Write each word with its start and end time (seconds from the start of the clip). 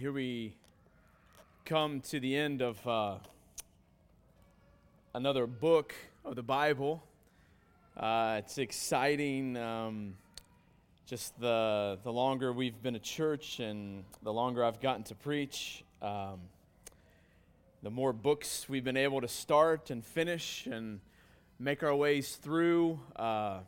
here 0.00 0.12
we 0.12 0.54
come 1.66 2.00
to 2.00 2.18
the 2.20 2.34
end 2.34 2.62
of 2.62 2.88
uh, 2.88 3.16
another 5.12 5.46
book 5.46 5.94
of 6.24 6.36
the 6.36 6.42
Bible. 6.42 7.02
Uh, 7.98 8.36
it's 8.38 8.56
exciting. 8.56 9.58
Um, 9.58 10.14
just 11.04 11.38
the 11.38 11.98
the 12.02 12.10
longer 12.10 12.50
we've 12.50 12.82
been 12.82 12.96
a 12.96 12.98
church 12.98 13.60
and 13.60 14.04
the 14.22 14.32
longer 14.32 14.64
I've 14.64 14.80
gotten 14.80 15.02
to 15.02 15.14
preach, 15.14 15.84
um, 16.00 16.40
the 17.82 17.90
more 17.90 18.14
books 18.14 18.70
we've 18.70 18.84
been 18.84 18.96
able 18.96 19.20
to 19.20 19.28
start 19.28 19.90
and 19.90 20.02
finish 20.02 20.64
and 20.64 21.00
make 21.58 21.82
our 21.82 21.94
ways 21.94 22.36
through. 22.36 22.98
Uh, 23.16 23.58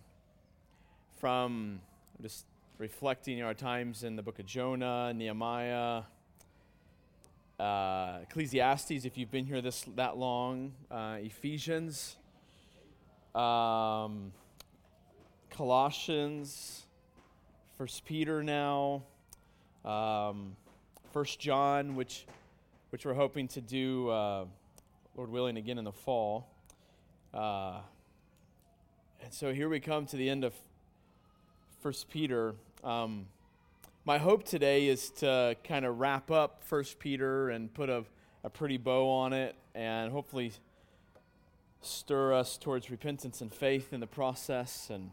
from 1.19 1.83
just 2.23 2.47
reflecting 2.79 3.43
our 3.43 3.53
times 3.53 4.03
in 4.03 4.17
the 4.17 4.23
book 4.23 4.39
of 4.39 4.47
Jonah, 4.47 5.13
Nehemiah, 5.13 6.05
uh, 7.59 8.19
Ecclesiastes, 8.23 9.05
if 9.05 9.17
you've 9.17 9.31
been 9.31 9.47
here 9.47 9.61
this 9.61 9.85
that 9.97 10.17
long, 10.17 10.73
uh, 10.91 11.19
Ephesians, 11.21 12.17
um, 13.35 14.33
Colossians, 15.51 16.87
First 17.79 18.05
Peter 18.05 18.43
now, 18.43 19.03
um, 19.85 20.57
First 21.13 21.41
John, 21.41 21.95
which 21.95 22.27
which 22.91 23.07
we're 23.07 23.15
hoping 23.15 23.49
to 23.49 23.61
do, 23.61 24.11
uh, 24.11 24.45
Lord 25.17 25.31
willing, 25.31 25.57
again 25.57 25.79
in 25.79 25.85
the 25.85 25.93
fall. 25.93 26.49
Uh, 27.33 27.81
and 29.23 29.33
so 29.33 29.53
here 29.53 29.69
we 29.69 29.81
come 29.81 30.05
to 30.07 30.17
the 30.17 30.29
end 30.29 30.45
of 30.45 30.53
First 31.81 32.11
Peter. 32.11 32.55
Um, 32.85 33.27
my 34.05 34.19
hope 34.19 34.43
today 34.43 34.89
is 34.89 35.11
to 35.11 35.57
kind 35.63 35.85
of 35.85 36.01
wrap 36.01 36.31
up 36.31 36.65
First 36.65 36.99
Peter 36.99 37.51
and 37.51 37.73
put 37.73 37.89
a, 37.89 38.05
a 38.43 38.51
pretty 38.51 38.77
bow 38.77 39.09
on 39.09 39.33
it 39.33 39.55
and 39.77 40.11
hopefully 40.11 40.53
stir 41.83 42.35
us 42.35 42.59
towards 42.59 42.91
repentance 42.91 43.41
and 43.41 43.55
faith 43.55 43.93
in 43.93 44.01
the 44.01 44.07
process 44.07 44.91
and 44.91 45.11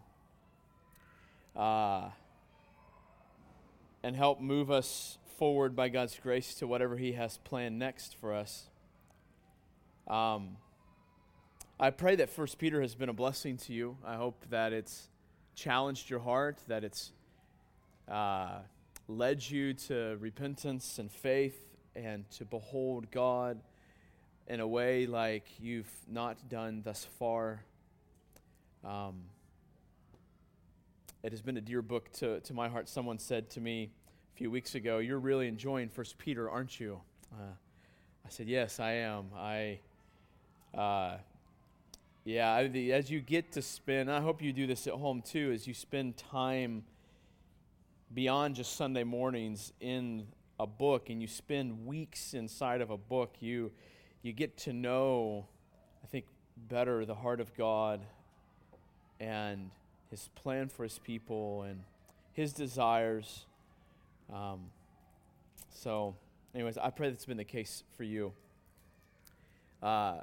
uh, 1.56 2.10
and 4.02 4.16
help 4.16 4.40
move 4.40 4.72
us 4.72 5.20
forward 5.38 5.76
by 5.76 5.90
God's 5.90 6.18
grace 6.18 6.56
to 6.56 6.66
whatever 6.66 6.98
He 6.98 7.12
has 7.12 7.38
planned 7.38 7.78
next 7.78 8.16
for 8.20 8.34
us. 8.34 8.70
Um, 10.08 10.58
I 11.80 11.92
pray 11.92 12.16
that 12.16 12.30
First 12.30 12.58
Peter 12.58 12.82
has 12.82 12.96
been 12.96 13.10
a 13.10 13.14
blessing 13.14 13.58
to 13.58 13.74
you. 13.74 13.98
I 14.04 14.16
hope 14.16 14.46
that 14.50 14.74
it's 14.74 15.10
challenged 15.54 16.10
your 16.10 16.20
heart, 16.22 16.60
that 16.68 16.84
it's 16.84 17.12
uh, 18.08 18.60
led 19.10 19.50
you 19.50 19.74
to 19.74 20.16
repentance 20.20 21.00
and 21.00 21.12
faith 21.12 21.60
and 21.96 22.30
to 22.30 22.46
behold 22.46 23.10
God 23.10 23.60
in 24.48 24.60
a 24.60 24.68
way 24.68 25.08
like 25.08 25.46
you've 25.60 25.92
not 26.08 26.48
done 26.48 26.84
thus 26.86 27.08
far. 27.18 27.64
Um, 28.86 29.24
it 31.24 31.32
has 31.32 31.42
been 31.42 31.58
a 31.58 31.62
dear 31.62 31.82
book 31.82 32.12
to, 32.14 32.40
to 32.42 32.54
my 32.54 32.70
heart. 32.70 32.88
Someone 32.88 33.18
said 33.18 33.50
to 33.52 33.60
me 33.60 33.90
a 34.36 34.38
few 34.38 34.52
weeks 34.52 34.76
ago, 34.76 35.00
You're 35.00 35.20
really 35.20 35.48
enjoying 35.48 35.90
First 35.90 36.20
Peter, 36.20 36.48
aren't 36.48 36.80
you? 36.80 37.02
Uh, 37.34 37.54
I 38.26 38.30
said, 38.30 38.48
Yes, 38.48 38.80
I 38.80 38.92
am. 38.92 39.26
I. 39.36 39.80
Uh, 40.74 41.18
yeah, 42.26 42.68
The 42.68 42.94
as 42.94 43.10
you 43.10 43.22
get 43.22 43.54
to 43.54 43.64
spend, 43.64 44.12
I 44.12 44.22
hope 44.22 44.40
you 44.40 44.54
do 44.54 44.68
this 44.68 44.86
at 44.86 44.94
home 44.94 45.24
too, 45.24 45.52
as 45.52 45.66
you 45.66 45.74
spend 45.74 46.16
time 46.16 46.84
beyond 48.14 48.56
just 48.56 48.76
Sunday 48.76 49.04
mornings 49.04 49.72
in 49.80 50.28
a 50.60 50.68
book 50.68 51.10
and 51.10 51.22
you 51.22 51.28
spend 51.28 51.86
weeks 51.86 52.34
inside 52.34 52.82
of 52.82 52.90
a 52.90 52.98
book, 52.98 53.36
you, 53.40 53.72
you 54.22 54.34
get 54.34 54.58
to 54.58 54.74
know, 54.74 55.46
I 56.04 56.08
think, 56.08 56.26
better 56.68 57.06
the 57.06 57.16
heart 57.16 57.40
of 57.40 57.56
God 57.56 58.02
and 59.20 59.70
his 60.10 60.30
plan 60.36 60.70
for 60.70 60.84
his 60.84 61.00
people 61.00 61.64
and 61.64 61.82
his 62.34 62.52
desires. 62.54 63.46
Um, 64.34 64.72
so, 65.74 66.16
anyways, 66.54 66.78
I 66.78 66.90
pray 66.90 67.10
that's 67.10 67.26
been 67.26 67.38
the 67.38 67.44
case 67.44 67.84
for 67.96 68.04
you. 68.04 68.34
Uh, 69.82 70.18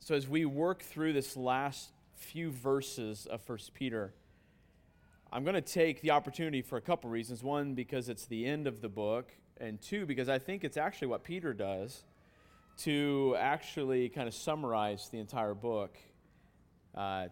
so, 0.00 0.14
as 0.14 0.28
we 0.28 0.44
work 0.44 0.82
through 0.82 1.12
this 1.12 1.36
last 1.36 1.90
few 2.14 2.50
verses 2.50 3.26
of 3.26 3.42
First 3.42 3.74
Peter, 3.74 4.12
I'm 5.30 5.44
going 5.44 5.54
to 5.54 5.60
take 5.60 6.00
the 6.00 6.12
opportunity 6.12 6.62
for 6.62 6.78
a 6.78 6.80
couple 6.80 7.10
reasons. 7.10 7.42
One, 7.42 7.74
because 7.74 8.08
it's 8.08 8.24
the 8.24 8.46
end 8.46 8.66
of 8.66 8.80
the 8.80 8.88
book, 8.88 9.30
and 9.60 9.80
two, 9.80 10.06
because 10.06 10.30
I 10.30 10.38
think 10.38 10.64
it's 10.64 10.78
actually 10.78 11.08
what 11.08 11.22
Peter 11.22 11.52
does 11.52 12.04
to 12.78 13.36
actually 13.38 14.08
kind 14.08 14.26
of 14.26 14.32
summarize 14.32 15.10
the 15.10 15.18
entire 15.18 15.52
book. 15.52 15.98
Uh, 16.94 17.26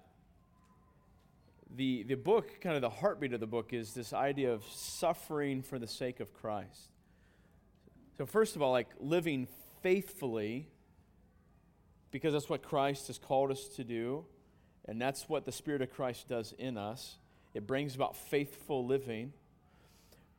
the, 1.75 2.03
the 2.03 2.17
book, 2.17 2.61
kind 2.61 2.77
of 2.77 2.83
the 2.83 2.91
heartbeat 2.91 3.33
of 3.33 3.41
the 3.41 3.47
book, 3.47 3.73
is 3.73 3.95
this 3.95 4.13
idea 4.13 4.53
of 4.53 4.63
suffering 4.67 5.63
for 5.63 5.79
the 5.79 5.87
sake 5.87 6.21
of 6.21 6.35
Christ. 6.35 6.91
So, 8.19 8.27
first 8.27 8.57
of 8.57 8.63
all, 8.63 8.73
like 8.73 8.89
living 9.01 9.49
faithfully, 9.83 10.69
because 12.11 12.35
that's 12.35 12.51
what 12.51 12.63
Christ 12.63 13.07
has 13.07 13.19
called 13.19 13.51
us 13.51 13.69
to 13.77 13.85
do, 13.85 14.27
and 14.85 15.01
that's 15.01 15.31
what 15.31 15.47
the 15.47 15.53
Spirit 15.53 15.81
of 15.81 15.91
Christ 15.91 16.29
does 16.29 16.53
in 16.59 16.77
us. 16.77 17.17
It 17.57 17.67
brings 17.67 17.95
about 17.95 18.17
faithful 18.17 18.85
living, 18.85 19.33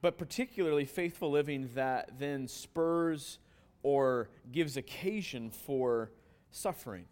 but 0.01 0.19
particularly 0.19 0.85
faithful 0.85 1.31
living 1.31 1.69
that 1.73 2.19
then 2.19 2.47
spurs 2.47 3.39
or 3.81 4.29
gives 4.51 4.77
occasion 4.77 5.49
for 5.49 6.11
suffering. 6.51 7.05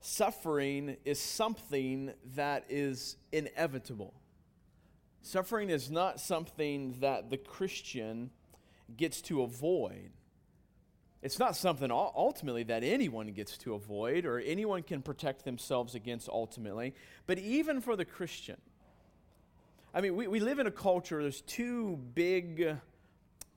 Suffering 0.00 0.96
is 1.04 1.20
something 1.20 2.12
that 2.34 2.64
is 2.68 3.16
inevitable. 3.30 4.12
Suffering 5.22 5.70
is 5.70 5.88
not 5.88 6.18
something 6.18 6.96
that 6.98 7.30
the 7.30 7.36
Christian 7.36 8.30
gets 8.96 9.22
to 9.22 9.42
avoid. 9.42 10.10
It's 11.22 11.38
not 11.38 11.54
something 11.54 11.90
ultimately 11.92 12.64
that 12.64 12.82
anyone 12.82 13.28
gets 13.28 13.56
to 13.58 13.74
avoid 13.74 14.26
or 14.26 14.40
anyone 14.40 14.82
can 14.82 15.02
protect 15.02 15.44
themselves 15.44 15.94
against 15.94 16.28
ultimately. 16.28 16.94
But 17.26 17.38
even 17.38 17.80
for 17.80 17.94
the 17.94 18.04
Christian, 18.04 18.56
I 19.94 20.00
mean, 20.00 20.16
we, 20.16 20.26
we 20.26 20.40
live 20.40 20.58
in 20.58 20.66
a 20.66 20.72
culture, 20.72 21.22
there's 21.22 21.42
two 21.42 21.96
big 22.14 22.76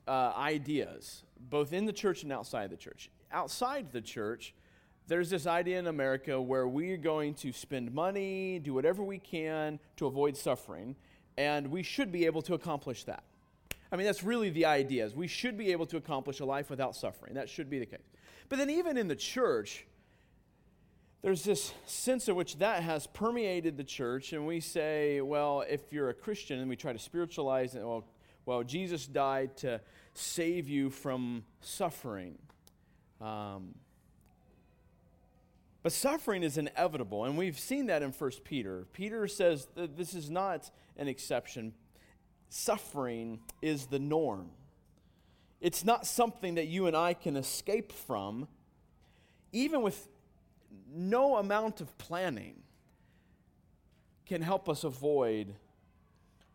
uh, 0.08 0.34
ideas, 0.38 1.24
both 1.40 1.74
in 1.74 1.86
the 1.86 1.94
church 1.94 2.22
and 2.22 2.32
outside 2.32 2.70
the 2.70 2.78
church. 2.78 3.10
Outside 3.32 3.92
the 3.92 4.02
church, 4.02 4.54
there's 5.08 5.32
this 5.32 5.48
idea 5.48 5.80
in 5.80 5.88
America 5.88 6.40
where 6.40 6.68
we're 6.68 6.98
going 6.98 7.34
to 7.36 7.52
spend 7.52 7.94
money, 7.94 8.60
do 8.60 8.74
whatever 8.74 9.04
we 9.04 9.18
can 9.18 9.80
to 9.98 10.06
avoid 10.06 10.38
suffering, 10.38 10.96
and 11.38 11.68
we 11.68 11.82
should 11.82 12.12
be 12.12 12.28
able 12.28 12.42
to 12.44 12.54
accomplish 12.54 13.06
that. 13.06 13.24
I 13.96 13.98
mean, 13.98 14.08
that's 14.08 14.24
really 14.24 14.50
the 14.50 14.66
idea. 14.66 15.06
Is 15.06 15.16
we 15.16 15.26
should 15.26 15.58
be 15.58 15.72
able 15.72 15.86
to 15.86 15.96
accomplish 15.96 16.42
a 16.42 16.46
life 16.46 16.70
without 16.70 16.98
suffering. 16.98 17.36
That 17.36 17.48
should 17.48 17.70
be 17.70 17.80
the 17.80 17.86
case. 17.86 18.02
But 18.50 18.60
then, 18.60 18.70
even 18.70 18.98
in 18.98 19.08
the 19.08 19.16
church, 19.16 19.88
there's 21.22 21.46
this 21.46 21.74
sense 21.86 22.28
in 22.28 22.36
which 22.36 22.58
that 22.58 22.84
has 22.84 23.08
permeated 23.08 23.78
the 23.78 23.86
church, 23.86 24.34
and 24.34 24.46
we 24.46 24.60
say, 24.60 25.22
well, 25.22 25.64
if 25.70 25.94
you're 25.94 26.10
a 26.10 26.14
Christian, 26.14 26.60
and 26.60 26.68
we 26.68 26.76
try 26.76 26.92
to 26.92 27.00
spiritualize 27.00 27.74
it, 27.74 27.86
well, 27.86 28.04
well 28.46 28.64
Jesus 28.64 29.08
died 29.08 29.56
to 29.60 29.80
save 30.14 30.68
you 30.68 30.90
from 30.90 31.46
suffering. 31.62 32.38
Um, 33.22 33.76
but 35.84 35.94
suffering 35.94 36.44
is 36.44 36.58
inevitable, 36.58 37.24
and 37.24 37.38
we've 37.38 37.58
seen 37.58 37.86
that 37.86 38.04
in 38.04 38.12
1 38.12 38.32
Peter. 38.44 38.88
Peter 38.92 39.26
says 39.30 39.70
that 39.76 39.96
this 39.96 40.14
is 40.14 40.30
not 40.30 40.70
an 40.98 41.08
exception 41.08 41.74
suffering 42.50 43.40
is 43.62 43.88
the 43.88 44.00
norm. 44.00 44.50
It's 45.62 45.84
not 45.84 46.06
something 46.06 46.56
that 46.56 46.68
you 46.68 46.88
and 46.88 46.96
I 46.96 47.14
can 47.14 47.36
escape 47.36 47.92
from, 47.92 48.48
even 49.52 49.82
with 49.82 50.08
no 50.94 51.38
amount 51.38 51.82
of 51.82 51.98
planning, 51.98 52.62
can 54.26 54.42
help 54.42 54.70
us 54.70 54.84
avoid 54.84 55.56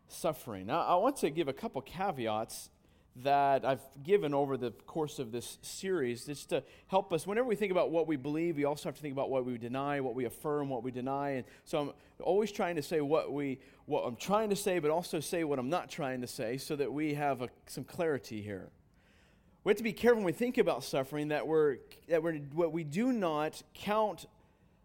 suffering. 0.09 0.67
Now, 0.67 0.81
I 0.81 0.97
want 0.97 1.17
to 1.19 1.31
give 1.31 1.49
a 1.49 1.53
couple 1.53 1.81
caveats 1.83 2.71
that 3.25 3.65
I've 3.65 3.83
given 4.03 4.35
over 4.35 4.57
the 4.57 4.71
course 4.71 5.19
of 5.19 5.33
this 5.33 5.59
series 5.63 6.25
just 6.25 6.51
to 6.51 6.63
help 6.87 7.13
us. 7.13 7.27
Whenever 7.27 7.47
we 7.47 7.57
think 7.57 7.73
about 7.73 7.91
what 7.91 8.07
we 8.07 8.17
believe, 8.17 8.57
we 8.57 8.65
also 8.65 8.89
have 8.89 8.97
to 8.97 9.03
think 9.03 9.13
about 9.13 9.31
what 9.31 9.45
we 9.45 9.59
deny, 9.59 10.01
what 10.01 10.15
we 10.15 10.25
affirm, 10.25 10.69
what 10.69 10.83
we 10.83 10.91
deny. 10.91 11.31
And 11.31 11.45
so 11.65 11.79
I'm 11.81 11.93
always 12.21 12.53
trying 12.53 12.77
to 12.77 12.83
say 12.83 13.01
what 13.01 13.33
we 13.33 13.59
what 13.87 14.03
I'm 14.03 14.17
trying 14.17 14.51
to 14.51 14.57
say, 14.57 14.79
but 14.79 14.91
also 14.91 15.21
say 15.21 15.45
what 15.45 15.59
I'm 15.59 15.71
not 15.71 15.91
trying 15.91 16.21
to 16.21 16.27
say, 16.27 16.59
so 16.59 16.77
that 16.77 16.93
we 16.93 17.15
have 17.15 17.43
a, 17.43 17.49
some 17.67 17.85
clarity 17.85 18.41
here. 18.41 18.69
We 19.65 19.71
have 19.71 19.79
to 19.79 19.83
be 19.83 19.93
careful 19.93 20.19
when 20.19 20.27
we 20.27 20.33
think 20.33 20.59
about 20.59 20.85
suffering 20.85 21.29
that 21.29 21.47
we're 21.47 21.79
that 22.09 22.23
we're 22.23 22.37
what 22.55 22.73
we 22.73 22.85
do 22.85 23.13
not 23.13 23.63
count 23.75 24.27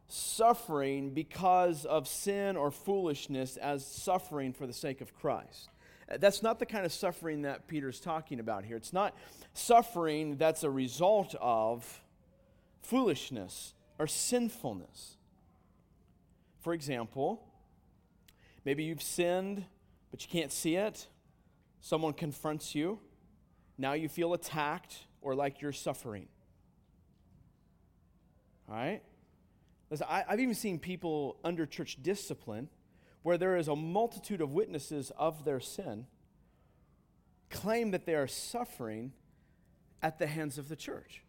suffering 0.08 1.12
because 1.12 1.86
of 1.86 2.08
sin 2.08 2.56
or 2.56 2.72
foolishness 2.72 3.58
as 3.58 3.86
suffering 3.86 4.54
for 4.54 4.68
the 4.68 4.74
sake 4.74 5.02
of 5.02 5.16
Christ. 5.16 5.70
That's 6.08 6.44
not 6.44 6.60
the 6.60 6.66
kind 6.66 6.86
of 6.86 6.94
suffering 6.94 7.42
that 7.44 7.68
Peter's 7.68 8.00
talking 8.00 8.40
about 8.40 8.64
here. 8.64 8.78
It's 8.78 8.94
not 8.94 9.16
suffering 9.54 10.38
that's 10.38 10.64
a 10.64 10.70
result 10.70 11.36
of 11.42 12.04
foolishness 12.82 13.74
or 13.98 14.06
sinfulness. 14.06 15.18
For 16.62 16.74
example, 16.74 17.44
maybe 18.66 18.84
you've 18.84 19.02
sinned, 19.02 19.66
but 20.12 20.22
you 20.24 20.30
can't 20.30 20.52
see 20.52 20.76
it. 20.76 21.08
Someone 21.82 22.14
confronts 22.14 22.76
you. 22.76 23.00
Now 23.78 23.94
you 23.94 24.08
feel 24.08 24.34
attacked 24.34 24.98
or 25.22 25.34
like 25.36 25.62
you're 25.62 25.72
suffering. 25.72 26.28
All 28.70 28.76
right? 28.76 29.02
Listen, 29.90 30.08
I, 30.10 30.24
I've 30.28 30.40
even 30.40 30.56
seen 30.56 30.80
people 30.80 31.38
under 31.44 31.66
church 31.66 31.98
discipline 32.02 32.70
where 33.26 33.40
there 33.40 33.58
is 33.58 33.68
a 33.68 33.76
multitude 33.76 34.40
of 34.40 34.54
witnesses 34.54 35.12
of 35.18 35.46
their 35.46 35.60
sin 35.60 36.06
claim 37.50 37.90
that 37.90 38.06
they 38.06 38.14
are 38.14 38.28
suffering 38.28 39.12
at 40.04 40.20
the 40.20 40.28
hands 40.28 40.60
of 40.60 40.70
the 40.70 40.76
church. 40.76 41.24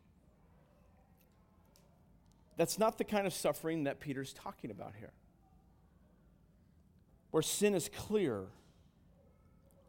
That's 2.59 2.79
not 2.79 2.99
the 2.99 3.05
kind 3.05 3.27
of 3.27 3.33
suffering 3.33 3.85
that 3.85 3.99
Peter's 3.99 4.35
talking 4.35 4.71
about 4.71 4.93
here. 4.99 5.15
Where 7.31 7.43
sin 7.43 7.73
is 7.73 7.89
clear, 7.89 8.43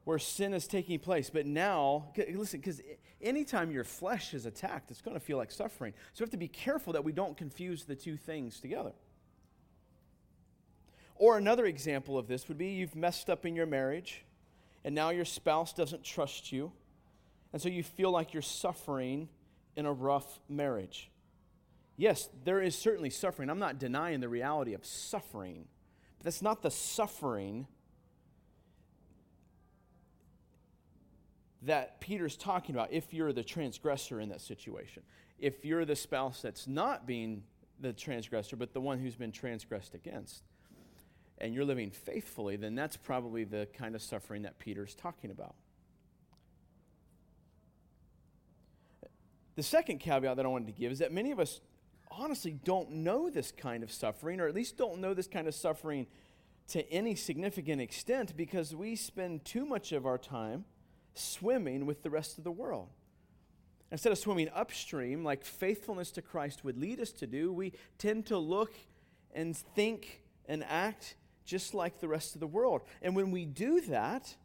where 0.05 0.17
sin 0.17 0.53
is 0.53 0.65
taking 0.65 0.99
place. 0.99 1.29
But 1.29 1.45
now, 1.45 2.13
listen, 2.33 2.61
because 2.61 2.81
anytime 3.21 3.69
your 3.69 3.83
flesh 3.83 4.33
is 4.33 4.45
attacked, 4.45 4.91
it's 4.91 5.01
going 5.01 5.15
to 5.15 5.19
feel 5.19 5.37
like 5.37 5.51
suffering. 5.51 5.91
So 6.13 6.21
we 6.21 6.23
have 6.23 6.31
to 6.31 6.37
be 6.37 6.47
careful 6.47 6.93
that 6.93 7.03
we 7.03 7.11
don't 7.11 7.35
confuse 7.35 7.83
the 7.83 7.95
two 7.95 8.15
things 8.15 8.61
together. 8.61 8.93
Or 11.19 11.37
another 11.37 11.65
example 11.65 12.17
of 12.17 12.27
this 12.27 12.47
would 12.47 12.57
be 12.57 12.67
you've 12.67 12.95
messed 12.95 13.29
up 13.29 13.45
in 13.45 13.55
your 13.55 13.65
marriage, 13.65 14.23
and 14.83 14.93
now 14.93 15.09
your 15.09 15.25
spouse 15.25 15.73
doesn't 15.73 16.03
trust 16.03 16.51
you, 16.51 16.71
and 17.53 17.61
so 17.61 17.69
you 17.69 17.83
feel 17.83 18.11
like 18.11 18.33
you're 18.33 18.41
suffering 18.41 19.29
in 19.75 19.85
a 19.85 19.93
rough 19.93 20.39
marriage. 20.47 21.09
Yes, 21.95 22.29
there 22.43 22.61
is 22.61 22.77
certainly 22.77 23.09
suffering. 23.09 23.49
I'm 23.49 23.59
not 23.59 23.79
denying 23.79 24.19
the 24.19 24.29
reality 24.29 24.73
of 24.73 24.85
suffering, 24.85 25.65
but 26.19 26.25
that's 26.25 26.43
not 26.43 26.61
the 26.61 26.71
suffering 26.71 27.67
that 31.63 31.99
Peter's 31.99 32.37
talking 32.37 32.75
about 32.75 32.93
if 32.93 33.13
you're 33.13 33.33
the 33.33 33.43
transgressor 33.43 34.21
in 34.21 34.29
that 34.29 34.41
situation. 34.41 35.01
If 35.39 35.65
you're 35.65 35.85
the 35.85 35.95
spouse 35.95 36.41
that's 36.41 36.67
not 36.67 37.07
being 37.07 37.43
the 37.79 37.93
transgressor, 37.93 38.55
but 38.55 38.73
the 38.73 38.81
one 38.81 38.99
who's 38.99 39.15
been 39.15 39.31
transgressed 39.31 39.95
against, 39.95 40.43
and 41.39 41.53
you're 41.53 41.65
living 41.65 41.91
faithfully, 41.91 42.55
then 42.55 42.75
that's 42.75 42.97
probably 42.97 43.43
the 43.43 43.67
kind 43.77 43.95
of 43.95 44.01
suffering 44.01 44.43
that 44.43 44.59
Peter's 44.59 44.95
talking 44.95 45.31
about. 45.31 45.55
The 49.55 49.63
second 49.63 49.99
caveat 49.99 50.37
that 50.37 50.45
I 50.45 50.49
wanted 50.49 50.67
to 50.67 50.79
give 50.79 50.91
is 50.91 50.99
that 50.99 51.11
many 51.11 51.31
of 51.31 51.39
us 51.39 51.61
honestly 52.11 52.51
don't 52.63 52.91
know 52.91 53.29
this 53.29 53.51
kind 53.51 53.83
of 53.83 53.91
suffering, 53.91 54.39
or 54.39 54.47
at 54.47 54.53
least 54.53 54.77
don't 54.77 54.99
know 54.99 55.13
this 55.13 55.27
kind 55.27 55.47
of 55.47 55.55
suffering 55.55 56.07
to 56.69 56.91
any 56.91 57.15
significant 57.15 57.81
extent 57.81 58.35
because 58.35 58.75
we 58.75 58.95
spend 58.95 59.45
too 59.45 59.65
much 59.65 59.91
of 59.91 60.05
our 60.05 60.17
time 60.17 60.65
swimming 61.13 61.85
with 61.85 62.03
the 62.03 62.09
rest 62.09 62.37
of 62.37 62.43
the 62.43 62.51
world. 62.51 62.89
Instead 63.91 64.11
of 64.11 64.17
swimming 64.17 64.49
upstream, 64.53 65.23
like 65.23 65.45
faithfulness 65.45 66.11
to 66.11 66.21
Christ 66.21 66.63
would 66.63 66.77
lead 66.77 66.99
us 66.99 67.11
to 67.13 67.27
do, 67.27 67.53
we 67.53 67.73
tend 67.97 68.25
to 68.27 68.37
look 68.37 68.73
and 69.33 69.55
think 69.55 70.21
and 70.45 70.63
act 70.65 71.15
just 71.47 71.73
like 71.73 71.99
the 71.99 72.07
rest 72.07 72.35
of 72.35 72.41
the 72.41 72.47
world. 72.47 72.81
And 73.01 73.15
when 73.15 73.31
we 73.31 73.45
do 73.45 73.81
that, 73.81 74.35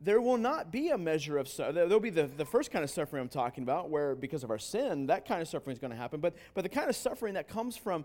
there 0.00 0.20
will 0.20 0.38
not 0.38 0.70
be 0.70 0.90
a 0.90 0.98
measure 0.98 1.38
of 1.38 1.48
suffering. 1.48 1.74
there'll 1.74 2.00
be 2.00 2.10
the, 2.10 2.26
the 2.26 2.44
first 2.44 2.70
kind 2.70 2.84
of 2.84 2.90
suffering 2.90 3.22
i'm 3.22 3.28
talking 3.28 3.62
about 3.62 3.88
where 3.88 4.14
because 4.14 4.44
of 4.44 4.50
our 4.50 4.58
sin 4.58 5.06
that 5.06 5.26
kind 5.26 5.40
of 5.40 5.48
suffering 5.48 5.72
is 5.72 5.78
going 5.78 5.92
to 5.92 5.96
happen 5.96 6.20
but 6.20 6.34
but 6.52 6.62
the 6.62 6.68
kind 6.68 6.90
of 6.90 6.96
suffering 6.96 7.34
that 7.34 7.48
comes 7.48 7.74
from 7.74 8.04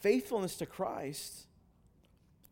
faithfulness 0.00 0.56
to 0.56 0.66
christ 0.66 1.46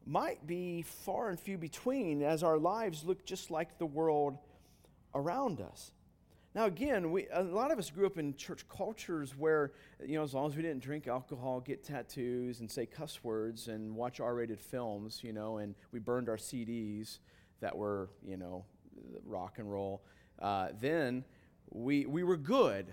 might 0.07 0.47
be 0.47 0.81
far 0.81 1.29
and 1.29 1.39
few 1.39 1.59
between 1.59 2.23
as 2.23 2.43
our 2.43 2.57
lives 2.57 3.05
look 3.05 3.27
just 3.27 3.51
like 3.51 3.79
the 3.79 3.85
world 3.85 4.39
around 5.15 5.61
us 5.61 5.91
now 6.55 6.65
again 6.65 7.11
we, 7.11 7.27
a 7.33 7.43
lot 7.43 7.71
of 7.71 7.79
us 7.79 7.91
grew 7.91 8.07
up 8.07 8.19
in 8.19 8.35
church 8.35 8.69
cultures 8.69 9.37
where 9.37 9.73
you 10.05 10.17
know 10.17 10.23
as 10.23 10.35
long 10.35 10.47
as 10.47 10.57
we 10.57 10.63
didn't 10.63 10.83
drink 10.83 11.07
alcohol 11.07 11.61
get 11.61 11.85
tattoos 11.85 12.61
and 12.61 12.71
say 12.71 12.87
cuss 12.87 13.23
words 13.23 13.69
and 13.69 13.95
watch 13.95 14.21
r-rated 14.21 14.61
films 14.61 15.21
you 15.23 15.33
know 15.33 15.59
and 15.59 15.75
we 15.93 15.99
burned 15.99 16.29
our 16.29 16.37
cds 16.37 17.19
that 17.61 17.77
were 17.77 18.09
you 18.27 18.37
know 18.37 18.65
rock 19.25 19.59
and 19.59 19.71
roll, 19.71 20.03
uh, 20.41 20.69
then 20.81 21.25
we, 21.71 22.07
we 22.07 22.23
were 22.23 22.37
good. 22.37 22.93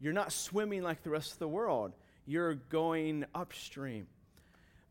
You're 0.00 0.12
not 0.12 0.32
swimming 0.32 0.82
like 0.82 1.02
the 1.02 1.10
rest 1.10 1.32
of 1.32 1.38
the 1.38 1.48
world, 1.48 1.92
you're 2.26 2.54
going 2.54 3.24
upstream. 3.34 4.06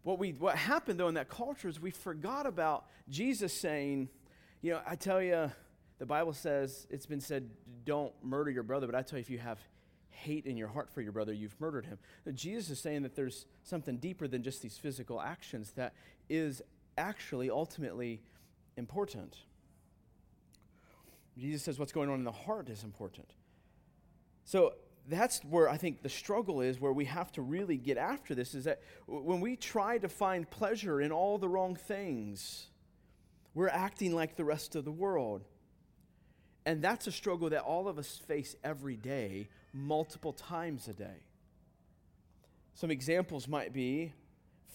What, 0.04 0.20
we, 0.20 0.32
what 0.32 0.56
happened, 0.56 1.00
though, 1.00 1.08
in 1.08 1.16
that 1.16 1.30
culture 1.30 1.68
is 1.68 1.80
we 1.80 1.92
forgot 1.92 2.46
about 2.46 2.86
Jesus 3.10 3.54
saying, 3.54 4.10
You 4.62 4.74
know, 4.74 4.82
I 4.88 4.96
tell 4.96 5.22
you, 5.22 5.52
the 6.00 6.06
Bible 6.06 6.34
says, 6.34 6.88
it's 6.90 7.06
been 7.06 7.22
said, 7.22 7.50
don't 7.86 8.14
murder 8.24 8.50
your 8.50 8.64
brother, 8.64 8.88
but 8.88 8.96
I 8.96 9.02
tell 9.02 9.20
you, 9.20 9.22
if 9.22 9.30
you 9.30 9.38
have 9.38 9.60
hate 10.10 10.46
in 10.46 10.58
your 10.58 10.68
heart 10.68 10.90
for 10.90 11.02
your 11.02 11.12
brother, 11.12 11.32
you've 11.32 11.60
murdered 11.62 11.86
him. 11.86 11.98
Jesus 12.34 12.70
is 12.70 12.80
saying 12.80 13.04
that 13.04 13.16
there's 13.16 13.46
something 13.64 13.98
deeper 13.98 14.28
than 14.28 14.44
just 14.44 14.62
these 14.62 14.78
physical 14.78 15.22
actions 15.22 15.72
that 15.76 15.94
is 16.30 16.62
actually 16.98 17.50
ultimately 17.50 18.22
important. 18.76 19.38
Jesus 21.38 21.64
says 21.64 21.80
what's 21.80 21.94
going 21.94 22.10
on 22.10 22.20
in 22.20 22.26
the 22.26 22.32
heart 22.32 22.70
is 22.70 22.84
important. 22.84 23.30
So 24.44 24.74
that's 25.08 25.40
where 25.46 25.70
I 25.70 25.78
think 25.78 26.02
the 26.02 26.10
struggle 26.10 26.62
is, 26.62 26.80
where 26.80 26.92
we 26.92 27.06
have 27.06 27.32
to 27.34 27.42
really 27.42 27.78
get 27.78 27.98
after 27.98 28.36
this, 28.36 28.54
is 28.54 28.66
that 28.66 28.82
when 29.08 29.40
we 29.40 29.56
try 29.56 29.98
to 30.00 30.10
find 30.10 30.50
pleasure 30.50 31.00
in 31.00 31.12
all 31.12 31.38
the 31.38 31.48
wrong 31.48 31.76
things, 31.76 32.68
we're 33.54 33.70
acting 33.70 34.14
like 34.14 34.36
the 34.36 34.44
rest 34.46 34.76
of 34.76 34.86
the 34.86 34.92
world. 34.92 35.46
And 36.70 36.84
that's 36.84 37.08
a 37.08 37.12
struggle 37.12 37.50
that 37.50 37.64
all 37.64 37.88
of 37.88 37.98
us 37.98 38.22
face 38.28 38.56
every 38.64 38.96
day, 38.96 39.50
multiple 39.74 40.34
times 40.34 40.88
a 40.88 40.94
day. 40.94 41.24
Some 42.76 42.92
examples 42.92 43.48
might 43.48 43.74
be 43.74 44.14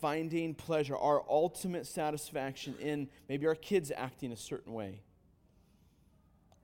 finding 0.00 0.56
pleasure, 0.56 0.96
our 0.96 1.22
ultimate 1.30 1.86
satisfaction 1.86 2.74
in 2.80 3.08
maybe 3.28 3.46
our 3.46 3.54
kids 3.54 3.92
acting 3.96 4.32
a 4.32 4.36
certain 4.36 4.72
way 4.72 5.02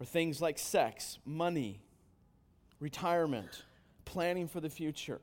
or 0.00 0.04
things 0.04 0.43
like 0.43 0.59
sex, 0.59 1.21
money, 1.25 1.81
retirement, 2.81 3.62
planning 4.04 4.49
for 4.49 4.59
the 4.59 4.69
future. 4.69 5.21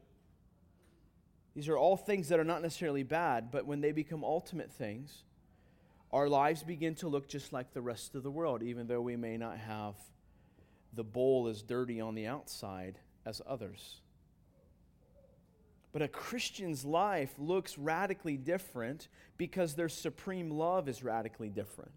These 1.53 1.67
are 1.67 1.77
all 1.77 1.97
things 1.97 2.29
that 2.29 2.39
are 2.39 2.45
not 2.45 2.61
necessarily 2.61 3.03
bad, 3.03 3.51
but 3.51 3.65
when 3.65 3.81
they 3.81 3.91
become 3.91 4.23
ultimate 4.23 4.71
things, 4.71 5.25
our 6.11 6.29
lives 6.29 6.63
begin 6.63 6.95
to 6.95 7.07
look 7.07 7.27
just 7.27 7.51
like 7.51 7.73
the 7.73 7.81
rest 7.81 8.15
of 8.15 8.23
the 8.23 8.31
world, 8.31 8.63
even 8.63 8.87
though 8.87 9.01
we 9.01 9.15
may 9.15 9.37
not 9.37 9.57
have 9.57 9.95
the 10.93 11.03
bowl 11.03 11.47
as 11.47 11.61
dirty 11.61 11.99
on 11.99 12.15
the 12.15 12.27
outside 12.27 12.97
as 13.25 13.41
others. 13.45 14.01
But 15.91 16.01
a 16.01 16.07
Christian's 16.07 16.85
life 16.85 17.31
looks 17.37 17.77
radically 17.77 18.37
different 18.37 19.07
because 19.37 19.75
their 19.75 19.89
supreme 19.89 20.49
love 20.49 20.87
is 20.87 21.03
radically 21.03 21.49
different. 21.49 21.91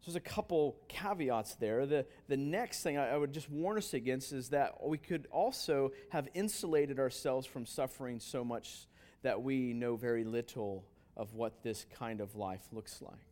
So 0.00 0.10
there's 0.10 0.16
a 0.16 0.20
couple 0.20 0.76
caveats 0.88 1.56
there. 1.56 1.84
The, 1.84 2.06
the 2.26 2.36
next 2.36 2.82
thing 2.82 2.96
I, 2.96 3.10
I, 3.10 3.16
would 3.16 3.32
just 3.32 3.50
warn 3.50 3.76
us 3.76 3.92
against 3.92 4.32
is 4.32 4.48
that 4.48 4.82
we 4.82 4.96
could 4.96 5.26
also 5.30 5.92
have 6.08 6.26
insulated 6.32 6.98
ourselves 6.98 7.46
from 7.46 7.66
suffering 7.66 8.18
so 8.18 8.42
much 8.42 8.88
that 9.22 9.42
we 9.42 9.74
know 9.74 9.96
very 9.96 10.24
little 10.24 10.84
of 11.20 11.34
what 11.34 11.62
this 11.62 11.84
kind 11.94 12.22
of 12.22 12.34
life 12.34 12.62
looks 12.72 13.02
like. 13.02 13.26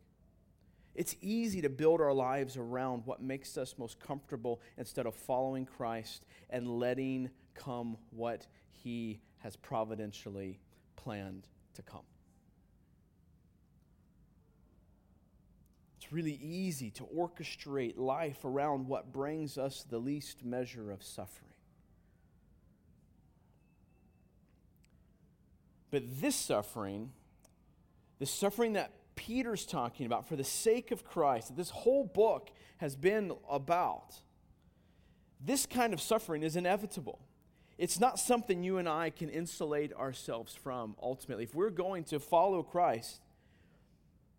It's 0.93 1.15
easy 1.21 1.61
to 1.61 1.69
build 1.69 2.01
our 2.01 2.13
lives 2.13 2.55
around 2.55 3.01
what 3.05 3.19
makes 3.19 3.57
us 3.57 3.75
most 3.79 3.99
comfortable 3.99 4.61
instead 4.77 5.07
of 5.07 5.15
following 5.15 5.65
Christ 5.65 6.23
and 6.51 6.67
letting 6.67 7.31
come 7.55 7.97
what 8.11 8.45
He 8.69 9.21
has 9.39 9.55
providentially 9.55 10.59
planned 10.95 11.47
to 11.73 11.81
come. 11.81 12.03
It's 15.97 16.11
really 16.13 16.39
easy 16.43 16.91
to 16.91 17.05
orchestrate 17.05 17.97
life 17.97 18.45
around 18.45 18.87
what 18.87 19.11
brings 19.11 19.57
us 19.57 19.83
the 19.89 19.97
least 19.97 20.45
measure 20.45 20.91
of 20.91 21.01
suffering. 21.03 21.49
But 25.89 26.03
this 26.21 26.35
suffering, 26.35 27.13
the 28.19 28.25
suffering 28.25 28.73
that 28.73 28.91
Peter's 29.15 29.65
talking 29.65 30.05
about 30.05 30.27
for 30.27 30.35
the 30.35 30.43
sake 30.43 30.91
of 30.91 31.03
Christ, 31.03 31.49
that 31.49 31.57
this 31.57 31.69
whole 31.69 32.05
book 32.05 32.51
has 32.77 32.95
been 32.95 33.33
about, 33.49 34.21
this 35.43 35.65
kind 35.65 35.93
of 35.93 36.01
suffering 36.01 36.43
is 36.43 36.55
inevitable. 36.55 37.19
It's 37.77 37.99
not 37.99 38.19
something 38.19 38.61
you 38.61 38.77
and 38.77 38.89
I 38.89 39.09
can 39.09 39.29
insulate 39.29 39.93
ourselves 39.93 40.53
from 40.53 40.95
ultimately. 41.01 41.45
If 41.45 41.55
we're 41.55 41.69
going 41.69 42.03
to 42.05 42.19
follow 42.19 42.61
Christ, 42.61 43.21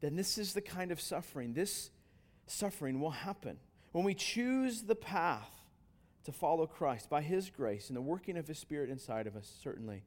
then 0.01 0.17
this 0.17 0.37
is 0.37 0.53
the 0.53 0.61
kind 0.61 0.93
of 0.93 1.01
suffering. 1.01 1.55
This 1.55 1.91
suffering 2.47 3.01
will 3.01 3.11
happen. 3.11 3.59
When 3.93 4.05
we 4.05 4.15
choose 4.15 4.83
the 4.83 4.95
path 4.95 5.51
to 6.25 6.33
follow 6.33 6.67
Christ 6.67 7.09
by 7.09 7.23
His 7.23 7.49
grace 7.49 7.89
and 7.89 7.97
the 7.97 8.03
working 8.03 8.37
of 8.37 8.47
His 8.47 8.59
Spirit 8.59 8.91
inside 8.91 9.27
of 9.27 9.37
us, 9.37 9.51
certainly, 9.63 10.05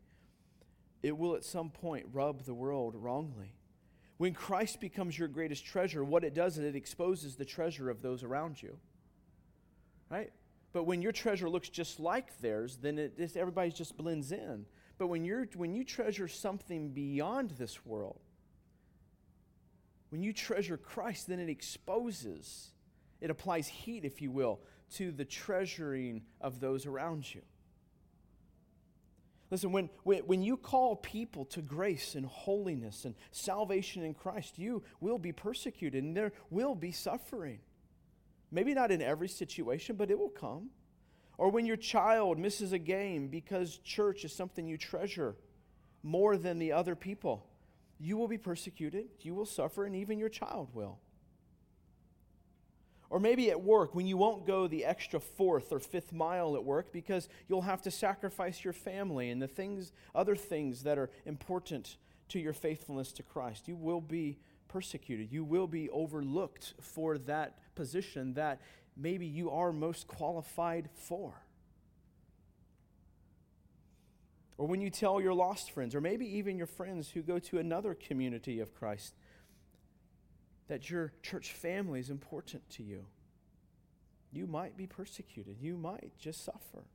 it 1.02 1.18
will 1.18 1.36
at 1.36 1.44
some 1.44 1.70
point 1.70 2.06
rub 2.12 2.46
the 2.46 2.54
world 2.54 2.96
wrongly. 2.96 3.54
When 4.18 4.34
Christ 4.34 4.80
becomes 4.80 5.18
your 5.18 5.28
greatest 5.28 5.66
treasure, 5.66 6.04
what 6.04 6.24
it 6.24 6.34
does 6.34 6.58
is 6.58 6.66
it 6.66 6.76
exposes 6.76 7.36
the 7.36 7.46
treasure 7.46 7.90
of 7.90 8.02
those 8.02 8.24
around 8.24 8.62
you. 8.62 8.78
Right? 10.10 10.32
But 10.72 10.84
when 10.84 11.02
your 11.02 11.12
treasure 11.12 11.50
looks 11.50 11.70
just 11.70 12.00
like 12.00 12.40
theirs, 12.40 12.78
then 12.82 12.98
it 12.98 13.18
just, 13.18 13.38
everybody 13.38 13.72
just 13.72 13.98
blends 13.98 14.32
in. 14.32 14.66
But 14.98 15.08
when, 15.08 15.26
you're, 15.26 15.48
when 15.56 15.74
you 15.74 15.84
treasure 15.84 16.28
something 16.28 16.90
beyond 16.90 17.52
this 17.52 17.86
world, 17.86 18.20
when 20.10 20.22
you 20.22 20.34
treasure 20.34 20.78
Christ, 20.78 21.28
then 21.28 21.40
it 21.40 21.50
exposes, 21.50 22.72
it 23.20 23.32
applies 23.32 23.68
heat, 23.68 24.06
if 24.06 24.22
you 24.22 24.30
will, 24.30 24.60
to 24.96 25.12
the 25.12 25.26
treasuring 25.26 26.22
of 26.40 26.60
those 26.60 26.86
around 26.86 27.34
you. 27.34 27.42
Listen, 29.54 29.72
when, 29.72 29.88
when 30.04 30.42
you 30.42 30.58
call 30.58 30.96
people 30.96 31.46
to 31.46 31.62
grace 31.62 32.16
and 32.16 32.26
holiness 32.26 33.06
and 33.06 33.14
salvation 33.30 34.02
in 34.02 34.16
Christ, 34.16 34.58
you 34.58 34.82
will 35.00 35.20
be 35.20 35.32
persecuted 35.32 36.04
and 36.04 36.18
there 36.18 36.32
will 36.50 36.74
be 36.74 36.92
suffering. 36.92 37.60
Maybe 38.50 38.74
not 38.74 38.90
in 38.90 39.00
every 39.00 39.28
situation, 39.28 39.96
but 39.96 40.10
it 40.10 40.18
will 40.18 40.30
come. 40.30 40.72
Or 41.38 41.52
when 41.52 41.68
your 41.68 41.78
child 41.78 42.40
misses 42.40 42.74
a 42.74 42.80
game 42.80 43.28
because 43.28 43.78
church 43.78 44.26
is 44.26 44.34
something 44.34 44.66
you 44.66 44.76
treasure 44.76 45.36
more 46.02 46.36
than 46.36 46.58
the 46.58 46.72
other 46.72 46.96
people, 46.96 47.46
you 48.00 48.18
will 48.18 48.28
be 48.28 48.40
persecuted, 48.40 49.06
you 49.20 49.36
will 49.36 49.46
suffer, 49.46 49.86
and 49.86 49.96
even 49.96 50.18
your 50.18 50.30
child 50.30 50.70
will. 50.74 50.98
Or 53.14 53.20
maybe 53.20 53.52
at 53.52 53.62
work, 53.62 53.94
when 53.94 54.08
you 54.08 54.18
won't 54.18 54.48
go 54.48 54.66
the 54.66 54.86
extra 54.86 55.20
fourth 55.20 55.72
or 55.72 55.80
fifth 55.80 56.12
mile 56.12 56.56
at 56.56 56.64
work 56.64 56.92
because 56.92 57.30
you'll 57.48 57.62
have 57.62 57.80
to 57.84 57.92
sacrifice 57.92 58.64
your 58.64 58.74
family 58.74 59.30
and 59.30 59.40
the 59.40 59.48
things, 59.48 59.92
other 60.16 60.36
things 60.36 60.82
that 60.82 60.98
are 60.98 61.12
important 61.28 61.98
to 62.30 62.40
your 62.40 62.54
faithfulness 62.54 63.12
to 63.12 63.22
Christ. 63.22 63.68
You 63.68 63.76
will 63.76 64.02
be 64.02 64.40
persecuted. 64.68 65.32
You 65.32 65.44
will 65.44 65.68
be 65.68 65.92
overlooked 65.92 66.74
for 66.82 67.20
that 67.20 67.76
position 67.76 68.34
that 68.34 68.60
maybe 68.98 69.28
you 69.28 69.52
are 69.52 69.72
most 69.72 70.08
qualified 70.08 70.90
for. 70.96 71.36
Or 74.58 74.66
when 74.66 74.82
you 74.82 74.90
tell 74.90 75.22
your 75.22 75.36
lost 75.36 75.70
friends, 75.70 75.94
or 75.94 76.02
maybe 76.02 76.26
even 76.38 76.58
your 76.58 76.66
friends 76.66 77.12
who 77.12 77.22
go 77.22 77.38
to 77.38 77.60
another 77.60 77.94
community 77.94 78.60
of 78.60 78.74
Christ, 78.74 79.14
that 80.74 80.90
your 80.90 81.14
church 81.22 81.52
family 81.52 82.00
is 82.00 82.10
important 82.10 82.68
to 82.68 82.82
you. 82.82 83.06
You 84.32 84.48
might 84.48 84.76
be 84.76 84.88
persecuted. 84.88 85.58
You 85.62 85.78
might 85.78 86.14
just 86.18 86.44
suffer. 86.44 86.86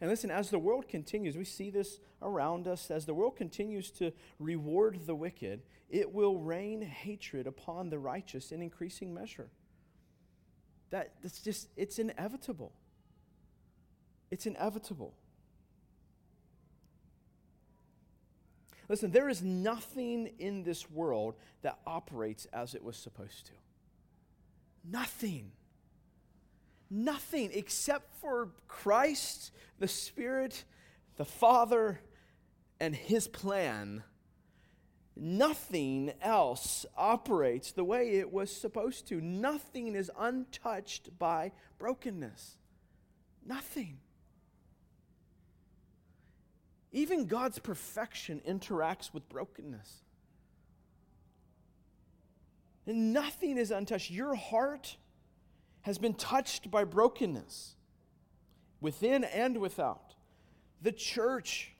And 0.00 0.10
listen, 0.10 0.32
as 0.32 0.50
the 0.50 0.58
world 0.58 0.88
continues, 0.88 1.36
we 1.36 1.44
see 1.44 1.70
this 1.70 2.00
around 2.20 2.66
us, 2.66 2.90
as 2.90 3.06
the 3.06 3.14
world 3.14 3.36
continues 3.36 3.92
to 3.92 4.10
reward 4.40 5.06
the 5.06 5.14
wicked, 5.14 5.62
it 5.88 6.12
will 6.12 6.40
rain 6.40 6.82
hatred 6.82 7.46
upon 7.46 7.88
the 7.88 8.00
righteous 8.00 8.50
in 8.50 8.60
increasing 8.60 9.14
measure. 9.14 9.46
That, 10.90 11.12
that's 11.22 11.40
just, 11.40 11.68
it's 11.76 12.00
inevitable. 12.00 12.72
It's 14.32 14.46
inevitable. 14.46 15.14
Listen, 18.88 19.10
there 19.10 19.28
is 19.28 19.42
nothing 19.42 20.30
in 20.38 20.62
this 20.62 20.90
world 20.90 21.34
that 21.62 21.78
operates 21.86 22.46
as 22.52 22.74
it 22.74 22.84
was 22.84 22.96
supposed 22.96 23.46
to. 23.46 23.52
Nothing. 24.84 25.52
Nothing 26.88 27.50
except 27.52 28.14
for 28.20 28.50
Christ, 28.68 29.50
the 29.78 29.88
Spirit, 29.88 30.64
the 31.16 31.24
Father, 31.24 32.00
and 32.78 32.94
His 32.94 33.26
plan. 33.26 34.04
Nothing 35.16 36.12
else 36.20 36.86
operates 36.96 37.72
the 37.72 37.84
way 37.84 38.10
it 38.10 38.30
was 38.30 38.54
supposed 38.54 39.08
to. 39.08 39.20
Nothing 39.20 39.96
is 39.96 40.10
untouched 40.16 41.18
by 41.18 41.52
brokenness. 41.78 42.58
Nothing. 43.44 43.98
Even 46.96 47.26
God's 47.26 47.58
perfection 47.58 48.40
interacts 48.48 49.12
with 49.12 49.28
brokenness. 49.28 50.00
And 52.86 53.12
nothing 53.12 53.58
is 53.58 53.70
untouched. 53.70 54.10
Your 54.10 54.34
heart 54.34 54.96
has 55.82 55.98
been 55.98 56.14
touched 56.14 56.70
by 56.70 56.84
brokenness, 56.84 57.74
within 58.80 59.24
and 59.24 59.58
without. 59.58 60.14
The 60.80 60.90
church 60.90 61.74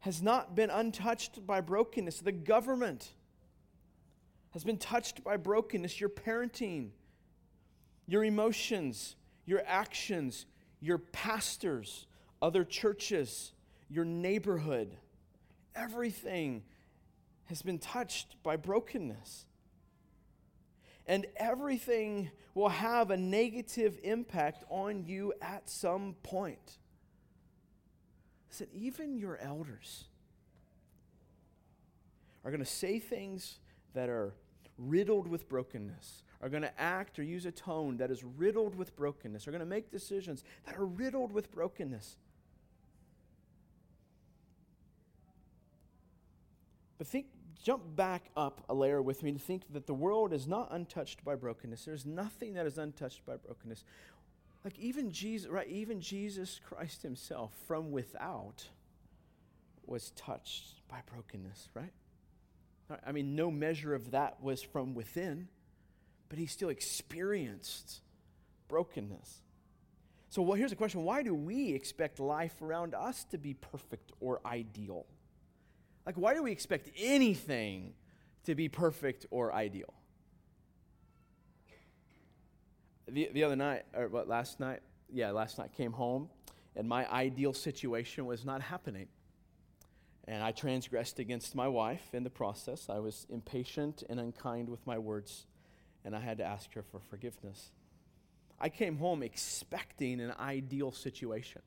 has 0.00 0.20
not 0.20 0.54
been 0.54 0.68
untouched 0.68 1.46
by 1.46 1.62
brokenness. 1.62 2.20
The 2.20 2.30
government 2.30 3.12
has 4.50 4.64
been 4.64 4.76
touched 4.76 5.24
by 5.24 5.38
brokenness. 5.38 5.98
Your 5.98 6.10
parenting, 6.10 6.90
your 8.06 8.22
emotions, 8.22 9.16
your 9.46 9.62
actions, 9.66 10.44
your 10.78 10.98
pastors, 10.98 12.06
other 12.42 12.64
churches 12.64 13.54
your 13.90 14.04
neighborhood. 14.04 14.96
Everything 15.74 16.62
has 17.46 17.62
been 17.62 17.78
touched 17.78 18.36
by 18.42 18.56
brokenness. 18.56 19.44
And 21.06 21.26
everything 21.36 22.30
will 22.54 22.68
have 22.68 23.10
a 23.10 23.16
negative 23.16 23.98
impact 24.04 24.64
on 24.68 25.04
you 25.04 25.32
at 25.42 25.68
some 25.68 26.14
point. 26.22 26.78
Listen, 28.48 28.68
even 28.72 29.18
your 29.18 29.36
elders 29.38 30.04
are 32.44 32.50
going 32.50 32.62
to 32.62 32.70
say 32.70 32.98
things 32.98 33.58
that 33.94 34.08
are 34.08 34.34
riddled 34.78 35.28
with 35.28 35.48
brokenness, 35.48 36.22
are 36.40 36.48
going 36.48 36.62
to 36.62 36.80
act 36.80 37.18
or 37.18 37.22
use 37.22 37.44
a 37.44 37.52
tone 37.52 37.96
that 37.98 38.10
is 38.10 38.24
riddled 38.24 38.74
with 38.74 38.96
brokenness, 38.96 39.46
are 39.46 39.50
going 39.50 39.60
to 39.60 39.66
make 39.66 39.90
decisions 39.90 40.42
that 40.64 40.76
are 40.76 40.86
riddled 40.86 41.32
with 41.32 41.50
brokenness. 41.50 42.16
But 47.00 47.06
think, 47.06 47.28
jump 47.62 47.96
back 47.96 48.26
up 48.36 48.62
a 48.68 48.74
layer 48.74 49.00
with 49.00 49.22
me 49.22 49.32
to 49.32 49.38
think 49.38 49.62
that 49.72 49.86
the 49.86 49.94
world 49.94 50.34
is 50.34 50.46
not 50.46 50.68
untouched 50.70 51.24
by 51.24 51.34
brokenness. 51.34 51.86
There's 51.86 52.04
nothing 52.04 52.52
that 52.52 52.66
is 52.66 52.76
untouched 52.76 53.24
by 53.24 53.36
brokenness. 53.36 53.84
Like 54.66 54.78
even 54.78 55.10
Jesus, 55.10 55.48
right? 55.48 55.66
Even 55.66 56.02
Jesus 56.02 56.60
Christ 56.62 57.00
himself 57.00 57.54
from 57.66 57.90
without 57.90 58.68
was 59.86 60.10
touched 60.10 60.86
by 60.88 60.98
brokenness, 61.10 61.70
right? 61.72 61.94
I 63.06 63.12
mean, 63.12 63.34
no 63.34 63.50
measure 63.50 63.94
of 63.94 64.10
that 64.10 64.42
was 64.42 64.60
from 64.60 64.92
within, 64.92 65.48
but 66.28 66.38
he 66.38 66.44
still 66.44 66.68
experienced 66.68 68.02
brokenness. 68.68 69.40
So, 70.28 70.42
well, 70.42 70.58
here's 70.58 70.68
the 70.68 70.76
question 70.76 71.02
why 71.04 71.22
do 71.22 71.34
we 71.34 71.72
expect 71.72 72.20
life 72.20 72.60
around 72.60 72.94
us 72.94 73.24
to 73.30 73.38
be 73.38 73.54
perfect 73.54 74.12
or 74.20 74.42
ideal? 74.44 75.06
Like, 76.10 76.18
why 76.18 76.34
do 76.34 76.42
we 76.42 76.50
expect 76.50 76.90
anything 76.98 77.92
to 78.42 78.56
be 78.56 78.68
perfect 78.68 79.26
or 79.30 79.54
ideal? 79.54 79.94
The, 83.06 83.30
the 83.32 83.44
other 83.44 83.54
night, 83.54 83.84
or 83.94 84.08
what, 84.08 84.26
last 84.26 84.58
night? 84.58 84.80
Yeah, 85.08 85.30
last 85.30 85.56
night 85.56 85.70
came 85.72 85.92
home, 85.92 86.28
and 86.74 86.88
my 86.88 87.08
ideal 87.12 87.52
situation 87.52 88.26
was 88.26 88.44
not 88.44 88.60
happening. 88.60 89.06
And 90.26 90.42
I 90.42 90.50
transgressed 90.50 91.20
against 91.20 91.54
my 91.54 91.68
wife 91.68 92.12
in 92.12 92.24
the 92.24 92.30
process. 92.30 92.88
I 92.90 92.98
was 92.98 93.28
impatient 93.30 94.02
and 94.10 94.18
unkind 94.18 94.68
with 94.68 94.84
my 94.88 94.98
words, 94.98 95.46
and 96.04 96.16
I 96.16 96.18
had 96.18 96.38
to 96.38 96.44
ask 96.44 96.74
her 96.74 96.82
for 96.82 96.98
forgiveness. 96.98 97.70
I 98.58 98.68
came 98.68 98.96
home 98.96 99.22
expecting 99.22 100.20
an 100.20 100.34
ideal 100.40 100.90
situation. 100.90 101.62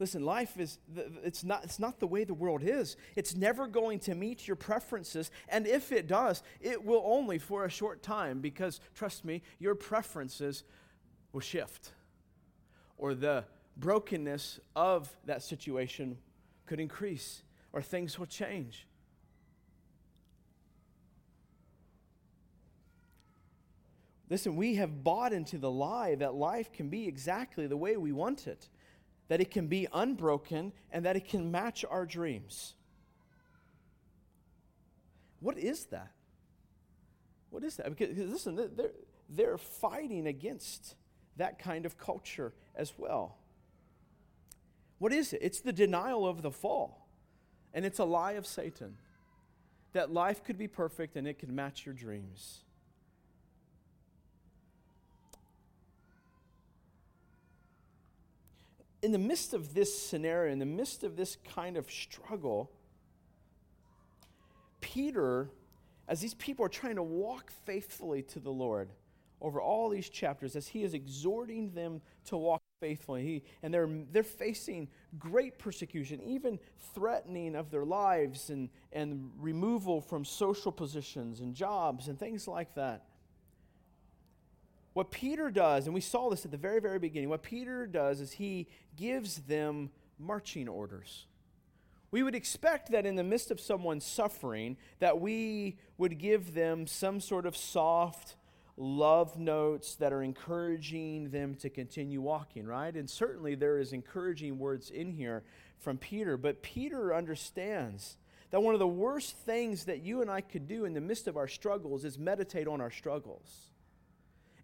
Listen, 0.00 0.24
life 0.24 0.60
is, 0.60 0.78
it's 1.24 1.42
not, 1.42 1.64
it's 1.64 1.80
not 1.80 1.98
the 1.98 2.06
way 2.06 2.22
the 2.22 2.34
world 2.34 2.62
is. 2.62 2.96
It's 3.16 3.34
never 3.34 3.66
going 3.66 3.98
to 4.00 4.14
meet 4.14 4.46
your 4.46 4.54
preferences. 4.54 5.30
And 5.48 5.66
if 5.66 5.90
it 5.90 6.06
does, 6.06 6.42
it 6.60 6.84
will 6.84 7.02
only 7.04 7.38
for 7.38 7.64
a 7.64 7.70
short 7.70 8.02
time 8.02 8.40
because, 8.40 8.80
trust 8.94 9.24
me, 9.24 9.42
your 9.58 9.74
preferences 9.74 10.62
will 11.32 11.40
shift. 11.40 11.90
Or 12.96 13.14
the 13.14 13.44
brokenness 13.76 14.60
of 14.76 15.16
that 15.24 15.42
situation 15.42 16.18
could 16.66 16.78
increase, 16.78 17.42
or 17.72 17.82
things 17.82 18.18
will 18.20 18.26
change. 18.26 18.86
Listen, 24.30 24.56
we 24.56 24.74
have 24.76 25.02
bought 25.02 25.32
into 25.32 25.58
the 25.58 25.70
lie 25.70 26.14
that 26.16 26.34
life 26.34 26.70
can 26.70 26.88
be 26.88 27.08
exactly 27.08 27.66
the 27.66 27.76
way 27.76 27.96
we 27.96 28.12
want 28.12 28.46
it 28.46 28.68
that 29.28 29.40
it 29.40 29.50
can 29.50 29.66
be 29.66 29.86
unbroken, 29.92 30.72
and 30.90 31.04
that 31.04 31.16
it 31.16 31.28
can 31.28 31.50
match 31.50 31.84
our 31.88 32.06
dreams. 32.06 32.74
What 35.40 35.58
is 35.58 35.86
that? 35.86 36.10
What 37.50 37.62
is 37.62 37.76
that? 37.76 37.96
Because, 37.96 38.16
listen, 38.16 38.56
they're, 38.56 38.90
they're 39.28 39.58
fighting 39.58 40.26
against 40.26 40.94
that 41.36 41.58
kind 41.58 41.86
of 41.86 41.98
culture 41.98 42.52
as 42.74 42.92
well. 42.96 43.36
What 44.98 45.12
is 45.12 45.32
it? 45.32 45.40
It's 45.42 45.60
the 45.60 45.72
denial 45.72 46.26
of 46.26 46.42
the 46.42 46.50
fall, 46.50 47.06
and 47.72 47.84
it's 47.84 47.98
a 47.98 48.04
lie 48.04 48.32
of 48.32 48.46
Satan 48.46 48.96
that 49.92 50.12
life 50.12 50.44
could 50.44 50.58
be 50.58 50.68
perfect 50.68 51.16
and 51.16 51.26
it 51.26 51.38
could 51.38 51.50
match 51.50 51.86
your 51.86 51.94
dreams. 51.94 52.60
In 59.02 59.12
the 59.12 59.18
midst 59.18 59.54
of 59.54 59.74
this 59.74 59.96
scenario, 59.96 60.52
in 60.52 60.58
the 60.58 60.66
midst 60.66 61.04
of 61.04 61.16
this 61.16 61.36
kind 61.54 61.76
of 61.76 61.90
struggle, 61.90 62.70
Peter, 64.80 65.50
as 66.08 66.20
these 66.20 66.34
people 66.34 66.64
are 66.64 66.70
trying 66.70 66.96
to 66.96 67.02
walk 67.02 67.50
faithfully 67.64 68.22
to 68.22 68.40
the 68.40 68.50
Lord 68.50 68.90
over 69.40 69.60
all 69.60 69.88
these 69.88 70.08
chapters, 70.08 70.56
as 70.56 70.66
he 70.66 70.82
is 70.82 70.94
exhorting 70.94 71.72
them 71.72 72.00
to 72.24 72.36
walk 72.36 72.60
faithfully, 72.80 73.22
he, 73.22 73.44
and 73.62 73.72
they're, 73.72 73.88
they're 74.10 74.22
facing 74.22 74.88
great 75.18 75.58
persecution, 75.58 76.20
even 76.22 76.58
threatening 76.94 77.54
of 77.54 77.70
their 77.70 77.84
lives 77.84 78.50
and, 78.50 78.68
and 78.92 79.30
removal 79.38 80.00
from 80.00 80.24
social 80.24 80.72
positions 80.72 81.40
and 81.40 81.54
jobs 81.54 82.08
and 82.08 82.18
things 82.18 82.48
like 82.48 82.74
that. 82.74 83.04
What 84.98 85.12
Peter 85.12 85.48
does, 85.48 85.86
and 85.86 85.94
we 85.94 86.00
saw 86.00 86.28
this 86.28 86.44
at 86.44 86.50
the 86.50 86.56
very, 86.56 86.80
very 86.80 86.98
beginning, 86.98 87.28
what 87.28 87.44
Peter 87.44 87.86
does 87.86 88.20
is 88.20 88.32
he 88.32 88.66
gives 88.96 89.36
them 89.36 89.90
marching 90.18 90.66
orders. 90.66 91.26
We 92.10 92.24
would 92.24 92.34
expect 92.34 92.90
that 92.90 93.06
in 93.06 93.14
the 93.14 93.22
midst 93.22 93.52
of 93.52 93.60
someone 93.60 94.00
suffering, 94.00 94.76
that 94.98 95.20
we 95.20 95.76
would 95.98 96.18
give 96.18 96.52
them 96.52 96.88
some 96.88 97.20
sort 97.20 97.46
of 97.46 97.56
soft 97.56 98.34
love 98.76 99.38
notes 99.38 99.94
that 99.94 100.12
are 100.12 100.24
encouraging 100.24 101.30
them 101.30 101.54
to 101.60 101.70
continue 101.70 102.20
walking, 102.20 102.66
right? 102.66 102.96
And 102.96 103.08
certainly 103.08 103.54
there 103.54 103.78
is 103.78 103.92
encouraging 103.92 104.58
words 104.58 104.90
in 104.90 105.12
here 105.12 105.44
from 105.78 105.96
Peter, 105.96 106.36
but 106.36 106.60
Peter 106.60 107.14
understands 107.14 108.16
that 108.50 108.64
one 108.64 108.74
of 108.74 108.80
the 108.80 108.88
worst 108.88 109.36
things 109.36 109.84
that 109.84 110.02
you 110.02 110.22
and 110.22 110.28
I 110.28 110.40
could 110.40 110.66
do 110.66 110.86
in 110.86 110.92
the 110.92 111.00
midst 111.00 111.28
of 111.28 111.36
our 111.36 111.46
struggles 111.46 112.04
is 112.04 112.18
meditate 112.18 112.66
on 112.66 112.80
our 112.80 112.90
struggles. 112.90 113.67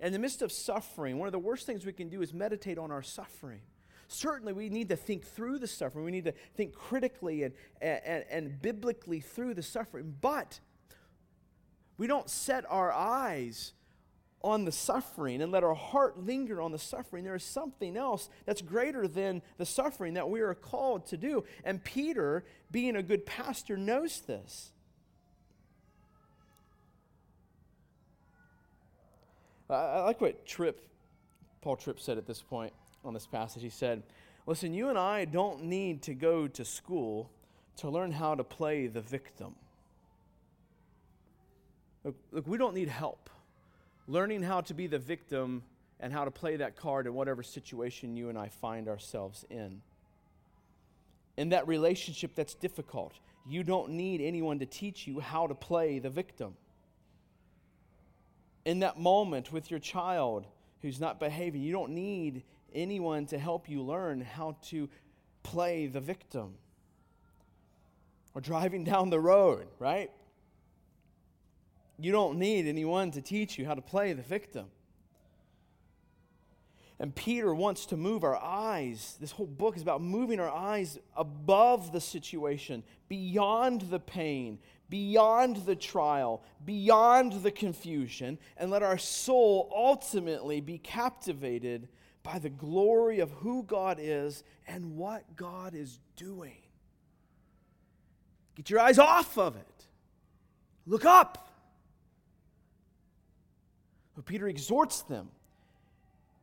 In 0.01 0.13
the 0.13 0.19
midst 0.19 0.43
of 0.43 0.53
suffering, 0.53 1.19
one 1.19 1.29
of 1.29 1.33
the 1.33 1.39
worst 1.39 1.67
things 1.67 1.87
we 1.87 1.93
can 1.93 2.09
do 2.09 2.23
is 2.23 2.35
meditate 2.35 2.79
on 2.79 2.91
our 2.91 3.03
suffering. 3.03 3.61
Certainly, 4.09 4.53
we 4.53 4.69
need 4.69 4.89
to 4.91 4.97
think 4.97 5.25
through 5.25 5.59
the 5.59 5.67
suffering. 5.67 6.05
We 6.05 6.11
need 6.11 6.27
to 6.27 6.35
think 6.57 6.75
critically 6.75 7.45
and, 7.45 7.55
and, 7.81 8.25
and 8.31 8.63
biblically 8.63 9.21
through 9.21 9.55
the 9.55 9.63
suffering. 9.63 10.15
But 10.21 10.61
we 11.97 12.07
don't 12.07 12.29
set 12.29 12.65
our 12.69 12.93
eyes 12.93 13.73
on 14.43 14.67
the 14.67 14.73
suffering 14.73 15.41
and 15.41 15.51
let 15.51 15.65
our 15.65 15.75
heart 15.75 16.19
linger 16.19 16.61
on 16.61 16.71
the 16.71 16.79
suffering. 16.79 17.25
There 17.25 17.35
is 17.35 17.43
something 17.43 17.97
else 17.97 18.29
that's 18.45 18.61
greater 18.61 19.09
than 19.09 19.41
the 19.57 19.65
suffering 19.65 20.15
that 20.15 20.29
we 20.29 20.43
are 20.43 20.55
called 20.55 21.07
to 21.07 21.17
do. 21.17 21.45
And 21.65 21.83
Peter, 21.83 22.45
being 22.71 22.95
a 22.95 23.03
good 23.03 23.25
pastor, 23.25 23.79
knows 23.79 24.21
this. 24.21 24.71
I 29.71 30.01
like 30.01 30.21
what 30.21 30.45
Tripp, 30.47 30.81
Paul 31.63 31.77
Tripp 31.77 31.99
said 32.01 32.19
at 32.19 32.27
this 32.27 32.43
point 32.43 32.73
on 33.05 33.15
this 33.15 33.27
passage. 33.27 33.63
He 33.63 33.71
said, 33.71 34.03
Listen, 34.47 34.75
you 34.75 34.91
and 34.91 34.99
I 34.99 35.25
don't 35.25 35.65
need 35.65 36.03
to 36.03 36.15
go 36.15 36.47
to 36.49 36.65
school 36.65 37.31
to 37.77 37.89
learn 37.89 38.13
how 38.13 38.35
to 38.35 38.45
play 38.45 38.87
the 38.89 39.01
victim. 39.01 39.55
Look, 42.05 42.17
look, 42.31 42.47
we 42.47 42.59
don't 42.59 42.75
need 42.75 42.89
help 42.89 43.31
learning 44.07 44.43
how 44.43 44.61
to 44.63 44.75
be 44.75 44.87
the 44.87 44.99
victim 44.99 45.63
and 46.01 46.13
how 46.13 46.25
to 46.25 46.31
play 46.31 46.57
that 46.57 46.77
card 46.77 47.07
in 47.07 47.15
whatever 47.15 47.43
situation 47.43 48.17
you 48.17 48.29
and 48.29 48.39
I 48.39 48.49
find 48.49 48.89
ourselves 48.89 49.45
in. 49.51 49.81
In 51.37 51.49
that 51.51 51.67
relationship 51.67 52.35
that's 52.35 52.55
difficult, 52.55 53.15
you 53.49 53.63
don't 53.63 53.91
need 53.91 54.21
anyone 54.21 54.59
to 54.59 54.67
teach 54.67 55.07
you 55.07 55.21
how 55.21 55.47
to 55.47 55.55
play 55.55 55.99
the 55.99 56.11
victim. 56.11 56.55
In 58.65 58.81
that 58.81 58.99
moment 58.99 59.53
with 59.53 59.71
your 59.71 59.81
child 59.81 60.47
who's 60.81 61.01
not 61.01 61.21
behaving, 61.21 61.63
you 61.63 61.73
don't 61.73 61.93
need 61.93 62.45
anyone 62.75 63.27
to 63.27 63.39
help 63.39 63.69
you 63.69 63.83
learn 63.83 64.21
how 64.21 64.57
to 64.69 64.89
play 65.43 65.87
the 65.87 66.01
victim. 66.01 66.55
Or 68.35 68.41
driving 68.41 68.85
down 68.93 69.11
the 69.11 69.21
road, 69.21 69.67
right? 69.79 70.11
You 71.99 72.11
don't 72.11 72.39
need 72.39 72.67
anyone 72.67 73.13
to 73.13 73.21
teach 73.21 73.59
you 73.59 73.67
how 73.67 73.75
to 73.75 73.83
play 73.83 74.13
the 74.13 74.23
victim. 74.23 74.67
And 76.99 77.15
Peter 77.15 77.55
wants 77.55 77.87
to 77.87 77.97
move 77.97 78.23
our 78.25 78.37
eyes. 78.37 79.17
This 79.21 79.33
whole 79.33 79.47
book 79.47 79.77
is 79.77 79.83
about 79.83 80.01
moving 80.01 80.39
our 80.39 80.51
eyes 80.51 80.99
above 81.17 81.93
the 81.93 82.01
situation, 82.01 82.85
beyond 83.09 83.83
the 83.83 83.99
pain, 83.99 84.59
beyond 84.89 85.57
the 85.67 85.77
trial, 85.77 86.43
beyond 86.65 87.33
the 87.43 87.51
confusion, 87.51 88.39
and 88.57 88.71
let 88.71 88.83
our 88.83 88.99
soul 88.99 89.73
ultimately 89.75 90.61
be 90.61 90.79
captivated 90.79 91.89
by 92.23 92.39
the 92.39 92.51
glory 92.51 93.21
of 93.21 93.31
who 93.33 93.63
God 93.63 93.99
is 94.01 94.45
and 94.67 94.97
what 94.97 95.37
God 95.37 95.75
is 95.75 95.99
doing. 96.17 96.57
Get 98.55 98.71
your 98.71 98.81
eyes 98.81 98.99
off 98.99 99.37
of 99.37 99.57
it. 99.57 99.87
Look 100.87 101.05
up. 101.05 101.51
But 104.15 104.27
Peter 104.27 104.49
exhorts 104.49 105.03
them 105.03 105.29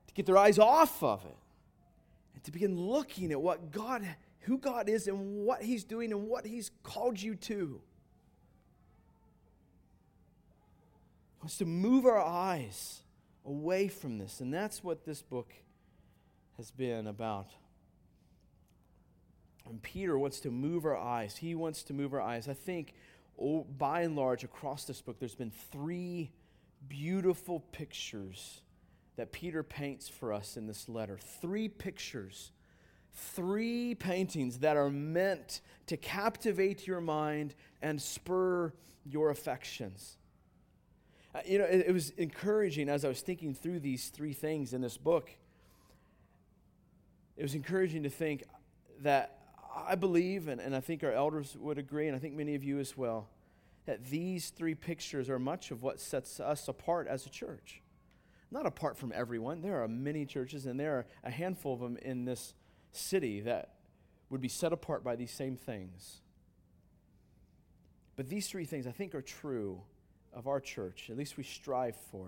to 0.07 0.13
get 0.13 0.25
their 0.25 0.37
eyes 0.37 0.59
off 0.59 1.01
of 1.03 1.23
it 1.25 1.37
and 2.33 2.43
to 2.43 2.51
begin 2.51 2.77
looking 2.77 3.31
at 3.31 3.41
what 3.41 3.71
God, 3.71 4.05
who 4.41 4.57
God 4.57 4.89
is 4.89 5.07
and 5.07 5.45
what 5.45 5.61
He's 5.61 5.83
doing 5.83 6.11
and 6.11 6.27
what 6.27 6.45
He's 6.45 6.71
called 6.83 7.21
you 7.21 7.35
to. 7.35 7.81
Wants 11.41 11.57
to 11.57 11.65
move 11.65 12.05
our 12.05 12.23
eyes 12.23 13.01
away 13.45 13.87
from 13.87 14.17
this, 14.19 14.39
and 14.39 14.53
that's 14.53 14.83
what 14.83 15.05
this 15.05 15.21
book 15.21 15.51
has 16.57 16.69
been 16.69 17.07
about. 17.07 17.47
And 19.67 19.81
Peter 19.81 20.17
wants 20.17 20.39
to 20.41 20.51
move 20.51 20.85
our 20.85 20.97
eyes. 20.97 21.37
He 21.37 21.55
wants 21.55 21.83
to 21.83 21.93
move 21.93 22.13
our 22.13 22.21
eyes. 22.21 22.47
I 22.47 22.53
think, 22.53 22.93
oh, 23.39 23.65
by 23.77 24.01
and 24.01 24.15
large, 24.15 24.43
across 24.43 24.85
this 24.85 25.01
book, 25.01 25.17
there's 25.19 25.35
been 25.35 25.51
three 25.71 26.31
beautiful 26.87 27.59
pictures 27.71 28.61
that 29.15 29.31
Peter 29.31 29.63
paints 29.63 30.07
for 30.07 30.33
us 30.33 30.57
in 30.57 30.67
this 30.67 30.87
letter. 30.87 31.17
Three 31.41 31.67
pictures, 31.67 32.51
three 33.13 33.95
paintings 33.95 34.59
that 34.59 34.77
are 34.77 34.89
meant 34.89 35.61
to 35.87 35.97
captivate 35.97 36.85
your 36.85 37.01
mind 37.01 37.55
and 37.81 38.01
spur 38.01 38.73
your 39.05 39.31
affections. 39.31 40.17
Uh, 41.33 41.39
you 41.45 41.57
know, 41.57 41.65
it, 41.65 41.85
it 41.87 41.91
was 41.91 42.09
encouraging 42.11 42.89
as 42.89 43.05
I 43.05 43.07
was 43.07 43.21
thinking 43.21 43.53
through 43.53 43.79
these 43.79 44.09
three 44.09 44.33
things 44.33 44.73
in 44.73 44.81
this 44.81 44.97
book. 44.97 45.29
It 47.37 47.43
was 47.43 47.55
encouraging 47.55 48.03
to 48.03 48.09
think 48.09 48.43
that 49.01 49.37
I 49.75 49.95
believe, 49.95 50.47
and, 50.47 50.59
and 50.59 50.75
I 50.75 50.81
think 50.81 51.03
our 51.03 51.13
elders 51.13 51.55
would 51.59 51.77
agree, 51.77 52.07
and 52.07 52.15
I 52.15 52.19
think 52.19 52.35
many 52.35 52.55
of 52.55 52.63
you 52.63 52.79
as 52.79 52.97
well 52.97 53.29
that 53.85 54.05
these 54.05 54.49
three 54.49 54.75
pictures 54.75 55.29
are 55.29 55.39
much 55.39 55.71
of 55.71 55.81
what 55.81 55.99
sets 55.99 56.39
us 56.39 56.67
apart 56.67 57.07
as 57.07 57.25
a 57.25 57.29
church. 57.29 57.81
Not 58.51 58.65
apart 58.65 58.97
from 58.97 59.11
everyone. 59.15 59.61
There 59.61 59.81
are 59.81 59.87
many 59.87 60.25
churches, 60.25 60.65
and 60.65 60.79
there 60.79 60.97
are 60.97 61.05
a 61.23 61.31
handful 61.31 61.73
of 61.73 61.79
them 61.79 61.97
in 61.97 62.25
this 62.25 62.53
city 62.91 63.41
that 63.41 63.73
would 64.29 64.41
be 64.41 64.49
set 64.49 64.71
apart 64.71 65.03
by 65.03 65.15
these 65.15 65.31
same 65.31 65.55
things. 65.55 66.21
But 68.15 68.29
these 68.29 68.47
three 68.47 68.65
things 68.65 68.85
I 68.85 68.91
think 68.91 69.15
are 69.15 69.21
true 69.21 69.81
of 70.33 70.47
our 70.47 70.59
church, 70.59 71.09
at 71.09 71.17
least 71.17 71.37
we 71.37 71.43
strive 71.43 71.95
for. 72.11 72.27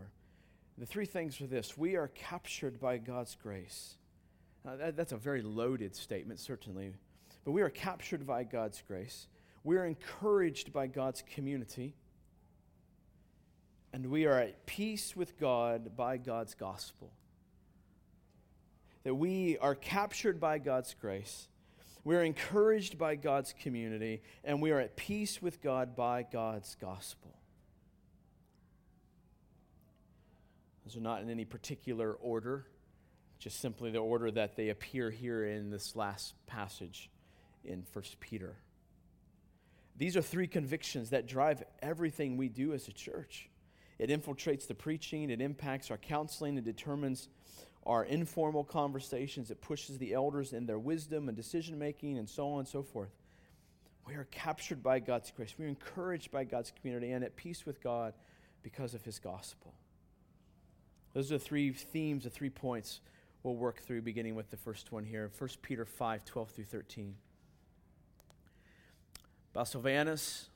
The 0.77 0.85
three 0.85 1.05
things 1.05 1.39
are 1.41 1.47
this 1.47 1.77
we 1.77 1.95
are 1.95 2.07
captured 2.09 2.79
by 2.79 2.97
God's 2.97 3.35
grace. 3.41 3.95
That, 4.65 4.95
that's 4.95 5.11
a 5.11 5.17
very 5.17 5.41
loaded 5.41 5.95
statement, 5.95 6.39
certainly. 6.39 6.93
But 7.43 7.51
we 7.51 7.61
are 7.61 7.69
captured 7.69 8.25
by 8.25 8.43
God's 8.43 8.81
grace. 8.87 9.27
We're 9.63 9.85
encouraged 9.85 10.73
by 10.73 10.87
God's 10.87 11.23
community. 11.33 11.95
And 13.91 14.07
we 14.07 14.25
are 14.25 14.39
at 14.39 14.65
peace 14.65 15.15
with 15.15 15.37
God 15.39 15.95
by 15.95 16.17
God's 16.17 16.55
gospel. 16.55 17.11
That 19.03 19.15
we 19.15 19.57
are 19.59 19.75
captured 19.75 20.39
by 20.39 20.57
God's 20.57 20.95
grace. 20.99 21.47
We're 22.05 22.23
encouraged 22.23 22.97
by 22.97 23.15
God's 23.15 23.53
community. 23.61 24.21
And 24.43 24.61
we 24.61 24.71
are 24.71 24.79
at 24.79 24.95
peace 24.95 25.41
with 25.41 25.61
God 25.61 25.95
by 25.95 26.23
God's 26.23 26.75
gospel. 26.75 27.35
Those 30.85 30.97
are 30.97 31.01
not 31.01 31.21
in 31.21 31.29
any 31.29 31.45
particular 31.45 32.13
order, 32.13 32.65
just 33.39 33.59
simply 33.59 33.91
the 33.91 33.99
order 33.99 34.31
that 34.31 34.55
they 34.55 34.69
appear 34.69 35.09
here 35.09 35.45
in 35.45 35.69
this 35.69 35.95
last 35.95 36.33
passage 36.45 37.09
in 37.63 37.85
1 37.91 38.03
Peter. 38.19 38.55
These 39.95 40.17
are 40.17 40.21
three 40.21 40.47
convictions 40.47 41.11
that 41.11 41.27
drive 41.27 41.63
everything 41.81 42.35
we 42.35 42.49
do 42.49 42.73
as 42.73 42.87
a 42.87 42.93
church. 42.93 43.49
It 43.99 44.09
infiltrates 44.09 44.67
the 44.67 44.73
preaching, 44.73 45.29
it 45.29 45.39
impacts 45.39 45.91
our 45.91 45.97
counseling, 45.97 46.57
it 46.57 46.65
determines 46.65 47.29
our 47.85 48.03
informal 48.03 48.63
conversations, 48.63 49.51
it 49.51 49.61
pushes 49.61 49.97
the 49.97 50.13
elders 50.13 50.53
in 50.53 50.65
their 50.65 50.79
wisdom 50.79 51.27
and 51.27 51.37
decision 51.37 51.77
making, 51.77 52.17
and 52.17 52.27
so 52.27 52.47
on 52.53 52.59
and 52.59 52.67
so 52.67 52.81
forth. 52.81 53.11
We 54.07 54.15
are 54.15 54.27
captured 54.31 54.83
by 54.83 54.99
God's 54.99 55.31
grace. 55.31 55.53
We 55.57 55.65
are 55.65 55.69
encouraged 55.69 56.31
by 56.31 56.43
God's 56.43 56.71
community 56.71 57.11
and 57.11 57.23
at 57.23 57.35
peace 57.35 57.65
with 57.65 57.81
God 57.81 58.13
because 58.61 58.93
of 58.93 59.03
his 59.03 59.19
gospel. 59.19 59.73
Those 61.13 61.31
are 61.31 61.37
the 61.37 61.43
three 61.43 61.71
themes, 61.71 62.23
the 62.23 62.29
three 62.29 62.49
points 62.49 62.99
we'll 63.43 63.55
work 63.55 63.81
through, 63.81 64.01
beginning 64.01 64.35
with 64.35 64.49
the 64.49 64.57
first 64.57 64.91
one 64.91 65.05
here 65.05 65.29
1 65.37 65.49
Peter 65.61 65.85
5 65.85 66.25
12 66.25 66.49
through 66.49 66.63
13. 66.65 67.15
About 69.53 69.67
Silvanus, 69.67 70.49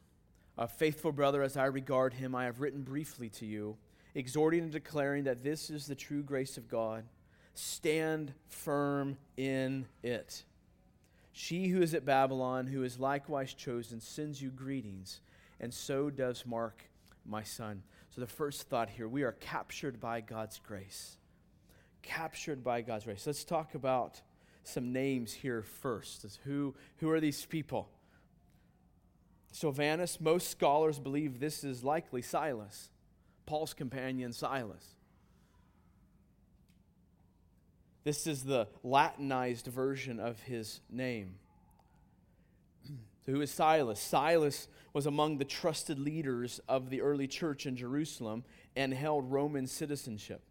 a 0.58 0.68
faithful 0.68 1.12
brother 1.12 1.44
as 1.44 1.56
I 1.56 1.66
regard 1.66 2.14
him, 2.16 2.34
I 2.34 2.46
have 2.46 2.62
written 2.62 2.82
briefly 2.82 3.30
to 3.30 3.46
you, 3.46 3.78
exhorting 4.16 4.62
and 4.62 4.72
declaring 4.72 5.26
that 5.26 5.44
this 5.44 5.70
is 5.70 5.86
the 5.86 5.94
true 5.94 6.24
grace 6.24 6.58
of 6.58 6.68
God. 6.68 7.04
Stand 7.54 8.34
firm 8.48 9.18
in 9.36 9.86
it. 10.02 10.44
She 11.32 11.68
who 11.68 11.84
is 11.84 11.94
at 11.94 12.06
Babylon, 12.06 12.66
who 12.66 12.84
is 12.84 13.00
likewise 13.00 13.54
chosen, 13.54 14.02
sends 14.02 14.42
you 14.42 14.50
greetings, 14.50 15.22
and 15.60 15.72
so 15.72 16.10
does 16.10 16.48
Mark, 16.48 16.84
my 17.24 17.44
son. 17.44 17.84
So, 18.18 18.22
the 18.22 18.28
first 18.28 18.64
thought 18.64 18.90
here 18.90 19.08
we 19.08 19.22
are 19.22 19.34
captured 19.34 20.00
by 20.00 20.22
God's 20.22 20.58
grace. 20.58 21.18
Captured 22.02 22.64
by 22.64 22.82
God's 22.82 23.04
grace. 23.04 23.28
Let's 23.28 23.44
talk 23.44 23.76
about 23.76 24.24
some 24.64 24.92
names 24.92 25.34
here 25.34 25.62
first. 25.62 26.26
Who, 26.44 26.74
who 26.96 27.12
are 27.12 27.20
these 27.20 27.46
people? 27.46 27.90
Silvanus, 29.52 30.20
most 30.20 30.50
scholars 30.50 30.98
believe 30.98 31.40
this 31.40 31.64
is 31.64 31.84
likely 31.84 32.24
Silas, 32.24 32.90
Paul's 33.46 33.76
companion 33.76 34.34
Silas. 34.34 34.96
This 38.04 38.26
is 38.26 38.46
the 38.46 38.68
Latinized 38.82 39.68
version 39.68 40.20
of 40.20 40.42
his 40.42 40.82
name. 40.90 41.36
So, 42.88 42.94
who 43.34 43.42
is 43.42 43.52
Silas? 43.52 44.00
Silas 44.00 44.68
was 44.98 45.06
among 45.06 45.38
the 45.38 45.46
trusted 45.46 46.00
leaders 46.00 46.60
of 46.68 46.90
the 46.90 47.02
early 47.02 47.28
church 47.28 47.68
in 47.68 47.76
Jerusalem 47.76 48.44
and 48.76 48.92
held 48.92 49.32
Roman 49.32 49.68
citizenship. 49.68 50.42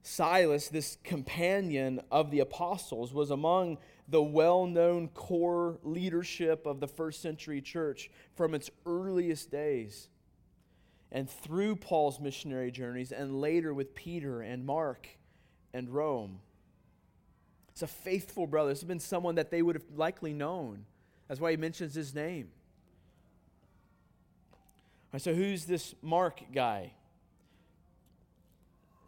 Silas, 0.00 0.68
this 0.68 0.96
companion 1.04 2.00
of 2.10 2.30
the 2.30 2.40
apostles, 2.40 3.12
was 3.12 3.30
among 3.30 3.76
the 4.08 4.22
well 4.22 4.64
known 4.64 5.08
core 5.08 5.78
leadership 5.82 6.64
of 6.64 6.80
the 6.80 6.88
first 6.88 7.20
century 7.20 7.60
church 7.60 8.10
from 8.34 8.54
its 8.54 8.70
earliest 8.86 9.50
days. 9.50 10.08
And 11.12 11.28
through 11.28 11.76
Paul's 11.76 12.18
missionary 12.20 12.70
journeys, 12.70 13.12
and 13.12 13.38
later 13.38 13.74
with 13.74 13.94
Peter 13.94 14.40
and 14.40 14.64
Mark 14.64 15.06
and 15.74 15.90
Rome. 15.90 16.40
It's 17.68 17.82
a 17.82 17.86
faithful 17.86 18.46
brother. 18.46 18.70
This 18.70 18.80
has 18.80 18.88
been 18.88 18.98
someone 18.98 19.34
that 19.34 19.50
they 19.50 19.60
would 19.60 19.76
have 19.76 19.84
likely 19.94 20.32
known. 20.32 20.86
That's 21.28 21.40
why 21.40 21.50
he 21.50 21.56
mentions 21.56 21.94
his 21.94 22.14
name. 22.14 22.48
All 24.52 24.58
right, 25.14 25.22
so, 25.22 25.34
who's 25.34 25.64
this 25.64 25.94
Mark 26.02 26.42
guy? 26.52 26.92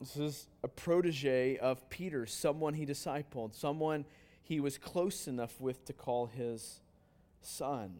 This 0.01 0.17
is 0.17 0.47
a 0.63 0.69
protege 0.69 1.57
of 1.57 1.89
Peter, 1.91 2.25
someone 2.25 2.75
he 2.75 2.87
discipled, 2.87 3.55
someone 3.55 4.05
he 4.43 4.61
was 4.61 4.79
close 4.79 5.27
enough 5.27 5.61
with 5.61 5.85
to 5.87 5.93
call 5.93 6.27
his 6.27 6.81
son. 7.43 7.97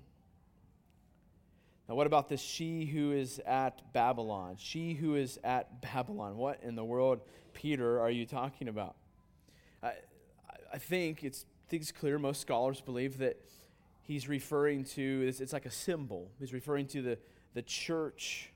Now, 1.89 1.95
what 1.95 2.07
about 2.07 2.29
this 2.29 2.41
she 2.41 2.85
who 2.85 3.13
is 3.13 3.41
at 3.41 3.93
Babylon? 3.93 4.57
She 4.59 4.95
who 4.95 5.17
is 5.17 5.41
at 5.43 5.81
Babylon. 5.81 6.37
What 6.37 6.61
in 6.63 6.75
the 6.75 6.85
world, 6.85 7.21
Peter, 7.55 8.01
are 8.01 8.11
you 8.11 8.27
talking 8.27 8.69
about? 8.69 8.95
I, 9.83 9.93
I 10.73 10.79
think 10.79 11.25
it's, 11.25 11.47
I 11.67 11.71
think 11.71 11.83
it's 11.83 11.93
clear. 11.93 12.19
Most 12.19 12.41
scholars 12.43 12.81
believe 12.81 13.19
that 13.19 13.41
he's 14.09 14.27
referring 14.27 14.83
to, 14.83 15.27
it's, 15.29 15.41
it's 15.41 15.53
like 15.53 15.67
a 15.67 15.71
symbol. 15.71 16.33
He's 16.41 16.53
referring 16.53 16.87
to 16.89 17.03
the, 17.03 17.19
the 17.55 17.63
church 17.63 18.51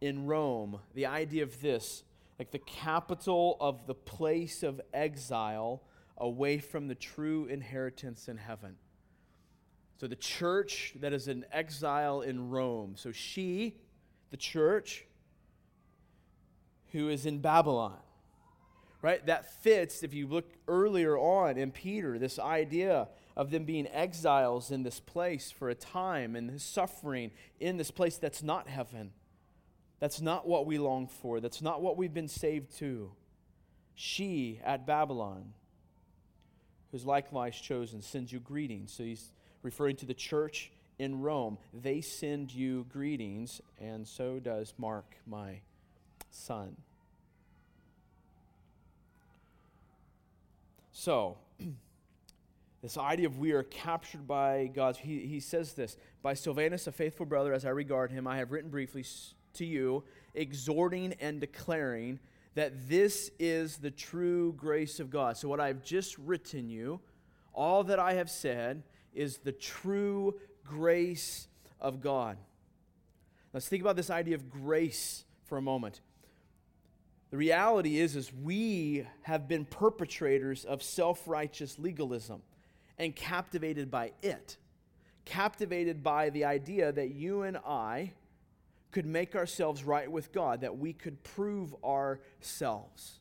in 0.00 0.26
Rome. 0.26 0.78
The 0.94 1.06
idea 1.06 1.42
of 1.42 1.60
this 1.60 2.04
like 2.38 2.50
the 2.50 2.58
capital 2.58 3.56
of 3.60 3.86
the 3.86 3.94
place 3.94 4.62
of 4.62 4.78
exile 4.92 5.82
away 6.18 6.58
from 6.58 6.86
the 6.86 6.94
true 6.94 7.46
inheritance 7.46 8.28
in 8.28 8.36
heaven. 8.36 8.76
So 9.98 10.06
the 10.06 10.16
church 10.16 10.92
that 11.00 11.14
is 11.14 11.28
in 11.28 11.46
exile 11.50 12.20
in 12.20 12.50
Rome. 12.50 12.92
So 12.96 13.10
she, 13.10 13.78
the 14.30 14.36
church, 14.36 15.06
who 16.92 17.08
is 17.08 17.24
in 17.24 17.38
Babylon. 17.38 17.96
Right? 19.06 19.24
That 19.26 19.62
fits, 19.62 20.02
if 20.02 20.12
you 20.14 20.26
look 20.26 20.50
earlier 20.66 21.16
on 21.16 21.58
in 21.58 21.70
Peter, 21.70 22.18
this 22.18 22.40
idea 22.40 23.06
of 23.36 23.52
them 23.52 23.62
being 23.62 23.86
exiles 23.86 24.72
in 24.72 24.82
this 24.82 24.98
place 24.98 25.52
for 25.52 25.68
a 25.70 25.76
time 25.76 26.34
and 26.34 26.60
suffering 26.60 27.30
in 27.60 27.76
this 27.76 27.92
place 27.92 28.16
that's 28.16 28.42
not 28.42 28.66
heaven. 28.66 29.12
That's 30.00 30.20
not 30.20 30.48
what 30.48 30.66
we 30.66 30.78
long 30.78 31.06
for. 31.06 31.38
That's 31.38 31.62
not 31.62 31.82
what 31.82 31.96
we've 31.96 32.12
been 32.12 32.26
saved 32.26 32.76
to. 32.78 33.12
She 33.94 34.60
at 34.64 34.88
Babylon, 34.88 35.52
who's 36.90 37.06
likewise 37.06 37.54
chosen, 37.54 38.02
sends 38.02 38.32
you 38.32 38.40
greetings. 38.40 38.92
So 38.92 39.04
he's 39.04 39.30
referring 39.62 39.94
to 39.98 40.06
the 40.06 40.14
church 40.14 40.72
in 40.98 41.20
Rome. 41.20 41.58
They 41.72 42.00
send 42.00 42.52
you 42.52 42.86
greetings, 42.92 43.60
and 43.80 44.04
so 44.04 44.40
does 44.40 44.74
Mark, 44.76 45.14
my 45.28 45.60
son. 46.32 46.74
So, 50.98 51.36
this 52.82 52.96
idea 52.96 53.26
of 53.26 53.38
we 53.38 53.52
are 53.52 53.64
captured 53.64 54.26
by 54.26 54.70
God's, 54.74 54.96
he, 54.96 55.26
he 55.26 55.40
says 55.40 55.74
this 55.74 55.98
by 56.22 56.32
Silvanus, 56.32 56.86
a 56.86 56.92
faithful 56.92 57.26
brother, 57.26 57.52
as 57.52 57.66
I 57.66 57.68
regard 57.68 58.10
him, 58.10 58.26
I 58.26 58.38
have 58.38 58.50
written 58.50 58.70
briefly 58.70 59.04
to 59.52 59.66
you, 59.66 60.04
exhorting 60.32 61.12
and 61.20 61.38
declaring 61.38 62.18
that 62.54 62.88
this 62.88 63.30
is 63.38 63.76
the 63.76 63.90
true 63.90 64.54
grace 64.54 64.98
of 64.98 65.10
God. 65.10 65.36
So, 65.36 65.50
what 65.50 65.60
I've 65.60 65.84
just 65.84 66.16
written 66.16 66.70
you, 66.70 67.00
all 67.52 67.84
that 67.84 67.98
I 67.98 68.14
have 68.14 68.30
said, 68.30 68.82
is 69.12 69.36
the 69.36 69.52
true 69.52 70.40
grace 70.64 71.46
of 71.78 72.00
God. 72.00 72.38
Let's 73.52 73.68
think 73.68 73.82
about 73.82 73.96
this 73.96 74.08
idea 74.08 74.34
of 74.34 74.50
grace 74.50 75.26
for 75.44 75.58
a 75.58 75.62
moment. 75.62 76.00
The 77.36 77.40
reality 77.40 77.98
is, 77.98 78.16
is 78.16 78.32
we 78.32 79.06
have 79.20 79.46
been 79.46 79.66
perpetrators 79.66 80.64
of 80.64 80.82
self-righteous 80.82 81.78
legalism 81.78 82.40
and 82.96 83.14
captivated 83.14 83.90
by 83.90 84.12
it. 84.22 84.56
Captivated 85.26 86.02
by 86.02 86.30
the 86.30 86.46
idea 86.46 86.92
that 86.92 87.10
you 87.10 87.42
and 87.42 87.58
I 87.58 88.14
could 88.90 89.04
make 89.04 89.36
ourselves 89.36 89.84
right 89.84 90.10
with 90.10 90.32
God, 90.32 90.62
that 90.62 90.78
we 90.78 90.94
could 90.94 91.22
prove 91.24 91.74
ourselves. 91.84 93.20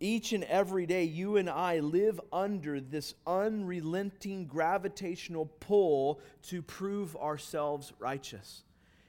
Each 0.00 0.32
and 0.32 0.44
every 0.44 0.86
day, 0.86 1.04
you 1.04 1.36
and 1.36 1.50
I 1.50 1.80
live 1.80 2.18
under 2.32 2.80
this 2.80 3.12
unrelenting 3.26 4.46
gravitational 4.46 5.44
pull 5.60 6.20
to 6.44 6.62
prove 6.62 7.14
ourselves 7.16 7.92
righteous. 7.98 8.62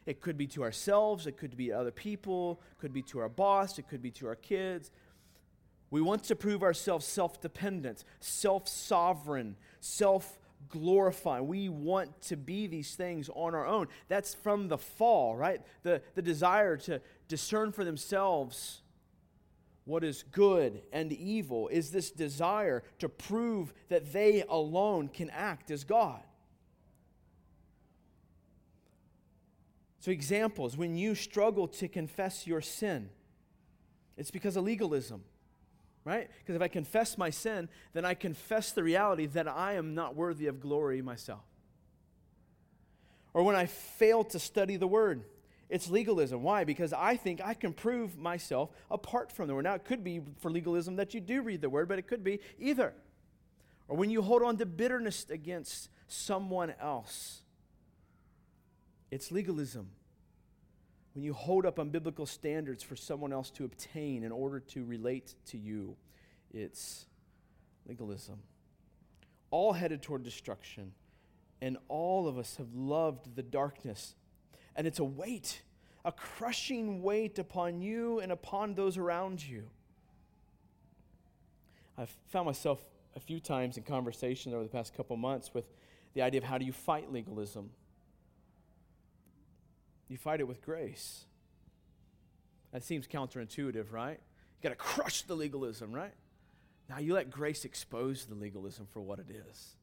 It 0.05 0.21
could 0.21 0.37
be 0.37 0.47
to 0.47 0.63
ourselves, 0.63 1.27
it 1.27 1.37
could 1.37 1.55
be 1.55 1.67
to 1.67 1.73
other 1.73 1.91
people, 1.91 2.61
it 2.71 2.79
could 2.79 2.93
be 2.93 3.03
to 3.03 3.19
our 3.19 3.29
boss, 3.29 3.77
it 3.77 3.87
could 3.87 4.01
be 4.01 4.11
to 4.11 4.27
our 4.27 4.35
kids. 4.35 4.91
We 5.91 6.01
want 6.01 6.23
to 6.25 6.35
prove 6.35 6.63
ourselves 6.63 7.05
self 7.05 7.41
dependent, 7.41 8.03
self 8.19 8.67
sovereign, 8.67 9.57
self 9.79 10.39
glorifying. 10.69 11.47
We 11.47 11.69
want 11.69 12.21
to 12.23 12.37
be 12.37 12.67
these 12.67 12.95
things 12.95 13.29
on 13.33 13.53
our 13.53 13.65
own. 13.65 13.87
That's 14.07 14.33
from 14.33 14.67
the 14.67 14.77
fall, 14.77 15.35
right? 15.35 15.61
The, 15.83 16.01
the 16.15 16.21
desire 16.21 16.77
to 16.77 17.01
discern 17.27 17.71
for 17.71 17.83
themselves 17.83 18.81
what 19.85 20.03
is 20.03 20.23
good 20.31 20.81
and 20.93 21.11
evil 21.11 21.67
is 21.67 21.91
this 21.91 22.11
desire 22.11 22.83
to 22.99 23.09
prove 23.09 23.73
that 23.89 24.13
they 24.13 24.43
alone 24.47 25.07
can 25.07 25.29
act 25.31 25.71
as 25.71 25.83
God. 25.83 26.21
So, 30.01 30.11
examples 30.11 30.75
when 30.75 30.97
you 30.97 31.15
struggle 31.15 31.67
to 31.69 31.87
confess 31.87 32.45
your 32.45 32.59
sin, 32.59 33.09
it's 34.17 34.31
because 34.31 34.57
of 34.57 34.65
legalism 34.65 35.23
right? 36.03 36.29
Because 36.39 36.55
if 36.55 36.61
I 36.63 36.67
confess 36.67 37.17
my 37.17 37.29
sin, 37.29 37.69
then 37.93 38.05
I 38.05 38.15
confess 38.15 38.71
the 38.71 38.83
reality 38.83 39.27
that 39.27 39.47
I 39.47 39.73
am 39.73 39.93
not 39.93 40.15
worthy 40.15 40.47
of 40.47 40.59
glory 40.59 40.99
myself. 41.01 41.43
Or 43.33 43.43
when 43.43 43.55
I 43.55 43.67
fail 43.67 44.23
to 44.25 44.39
study 44.39 44.77
the 44.77 44.87
word, 44.87 45.23
It's 45.71 45.89
legalism. 45.89 46.43
Why? 46.43 46.65
Because 46.65 46.91
I 46.91 47.15
think 47.15 47.39
I 47.41 47.53
can 47.53 47.71
prove 47.71 48.17
myself 48.17 48.71
apart 48.91 49.31
from 49.31 49.47
the 49.47 49.55
word. 49.55 49.63
Now, 49.63 49.73
it 49.73 49.85
could 49.85 50.03
be 50.03 50.19
for 50.39 50.51
legalism 50.51 50.97
that 50.97 51.13
you 51.13 51.21
do 51.21 51.41
read 51.41 51.61
the 51.61 51.69
word, 51.69 51.87
but 51.87 51.97
it 51.97 52.07
could 52.07 52.25
be 52.25 52.41
either. 52.59 52.93
Or 53.87 53.95
when 53.95 54.09
you 54.09 54.21
hold 54.21 54.43
on 54.43 54.57
to 54.57 54.65
bitterness 54.65 55.25
against 55.29 55.87
someone 56.09 56.73
else, 56.77 57.40
it's 59.11 59.31
legalism. 59.31 59.89
When 61.13 61.23
you 61.23 61.33
hold 61.33 61.65
up 61.65 61.75
unbiblical 61.75 62.27
standards 62.27 62.81
for 62.81 62.95
someone 62.95 63.33
else 63.33 63.49
to 63.51 63.65
obtain 63.65 64.23
in 64.23 64.31
order 64.31 64.59
to 64.59 64.85
relate 64.85 65.35
to 65.47 65.57
you, 65.57 65.97
it's 66.53 67.05
legalism. 67.85 68.39
All 69.51 69.73
headed 69.73 70.01
toward 70.01 70.23
destruction, 70.23 70.93
and 71.61 71.77
all 71.89 72.27
of 72.27 72.37
us 72.37 72.55
have 72.55 72.73
loved 72.73 73.35
the 73.35 73.43
darkness 73.43 74.15
and 74.75 74.87
it's 74.87 74.99
a 74.99 75.03
weight, 75.03 75.61
a 76.05 76.11
crushing 76.11 77.01
weight 77.01 77.39
upon 77.39 77.81
you 77.81 78.19
and 78.19 78.31
upon 78.31 78.73
those 78.73 78.97
around 78.97 79.43
you. 79.43 79.69
I've 81.97 82.13
found 82.29 82.45
myself 82.45 82.83
a 83.15 83.19
few 83.19 83.39
times 83.39 83.77
in 83.77 83.83
conversation 83.83 84.53
over 84.53 84.63
the 84.63 84.69
past 84.69 84.95
couple 84.95 85.17
months 85.17 85.53
with 85.53 85.65
the 86.13 86.21
idea 86.21 86.39
of 86.39 86.45
how 86.45 86.57
do 86.57 86.65
you 86.65 86.71
fight 86.71 87.11
legalism? 87.11 87.69
You 90.11 90.17
fight 90.17 90.41
it 90.41 90.47
with 90.47 90.61
grace. 90.61 91.23
That 92.73 92.83
seems 92.83 93.07
counterintuitive, 93.07 93.93
right? 93.93 94.19
You 94.19 94.61
got 94.61 94.69
to 94.71 94.75
crush 94.75 95.21
the 95.21 95.35
legalism, 95.35 95.93
right? 95.93 96.11
Now 96.89 96.99
you 96.99 97.13
let 97.13 97.31
grace 97.31 97.63
expose 97.63 98.25
the 98.25 98.35
legalism 98.35 98.87
for 98.91 98.99
what 98.99 99.19
it 99.19 99.27
is. 99.29 99.77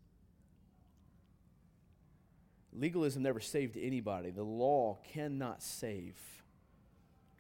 Legalism 2.75 3.23
never 3.23 3.41
saved 3.41 3.79
anybody. 3.79 4.29
The 4.29 4.43
law 4.43 4.99
cannot 5.15 5.63
save. 5.63 6.19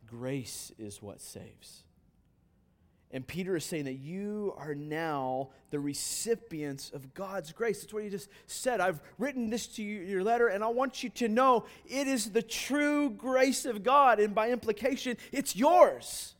Grace 0.06 0.72
is 0.78 1.02
what 1.02 1.20
saves. 1.20 1.82
And 3.10 3.26
Peter 3.26 3.56
is 3.56 3.64
saying 3.64 3.84
that 3.84 3.94
you 3.94 4.54
are 4.58 4.74
now 4.74 5.48
the 5.70 5.80
recipients 5.80 6.90
of 6.90 7.14
God's 7.14 7.52
grace. 7.52 7.80
That's 7.80 7.92
what 7.92 8.02
he 8.02 8.10
just 8.10 8.28
said. 8.46 8.80
I've 8.80 9.00
written 9.18 9.48
this 9.48 9.66
to 9.68 9.82
you, 9.82 10.00
your 10.00 10.22
letter, 10.22 10.48
and 10.48 10.62
I 10.62 10.68
want 10.68 11.02
you 11.02 11.08
to 11.10 11.28
know 11.28 11.64
it 11.86 12.06
is 12.06 12.30
the 12.30 12.42
true 12.42 13.08
grace 13.08 13.64
of 13.64 13.82
God, 13.82 14.20
and 14.20 14.34
by 14.34 14.50
implication, 14.50 15.16
it's 15.32 15.56
yours. 15.56 16.34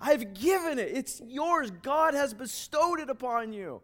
I've 0.00 0.34
given 0.34 0.80
it, 0.80 0.90
it's 0.92 1.22
yours. 1.24 1.70
God 1.70 2.14
has 2.14 2.34
bestowed 2.34 2.98
it 2.98 3.08
upon 3.08 3.52
you. 3.52 3.80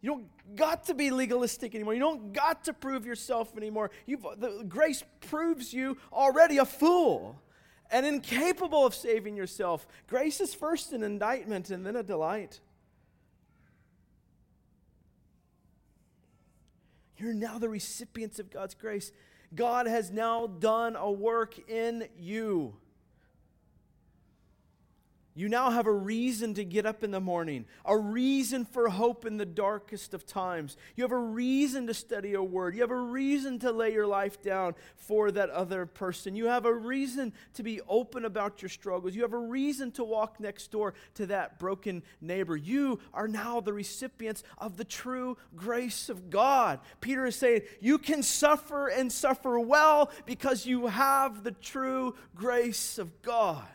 You 0.00 0.10
don't 0.10 0.56
got 0.56 0.84
to 0.86 0.94
be 0.94 1.10
legalistic 1.10 1.74
anymore. 1.74 1.92
You 1.92 2.00
don't 2.00 2.32
got 2.32 2.64
to 2.64 2.72
prove 2.72 3.04
yourself 3.04 3.54
anymore. 3.56 3.90
You've, 4.06 4.26
the 4.38 4.64
grace 4.66 5.04
proves 5.20 5.74
you 5.74 5.98
already 6.10 6.56
a 6.58 6.64
fool 6.64 7.38
and 7.90 8.06
incapable 8.06 8.84
of 8.84 8.94
saving 8.94 9.36
yourself. 9.36 9.86
Grace 10.06 10.40
is 10.40 10.54
first 10.54 10.92
an 10.92 11.02
indictment 11.02 11.70
and 11.70 11.84
then 11.86 11.96
a 11.96 12.02
delight. 12.02 12.60
You're 17.16 17.34
now 17.34 17.58
the 17.58 17.68
recipients 17.68 18.38
of 18.38 18.50
God's 18.50 18.74
grace. 18.74 19.12
God 19.54 19.86
has 19.86 20.10
now 20.10 20.46
done 20.46 20.96
a 20.96 21.10
work 21.10 21.58
in 21.70 22.08
you. 22.18 22.76
You 25.36 25.48
now 25.48 25.70
have 25.70 25.88
a 25.88 25.92
reason 25.92 26.54
to 26.54 26.64
get 26.64 26.86
up 26.86 27.02
in 27.02 27.10
the 27.10 27.20
morning, 27.20 27.64
a 27.84 27.98
reason 27.98 28.64
for 28.64 28.88
hope 28.88 29.26
in 29.26 29.36
the 29.36 29.44
darkest 29.44 30.14
of 30.14 30.24
times. 30.24 30.76
You 30.94 31.02
have 31.02 31.10
a 31.10 31.18
reason 31.18 31.88
to 31.88 31.94
study 31.94 32.34
a 32.34 32.42
word. 32.42 32.76
You 32.76 32.82
have 32.82 32.92
a 32.92 32.96
reason 32.96 33.58
to 33.60 33.72
lay 33.72 33.92
your 33.92 34.06
life 34.06 34.40
down 34.40 34.76
for 34.94 35.32
that 35.32 35.50
other 35.50 35.86
person. 35.86 36.36
You 36.36 36.46
have 36.46 36.66
a 36.66 36.72
reason 36.72 37.32
to 37.54 37.64
be 37.64 37.80
open 37.88 38.24
about 38.24 38.62
your 38.62 38.68
struggles. 38.68 39.16
You 39.16 39.22
have 39.22 39.32
a 39.32 39.38
reason 39.38 39.90
to 39.92 40.04
walk 40.04 40.38
next 40.38 40.70
door 40.70 40.94
to 41.14 41.26
that 41.26 41.58
broken 41.58 42.04
neighbor. 42.20 42.56
You 42.56 43.00
are 43.12 43.26
now 43.26 43.60
the 43.60 43.72
recipients 43.72 44.44
of 44.58 44.76
the 44.76 44.84
true 44.84 45.36
grace 45.56 46.08
of 46.08 46.30
God. 46.30 46.78
Peter 47.00 47.26
is 47.26 47.34
saying, 47.34 47.62
You 47.80 47.98
can 47.98 48.22
suffer 48.22 48.86
and 48.86 49.10
suffer 49.10 49.58
well 49.58 50.12
because 50.26 50.64
you 50.64 50.86
have 50.86 51.42
the 51.42 51.50
true 51.50 52.14
grace 52.36 52.98
of 52.98 53.20
God. 53.20 53.66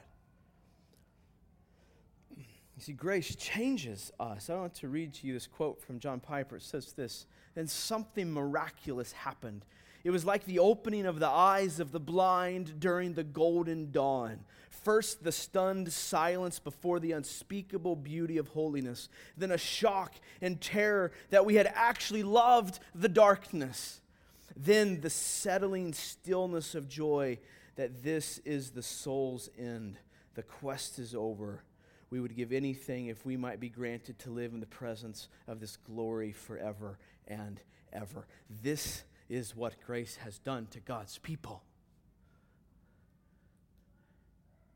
You 2.79 2.83
see, 2.83 2.93
grace 2.93 3.35
changes 3.35 4.09
us. 4.21 4.49
I 4.49 4.55
want 4.55 4.73
to 4.75 4.87
read 4.87 5.13
to 5.15 5.27
you 5.27 5.33
this 5.33 5.47
quote 5.47 5.81
from 5.81 5.99
John 5.99 6.21
Piper. 6.21 6.55
It 6.55 6.61
says 6.61 6.93
this 6.93 7.25
Then 7.53 7.67
something 7.67 8.31
miraculous 8.31 9.11
happened. 9.11 9.65
It 10.05 10.11
was 10.11 10.23
like 10.23 10.45
the 10.45 10.59
opening 10.59 11.05
of 11.05 11.19
the 11.19 11.27
eyes 11.27 11.81
of 11.81 11.91
the 11.91 11.99
blind 11.99 12.79
during 12.79 13.15
the 13.15 13.25
golden 13.25 13.91
dawn. 13.91 14.45
First, 14.69 15.25
the 15.25 15.33
stunned 15.33 15.91
silence 15.91 16.57
before 16.57 17.01
the 17.01 17.11
unspeakable 17.11 17.97
beauty 17.97 18.37
of 18.37 18.47
holiness, 18.47 19.09
then 19.35 19.51
a 19.51 19.57
shock 19.57 20.15
and 20.41 20.61
terror 20.61 21.11
that 21.31 21.45
we 21.45 21.55
had 21.55 21.69
actually 21.75 22.23
loved 22.23 22.79
the 22.95 23.09
darkness. 23.09 23.99
Then 24.55 25.01
the 25.01 25.09
settling 25.09 25.91
stillness 25.91 26.75
of 26.75 26.87
joy 26.87 27.39
that 27.75 28.03
this 28.03 28.37
is 28.45 28.69
the 28.69 28.83
soul's 28.83 29.49
end. 29.57 29.97
The 30.35 30.43
quest 30.43 30.97
is 30.97 31.13
over 31.13 31.61
we 32.09 32.19
would 32.19 32.35
give 32.35 32.51
anything 32.51 33.07
if 33.07 33.25
we 33.25 33.37
might 33.37 33.59
be 33.59 33.69
granted 33.69 34.17
to 34.19 34.31
live 34.31 34.53
in 34.53 34.59
the 34.59 34.65
presence 34.65 35.27
of 35.47 35.59
this 35.59 35.77
glory 35.77 36.31
forever 36.31 36.97
and 37.27 37.61
ever. 37.93 38.25
This 38.63 39.03
is 39.29 39.55
what 39.55 39.75
grace 39.85 40.17
has 40.17 40.39
done 40.39 40.67
to 40.71 40.79
God's 40.79 41.19
people. 41.19 41.63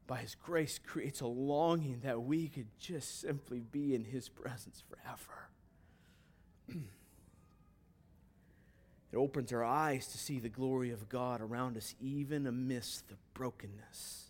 By 0.05 0.17
His 0.17 0.35
grace, 0.35 0.79
creates 0.85 1.21
a 1.21 1.27
longing 1.27 2.01
that 2.03 2.21
we 2.21 2.47
could 2.49 2.67
just 2.77 3.21
simply 3.21 3.61
be 3.61 3.95
in 3.95 4.03
His 4.03 4.29
presence 4.29 4.83
forever. 4.87 5.49
it 9.11 9.15
opens 9.15 9.51
our 9.53 9.63
eyes 9.63 10.07
to 10.07 10.17
see 10.17 10.39
the 10.39 10.49
glory 10.49 10.91
of 10.91 11.09
God 11.09 11.41
around 11.41 11.77
us, 11.77 11.95
even 11.99 12.45
amidst 12.45 13.07
the 13.09 13.15
brokenness. 13.33 14.22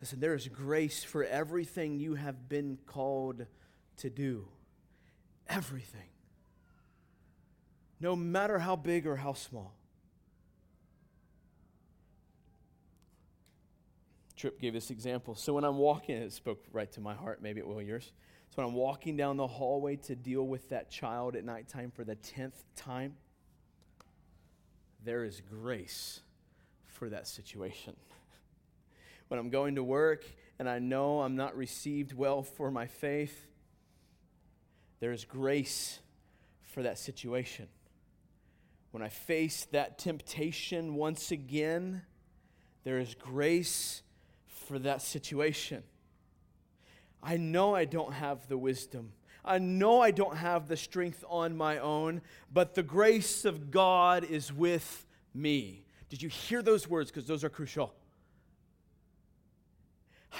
Listen, 0.00 0.18
there 0.18 0.34
is 0.34 0.48
grace 0.48 1.04
for 1.04 1.24
everything 1.24 1.98
you 1.98 2.14
have 2.14 2.48
been 2.48 2.78
called 2.86 3.46
to 3.98 4.10
do. 4.10 4.48
Everything. 5.48 6.08
No 8.00 8.16
matter 8.16 8.58
how 8.58 8.76
big 8.76 9.06
or 9.06 9.16
how 9.16 9.34
small. 9.34 9.74
Tripp 14.36 14.58
gave 14.58 14.72
this 14.72 14.90
example. 14.90 15.34
So 15.34 15.52
when 15.52 15.64
I'm 15.64 15.76
walking, 15.76 16.16
it 16.16 16.32
spoke 16.32 16.64
right 16.72 16.90
to 16.92 17.00
my 17.02 17.12
heart, 17.12 17.42
maybe 17.42 17.60
it 17.60 17.66
will 17.66 17.82
yours. 17.82 18.12
So 18.48 18.62
when 18.62 18.66
I'm 18.66 18.74
walking 18.74 19.18
down 19.18 19.36
the 19.36 19.46
hallway 19.46 19.96
to 19.96 20.16
deal 20.16 20.46
with 20.46 20.70
that 20.70 20.90
child 20.90 21.36
at 21.36 21.44
nighttime 21.44 21.90
for 21.90 22.04
the 22.04 22.16
10th 22.16 22.64
time, 22.74 23.16
there 25.04 25.24
is 25.24 25.42
grace 25.42 26.20
for 26.86 27.10
that 27.10 27.28
situation 27.28 27.94
when 29.30 29.38
I'm 29.38 29.48
going 29.48 29.76
to 29.76 29.84
work 29.84 30.24
and 30.58 30.68
I 30.68 30.80
know 30.80 31.20
I'm 31.20 31.36
not 31.36 31.56
received 31.56 32.12
well 32.12 32.42
for 32.42 32.68
my 32.68 32.88
faith, 32.88 33.46
there's 34.98 35.24
grace 35.24 36.00
for 36.62 36.82
that 36.82 36.98
situation. 36.98 37.68
When 38.90 39.04
I 39.04 39.08
face 39.08 39.68
that 39.70 39.98
temptation 39.98 40.96
once 40.96 41.30
again, 41.30 42.02
there 42.82 42.98
is 42.98 43.14
grace 43.14 44.02
for 44.48 44.80
that 44.80 45.00
situation. 45.00 45.84
I 47.22 47.36
know 47.36 47.72
I 47.72 47.84
don't 47.84 48.14
have 48.14 48.48
the 48.48 48.58
wisdom. 48.58 49.12
I 49.44 49.58
know 49.58 50.00
I 50.00 50.10
don't 50.10 50.36
have 50.36 50.66
the 50.66 50.76
strength 50.76 51.22
on 51.28 51.56
my 51.56 51.78
own, 51.78 52.20
but 52.52 52.74
the 52.74 52.82
grace 52.82 53.44
of 53.44 53.70
God 53.70 54.24
is 54.24 54.52
with 54.52 55.06
me. 55.32 55.84
Did 56.08 56.20
you 56.20 56.28
hear 56.28 56.62
those 56.62 56.88
words? 56.88 57.12
Because 57.12 57.28
those 57.28 57.44
are 57.44 57.48
crucial. 57.48 57.94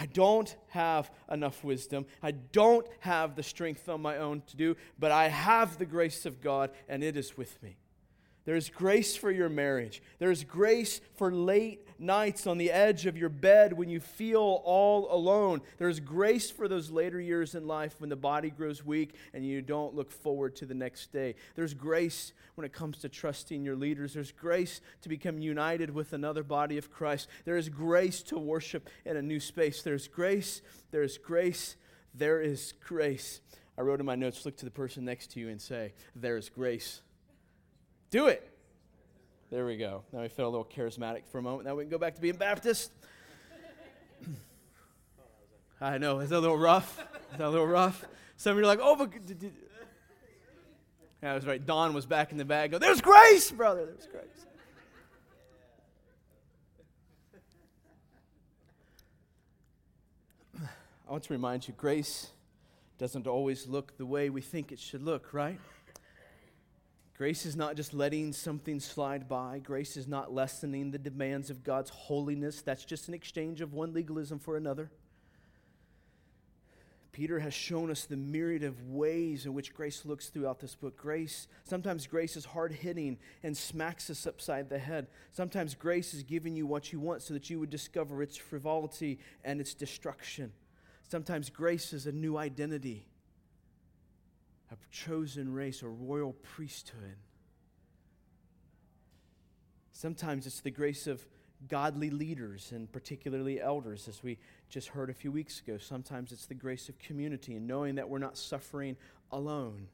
I 0.00 0.06
don't 0.06 0.56
have 0.68 1.10
enough 1.30 1.62
wisdom. 1.62 2.06
I 2.22 2.30
don't 2.30 2.86
have 3.00 3.36
the 3.36 3.42
strength 3.42 3.86
on 3.88 4.00
my 4.00 4.16
own 4.16 4.42
to 4.46 4.56
do, 4.56 4.76
but 4.98 5.12
I 5.12 5.28
have 5.28 5.76
the 5.76 5.84
grace 5.84 6.24
of 6.24 6.40
God, 6.40 6.70
and 6.88 7.04
it 7.04 7.18
is 7.18 7.36
with 7.36 7.62
me. 7.62 7.76
There's 8.50 8.68
grace 8.68 9.14
for 9.14 9.30
your 9.30 9.48
marriage. 9.48 10.02
There's 10.18 10.42
grace 10.42 11.00
for 11.14 11.30
late 11.30 11.86
nights 12.00 12.48
on 12.48 12.58
the 12.58 12.72
edge 12.72 13.06
of 13.06 13.16
your 13.16 13.28
bed 13.28 13.72
when 13.72 13.88
you 13.88 14.00
feel 14.00 14.60
all 14.64 15.06
alone. 15.14 15.60
There's 15.78 16.00
grace 16.00 16.50
for 16.50 16.66
those 16.66 16.90
later 16.90 17.20
years 17.20 17.54
in 17.54 17.68
life 17.68 18.00
when 18.00 18.10
the 18.10 18.16
body 18.16 18.50
grows 18.50 18.84
weak 18.84 19.14
and 19.32 19.46
you 19.46 19.62
don't 19.62 19.94
look 19.94 20.10
forward 20.10 20.56
to 20.56 20.66
the 20.66 20.74
next 20.74 21.12
day. 21.12 21.36
There's 21.54 21.74
grace 21.74 22.32
when 22.56 22.64
it 22.64 22.72
comes 22.72 22.98
to 22.98 23.08
trusting 23.08 23.64
your 23.64 23.76
leaders. 23.76 24.14
There's 24.14 24.32
grace 24.32 24.80
to 25.02 25.08
become 25.08 25.38
united 25.38 25.94
with 25.94 26.12
another 26.12 26.42
body 26.42 26.76
of 26.76 26.90
Christ. 26.90 27.28
There 27.44 27.56
is 27.56 27.68
grace 27.68 28.20
to 28.24 28.36
worship 28.36 28.90
in 29.04 29.16
a 29.16 29.22
new 29.22 29.38
space. 29.38 29.82
There's 29.82 30.08
grace. 30.08 30.60
There's 30.90 31.18
grace. 31.18 31.76
There 32.16 32.40
is 32.40 32.74
grace. 32.84 33.42
I 33.78 33.82
wrote 33.82 34.00
in 34.00 34.06
my 34.06 34.16
notes 34.16 34.44
look 34.44 34.56
to 34.56 34.64
the 34.64 34.72
person 34.72 35.04
next 35.04 35.30
to 35.34 35.40
you 35.40 35.50
and 35.50 35.60
say, 35.60 35.94
There 36.16 36.36
is 36.36 36.48
grace. 36.48 37.02
Do 38.10 38.26
it. 38.26 38.46
There 39.50 39.64
we 39.66 39.76
go. 39.76 40.02
Now 40.12 40.22
we 40.22 40.28
feel 40.28 40.46
a 40.46 40.50
little 40.50 40.64
charismatic 40.64 41.22
for 41.30 41.38
a 41.38 41.42
moment. 41.42 41.66
Now 41.66 41.76
we 41.76 41.84
can 41.84 41.90
go 41.90 41.98
back 41.98 42.14
to 42.16 42.20
being 42.20 42.36
Baptist. 42.36 42.90
I 45.80 45.98
know, 45.98 46.18
it's 46.18 46.32
a 46.32 46.38
little 46.38 46.58
rough. 46.58 47.04
It's 47.32 47.40
a 47.40 47.48
little 47.48 47.66
rough. 47.66 48.04
Some 48.36 48.52
of 48.52 48.58
you 48.58 48.64
are 48.64 48.66
like, 48.66 48.80
oh, 48.82 48.96
but. 48.96 49.10
Yeah, 51.22 51.32
I 51.32 51.34
was 51.34 51.46
right. 51.46 51.64
Don 51.64 51.92
was 51.92 52.06
back 52.06 52.32
in 52.32 52.38
the 52.38 52.44
bag. 52.44 52.70
Go, 52.70 52.78
there's 52.78 53.00
grace, 53.00 53.50
brother. 53.50 53.84
There's 53.86 54.06
grace. 54.06 54.24
I 61.06 61.12
want 61.12 61.24
to 61.24 61.32
remind 61.32 61.66
you 61.66 61.74
grace 61.76 62.28
doesn't 62.98 63.26
always 63.26 63.66
look 63.66 63.96
the 63.98 64.06
way 64.06 64.30
we 64.30 64.40
think 64.40 64.70
it 64.70 64.78
should 64.78 65.02
look, 65.02 65.32
right? 65.32 65.58
Grace 67.20 67.44
is 67.44 67.54
not 67.54 67.76
just 67.76 67.92
letting 67.92 68.32
something 68.32 68.80
slide 68.80 69.28
by. 69.28 69.58
Grace 69.58 69.98
is 69.98 70.08
not 70.08 70.32
lessening 70.32 70.90
the 70.90 70.96
demands 70.96 71.50
of 71.50 71.62
God's 71.62 71.90
holiness. 71.90 72.62
That's 72.62 72.86
just 72.86 73.08
an 73.08 73.12
exchange 73.12 73.60
of 73.60 73.74
one 73.74 73.92
legalism 73.92 74.38
for 74.38 74.56
another. 74.56 74.90
Peter 77.12 77.40
has 77.40 77.52
shown 77.52 77.90
us 77.90 78.06
the 78.06 78.16
myriad 78.16 78.64
of 78.64 78.88
ways 78.88 79.44
in 79.44 79.52
which 79.52 79.74
grace 79.74 80.06
looks 80.06 80.30
throughout 80.30 80.60
this 80.60 80.74
book. 80.74 80.96
Grace, 80.96 81.46
sometimes 81.62 82.06
grace 82.06 82.38
is 82.38 82.46
hard 82.46 82.72
hitting 82.72 83.18
and 83.42 83.54
smacks 83.54 84.08
us 84.08 84.26
upside 84.26 84.70
the 84.70 84.78
head. 84.78 85.06
Sometimes 85.30 85.74
grace 85.74 86.14
is 86.14 86.22
giving 86.22 86.56
you 86.56 86.66
what 86.66 86.90
you 86.90 87.00
want 87.00 87.20
so 87.20 87.34
that 87.34 87.50
you 87.50 87.60
would 87.60 87.68
discover 87.68 88.22
its 88.22 88.38
frivolity 88.38 89.18
and 89.44 89.60
its 89.60 89.74
destruction. 89.74 90.54
Sometimes 91.06 91.50
grace 91.50 91.92
is 91.92 92.06
a 92.06 92.12
new 92.12 92.38
identity 92.38 93.09
a 94.70 94.76
chosen 94.90 95.52
race, 95.52 95.82
a 95.82 95.88
royal 95.88 96.32
priesthood. 96.32 97.16
Sometimes 99.92 100.46
it's 100.46 100.60
the 100.60 100.70
grace 100.70 101.06
of 101.06 101.24
godly 101.68 102.10
leaders 102.10 102.72
and 102.72 102.90
particularly 102.90 103.60
elders, 103.60 104.08
as 104.08 104.22
we 104.22 104.38
just 104.68 104.88
heard 104.88 105.10
a 105.10 105.14
few 105.14 105.30
weeks 105.30 105.60
ago. 105.60 105.76
Sometimes 105.76 106.32
it's 106.32 106.46
the 106.46 106.54
grace 106.54 106.88
of 106.88 106.98
community 106.98 107.54
and 107.54 107.66
knowing 107.66 107.96
that 107.96 108.08
we're 108.08 108.18
not 108.18 108.38
suffering 108.38 108.96
alone. 109.30 109.88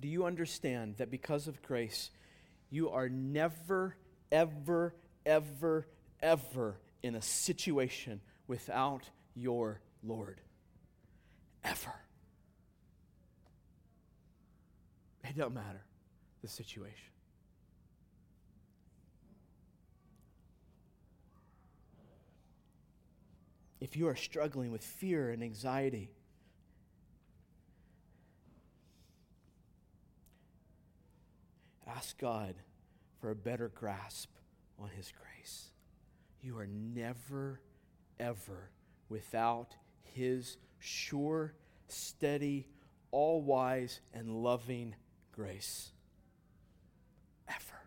Do 0.00 0.08
you 0.08 0.24
understand 0.24 0.96
that 0.96 1.10
because 1.10 1.46
of 1.46 1.62
grace, 1.62 2.10
you 2.70 2.90
are 2.90 3.08
never, 3.08 3.96
ever, 4.32 4.94
ever, 5.24 5.86
ever 6.20 6.80
in 7.02 7.14
a 7.14 7.22
situation 7.22 8.20
without 8.46 9.08
your 9.34 9.80
Lord? 10.02 10.40
Ever. 11.64 11.94
It 15.24 15.36
don't 15.36 15.54
matter 15.54 15.84
the 16.42 16.48
situation. 16.48 17.10
If 23.80 23.96
you 23.96 24.08
are 24.08 24.16
struggling 24.16 24.72
with 24.72 24.82
fear 24.82 25.30
and 25.30 25.42
anxiety, 25.42 26.10
ask 31.86 32.18
God 32.18 32.56
for 33.20 33.30
a 33.30 33.36
better 33.36 33.68
grasp 33.68 34.30
on 34.78 34.90
His 34.90 35.12
grace. 35.12 35.70
You 36.40 36.58
are 36.58 36.66
never, 36.66 37.60
ever 38.18 38.70
without 39.08 39.74
His 40.02 40.56
sure, 40.80 41.54
steady, 41.88 42.68
all 43.10 43.42
wise, 43.42 44.00
and 44.12 44.42
loving 44.42 44.94
grace 45.38 45.92
ever. 47.48 47.78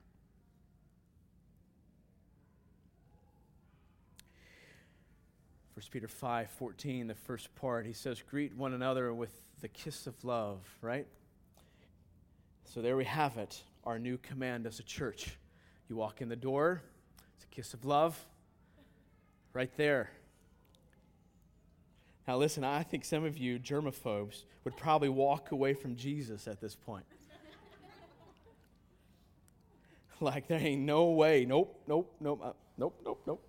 First 5.76 5.92
Peter 5.92 6.08
5 6.08 6.50
14, 6.50 7.08
the 7.08 7.14
first 7.14 7.54
part, 7.56 7.86
he 7.86 7.92
says, 7.92 8.24
Greet 8.30 8.56
one 8.56 8.74
another 8.74 9.14
with 9.14 9.34
the 9.60 9.68
kiss 9.68 10.08
of 10.08 10.24
love, 10.24 10.60
right? 10.82 11.06
So 12.64 12.82
there 12.82 12.96
we 12.96 13.04
have 13.04 13.36
it, 13.38 13.62
our 13.84 14.00
new 14.00 14.18
command 14.18 14.66
as 14.66 14.80
a 14.80 14.84
church. 14.84 15.38
You 15.90 15.98
walk 15.98 16.22
in 16.22 16.30
the 16.30 16.38
door, 16.38 16.82
it's 17.36 17.44
a 17.44 17.54
kiss 17.54 17.74
of 17.74 17.84
love, 17.84 18.18
right 19.52 19.76
there. 19.76 20.10
Now, 22.30 22.38
listen, 22.38 22.64
I 22.64 22.84
think 22.84 23.04
some 23.04 23.26
of 23.26 23.38
you 23.38 23.60
germaphobes 23.60 24.46
would 24.64 24.78
probably 24.78 25.10
walk 25.10 25.52
away 25.52 25.74
from 25.74 25.98
Jesus 25.98 26.48
at 26.48 26.62
this 26.62 26.76
point. 26.76 27.04
like, 30.26 30.48
there 30.48 30.60
ain't 30.60 30.82
no 30.82 31.06
way. 31.06 31.46
Nope, 31.46 31.82
nope, 31.88 32.16
nope, 32.20 32.42
uh, 32.44 32.54
nope, 32.78 33.02
nope, 33.04 33.22
nope. 33.26 33.48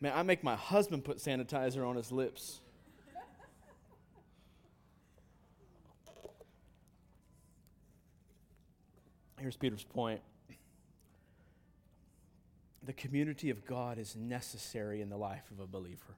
Man, 0.00 0.12
I 0.14 0.22
make 0.22 0.42
my 0.42 0.56
husband 0.56 1.04
put 1.04 1.18
sanitizer 1.18 1.86
on 1.86 1.96
his 1.96 2.10
lips. 2.10 2.60
Here's 9.38 9.56
Peter's 9.56 9.84
point 9.84 10.20
the 12.84 12.92
community 12.92 13.50
of 13.50 13.64
God 13.64 13.98
is 13.98 14.16
necessary 14.16 15.00
in 15.00 15.08
the 15.08 15.16
life 15.16 15.50
of 15.52 15.60
a 15.60 15.66
believer. 15.66 16.16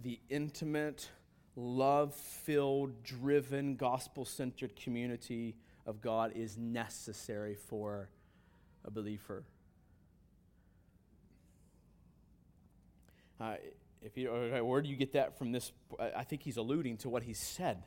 The 0.00 0.20
intimate, 0.28 1.08
love 1.56 2.14
filled, 2.14 3.02
driven, 3.02 3.76
gospel 3.76 4.24
centered 4.24 4.74
community 4.76 5.54
of 5.86 6.00
God 6.00 6.32
is 6.34 6.56
necessary 6.56 7.54
for 7.54 8.08
a 8.84 8.90
believer. 8.90 9.44
Uh, 13.40 13.54
if 14.00 14.16
you, 14.16 14.30
where 14.30 14.82
do 14.82 14.88
you 14.88 14.96
get 14.96 15.12
that 15.12 15.38
from 15.38 15.52
this? 15.52 15.72
I 15.98 16.24
think 16.24 16.42
he's 16.42 16.56
alluding 16.56 16.98
to 16.98 17.08
what 17.08 17.22
he 17.22 17.34
said. 17.34 17.82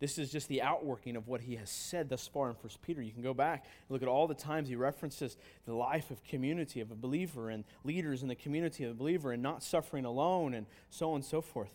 This 0.00 0.18
is 0.18 0.30
just 0.30 0.48
the 0.48 0.60
outworking 0.60 1.16
of 1.16 1.28
what 1.28 1.40
he 1.40 1.56
has 1.56 1.70
said 1.70 2.08
thus 2.08 2.26
far 2.26 2.50
in 2.50 2.56
1 2.56 2.70
Peter. 2.82 3.00
You 3.00 3.12
can 3.12 3.22
go 3.22 3.32
back 3.32 3.64
and 3.64 3.90
look 3.90 4.02
at 4.02 4.08
all 4.08 4.26
the 4.26 4.34
times 4.34 4.68
he 4.68 4.76
references 4.76 5.36
the 5.66 5.74
life 5.74 6.10
of 6.10 6.22
community 6.24 6.80
of 6.80 6.90
a 6.90 6.96
believer 6.96 7.48
and 7.48 7.64
leaders 7.84 8.22
in 8.22 8.28
the 8.28 8.34
community 8.34 8.84
of 8.84 8.90
a 8.90 8.94
believer 8.94 9.32
and 9.32 9.42
not 9.42 9.62
suffering 9.62 10.04
alone 10.04 10.54
and 10.54 10.66
so 10.90 11.10
on 11.10 11.16
and 11.16 11.24
so 11.24 11.40
forth. 11.40 11.70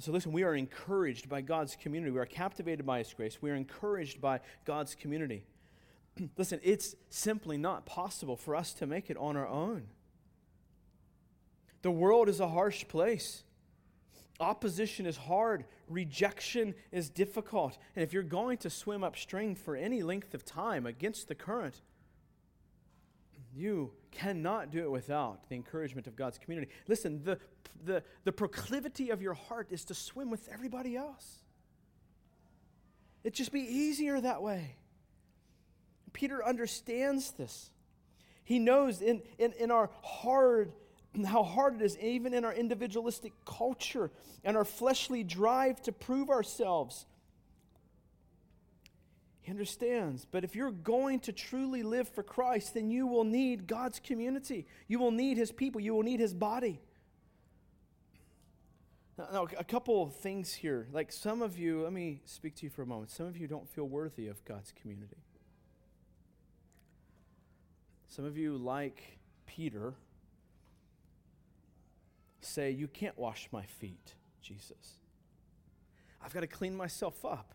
So, 0.00 0.10
listen, 0.12 0.32
we 0.32 0.42
are 0.42 0.54
encouraged 0.54 1.28
by 1.28 1.40
God's 1.40 1.76
community. 1.76 2.10
We 2.10 2.18
are 2.18 2.26
captivated 2.26 2.84
by 2.84 2.98
His 2.98 3.12
grace. 3.14 3.40
We 3.40 3.50
are 3.50 3.54
encouraged 3.54 4.20
by 4.20 4.40
God's 4.64 4.94
community. 4.94 5.44
listen, 6.36 6.60
it's 6.62 6.94
simply 7.10 7.56
not 7.56 7.86
possible 7.86 8.36
for 8.36 8.56
us 8.56 8.72
to 8.74 8.86
make 8.86 9.10
it 9.10 9.16
on 9.16 9.36
our 9.36 9.46
own. 9.46 9.88
The 11.82 11.90
world 11.90 12.28
is 12.28 12.40
a 12.40 12.48
harsh 12.48 12.88
place. 12.88 13.44
Opposition 14.40 15.06
is 15.06 15.16
hard, 15.16 15.64
rejection 15.88 16.74
is 16.90 17.08
difficult. 17.08 17.78
And 17.94 18.02
if 18.02 18.12
you're 18.12 18.24
going 18.24 18.58
to 18.58 18.70
swim 18.70 19.04
upstream 19.04 19.54
for 19.54 19.76
any 19.76 20.02
length 20.02 20.34
of 20.34 20.44
time 20.44 20.86
against 20.86 21.28
the 21.28 21.36
current, 21.36 21.82
you 23.54 23.92
cannot 24.14 24.70
do 24.70 24.84
it 24.84 24.90
without 24.90 25.48
the 25.48 25.54
encouragement 25.54 26.06
of 26.06 26.16
God's 26.16 26.38
community. 26.38 26.70
Listen, 26.88 27.22
the, 27.24 27.38
the, 27.84 28.02
the 28.24 28.32
proclivity 28.32 29.10
of 29.10 29.20
your 29.20 29.34
heart 29.34 29.68
is 29.70 29.84
to 29.86 29.94
swim 29.94 30.30
with 30.30 30.48
everybody 30.52 30.96
else. 30.96 31.38
It'd 33.22 33.34
just 33.34 33.52
be 33.52 33.60
easier 33.60 34.20
that 34.20 34.42
way. 34.42 34.76
Peter 36.12 36.44
understands 36.44 37.32
this. 37.32 37.70
He 38.44 38.58
knows 38.58 39.02
in, 39.02 39.22
in, 39.38 39.52
in 39.58 39.70
our 39.70 39.90
hard 40.02 40.72
how 41.26 41.44
hard 41.44 41.76
it 41.76 41.82
is, 41.82 41.96
even 41.98 42.34
in 42.34 42.44
our 42.44 42.52
individualistic 42.52 43.32
culture 43.44 44.10
and 44.42 44.56
our 44.56 44.64
fleshly 44.64 45.22
drive 45.22 45.80
to 45.82 45.92
prove 45.92 46.28
ourselves. 46.28 47.06
He 49.44 49.50
understands. 49.50 50.26
But 50.30 50.42
if 50.42 50.56
you're 50.56 50.70
going 50.70 51.20
to 51.20 51.32
truly 51.32 51.82
live 51.82 52.08
for 52.08 52.22
Christ, 52.22 52.72
then 52.72 52.90
you 52.90 53.06
will 53.06 53.24
need 53.24 53.66
God's 53.66 54.00
community. 54.00 54.66
You 54.88 54.98
will 54.98 55.10
need 55.10 55.36
His 55.36 55.52
people. 55.52 55.82
You 55.82 55.94
will 55.94 56.02
need 56.02 56.18
His 56.18 56.32
body. 56.32 56.80
Now, 59.18 59.28
now, 59.30 59.48
a 59.58 59.64
couple 59.64 60.02
of 60.02 60.16
things 60.16 60.54
here. 60.54 60.88
Like 60.92 61.12
some 61.12 61.42
of 61.42 61.58
you, 61.58 61.82
let 61.82 61.92
me 61.92 62.22
speak 62.24 62.54
to 62.56 62.64
you 62.64 62.70
for 62.70 62.80
a 62.80 62.86
moment. 62.86 63.10
Some 63.10 63.26
of 63.26 63.36
you 63.36 63.46
don't 63.46 63.68
feel 63.68 63.84
worthy 63.84 64.28
of 64.28 64.42
God's 64.46 64.72
community. 64.80 65.18
Some 68.08 68.24
of 68.24 68.38
you, 68.38 68.56
like 68.56 69.18
Peter, 69.44 69.92
say, 72.40 72.70
You 72.70 72.88
can't 72.88 73.18
wash 73.18 73.50
my 73.52 73.66
feet, 73.66 74.14
Jesus. 74.40 75.00
I've 76.24 76.32
got 76.32 76.40
to 76.40 76.46
clean 76.46 76.74
myself 76.74 77.26
up. 77.26 77.53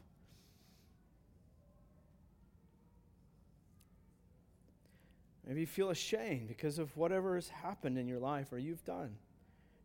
Maybe 5.50 5.62
you 5.62 5.68
feel 5.68 5.90
ashamed 5.90 6.48
because 6.48 6.78
of 6.78 6.96
whatever 6.96 7.34
has 7.34 7.50
happened 7.50 7.98
in 7.98 8.08
your 8.08 8.20
life 8.20 8.54
or 8.54 8.60
you've 8.60 8.86
done 8.86 9.16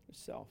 yourself. 0.07 0.47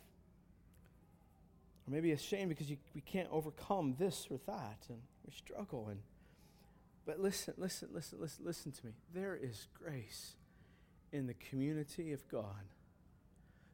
Or 1.86 1.92
maybe 1.92 2.12
ashamed 2.14 2.50
because 2.50 2.68
you, 2.68 2.78
we 2.96 3.02
can't 3.02 3.28
overcome 3.32 3.96
this 4.00 4.26
or 4.32 4.40
that 4.48 4.80
and 4.90 4.98
we 5.24 5.32
struggle. 5.32 5.88
And 5.92 6.00
But 7.06 7.20
listen, 7.20 7.54
listen, 7.58 7.90
listen, 7.94 8.18
listen, 8.20 8.44
listen 8.44 8.72
to 8.72 8.88
me. 8.88 8.94
There 9.14 9.36
is 9.36 9.68
grace 9.80 10.34
in 11.12 11.28
the 11.28 11.36
community 11.36 12.12
of 12.12 12.28
God. 12.28 12.72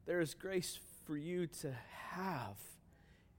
There 0.06 0.20
is 0.20 0.34
grace 0.34 0.78
for 1.06 1.16
you 1.16 1.48
to 1.62 1.74
have 2.10 2.58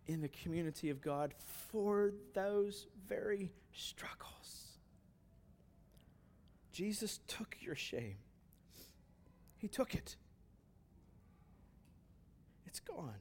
in 0.06 0.22
the 0.22 0.28
community 0.28 0.88
of 0.88 1.02
God 1.02 1.34
for 1.70 2.14
those 2.32 2.86
very 3.06 3.52
struggles. 3.74 4.69
Jesus 6.80 7.20
took 7.26 7.58
your 7.60 7.74
shame, 7.74 8.16
He 9.58 9.68
took 9.68 9.94
it. 9.94 10.16
It's 12.64 12.80
gone. 12.80 13.20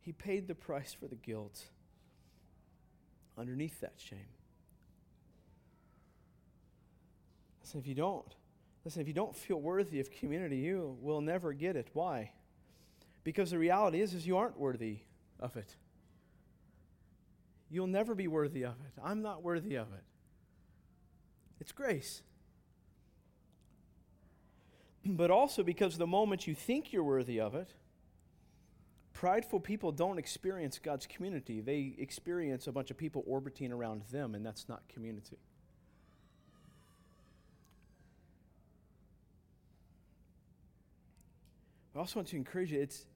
He 0.00 0.12
paid 0.12 0.48
the 0.48 0.54
price 0.54 0.96
for 0.98 1.08
the 1.08 1.14
guilt 1.14 1.64
underneath 3.36 3.82
that 3.82 3.96
shame. 3.98 4.30
Listen, 7.60 7.80
if 7.80 7.86
you 7.86 7.94
don't, 7.94 8.34
listen, 8.82 9.02
if 9.02 9.08
you 9.08 9.12
don't 9.12 9.36
feel 9.36 9.60
worthy 9.60 10.00
of 10.00 10.10
community, 10.10 10.56
you 10.56 10.96
will 11.02 11.20
never 11.20 11.52
get 11.52 11.76
it. 11.76 11.88
Why? 11.92 12.30
Because 13.24 13.50
the 13.50 13.58
reality 13.58 14.00
is, 14.00 14.14
is 14.14 14.26
you 14.26 14.38
aren't 14.38 14.58
worthy 14.58 15.00
of 15.38 15.54
it. 15.58 15.76
You'll 17.68 17.88
never 17.88 18.14
be 18.14 18.26
worthy 18.26 18.64
of 18.64 18.76
it. 18.86 19.02
I'm 19.04 19.20
not 19.20 19.42
worthy 19.42 19.74
of 19.74 19.88
it. 19.92 20.04
It's 21.60 21.72
grace. 21.72 22.22
But 25.04 25.30
also 25.30 25.62
because 25.62 25.98
the 25.98 26.06
moment 26.06 26.46
you 26.46 26.54
think 26.54 26.92
you're 26.92 27.04
worthy 27.04 27.40
of 27.40 27.54
it, 27.54 27.68
prideful 29.12 29.60
people 29.60 29.92
don't 29.92 30.18
experience 30.18 30.78
God's 30.78 31.06
community. 31.06 31.60
They 31.60 31.94
experience 31.98 32.66
a 32.66 32.72
bunch 32.72 32.90
of 32.90 32.98
people 32.98 33.22
orbiting 33.26 33.72
around 33.72 34.02
them, 34.10 34.34
and 34.34 34.44
that's 34.44 34.68
not 34.68 34.82
community. 34.88 35.38
I 41.94 41.98
also 41.98 42.18
want 42.18 42.28
to 42.28 42.36
encourage 42.36 42.72
you. 42.72 42.80
It's 42.80 43.06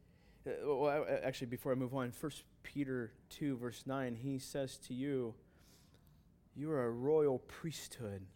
uh, 0.46 0.52
well, 0.64 1.06
actually, 1.22 1.48
before 1.48 1.72
I 1.72 1.74
move 1.74 1.94
on, 1.94 2.12
First 2.12 2.44
Peter 2.62 3.12
2, 3.30 3.58
verse 3.58 3.82
9, 3.84 4.14
he 4.14 4.38
says 4.38 4.78
to 4.88 4.94
you, 4.94 5.34
You 6.60 6.72
are 6.72 6.84
a 6.84 6.90
royal 6.90 7.38
priesthood, 7.38 8.26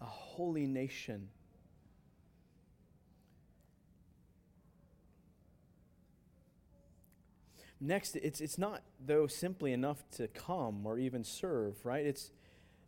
a 0.00 0.06
holy 0.06 0.66
nation. 0.66 1.28
Next, 7.78 8.16
it's, 8.16 8.40
it's 8.40 8.56
not, 8.56 8.80
though, 8.98 9.26
simply 9.26 9.74
enough 9.74 10.08
to 10.12 10.28
come 10.28 10.86
or 10.86 10.98
even 10.98 11.22
serve, 11.22 11.84
right? 11.84 12.06
It's, 12.06 12.30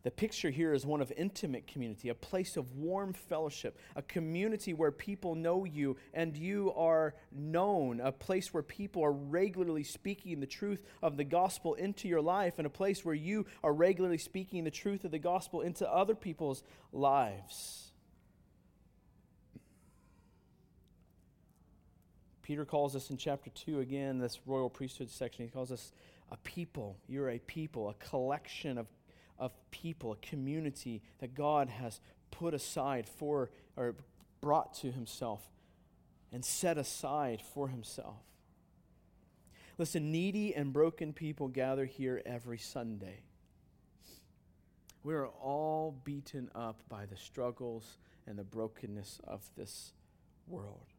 the 0.03 0.11
picture 0.11 0.49
here 0.49 0.73
is 0.73 0.85
one 0.85 1.01
of 1.01 1.11
intimate 1.15 1.67
community, 1.67 2.09
a 2.09 2.15
place 2.15 2.57
of 2.57 2.75
warm 2.75 3.13
fellowship, 3.13 3.77
a 3.95 4.01
community 4.01 4.73
where 4.73 4.91
people 4.91 5.35
know 5.35 5.63
you 5.63 5.95
and 6.13 6.35
you 6.35 6.73
are 6.75 7.13
known, 7.31 7.99
a 7.99 8.11
place 8.11 8.53
where 8.53 8.63
people 8.63 9.03
are 9.03 9.11
regularly 9.11 9.83
speaking 9.83 10.39
the 10.39 10.47
truth 10.47 10.83
of 11.03 11.17
the 11.17 11.23
gospel 11.23 11.75
into 11.75 12.07
your 12.07 12.21
life, 12.21 12.55
and 12.57 12.65
a 12.65 12.71
place 12.71 13.05
where 13.05 13.15
you 13.15 13.45
are 13.63 13.73
regularly 13.73 14.17
speaking 14.17 14.63
the 14.63 14.71
truth 14.71 15.05
of 15.05 15.11
the 15.11 15.19
gospel 15.19 15.61
into 15.61 15.87
other 15.87 16.15
people's 16.15 16.63
lives. 16.91 17.91
Peter 22.41 22.65
calls 22.65 22.95
us 22.95 23.09
in 23.11 23.17
chapter 23.17 23.49
2 23.51 23.79
again, 23.79 24.17
this 24.17 24.39
royal 24.45 24.69
priesthood 24.69 25.09
section, 25.09 25.45
he 25.45 25.51
calls 25.51 25.71
us 25.71 25.93
a 26.31 26.37
people. 26.37 26.97
You're 27.07 27.29
a 27.29 27.39
people, 27.39 27.89
a 27.89 27.93
collection 27.93 28.77
of 28.77 28.87
of 29.41 29.51
people, 29.71 30.13
a 30.13 30.15
community 30.17 31.01
that 31.19 31.33
God 31.33 31.67
has 31.67 31.99
put 32.29 32.53
aside 32.53 33.09
for, 33.09 33.49
or 33.75 33.95
brought 34.39 34.73
to 34.75 34.91
himself 34.91 35.41
and 36.31 36.45
set 36.45 36.77
aside 36.77 37.41
for 37.41 37.67
himself. 37.67 38.21
Listen, 39.77 40.11
needy 40.11 40.55
and 40.55 40.71
broken 40.71 41.11
people 41.11 41.47
gather 41.47 41.85
here 41.85 42.21
every 42.25 42.59
Sunday. 42.59 43.23
We 45.03 45.15
are 45.15 45.27
all 45.27 45.99
beaten 46.03 46.51
up 46.53 46.83
by 46.87 47.07
the 47.07 47.17
struggles 47.17 47.97
and 48.27 48.37
the 48.37 48.43
brokenness 48.43 49.19
of 49.27 49.41
this 49.57 49.93
world. 50.47 50.90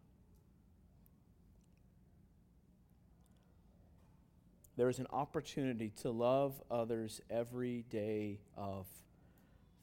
There 4.82 4.90
is 4.90 4.98
an 4.98 5.06
opportunity 5.12 5.90
to 5.90 6.10
love 6.10 6.60
others 6.68 7.20
every 7.30 7.84
day 7.88 8.40
of 8.56 8.84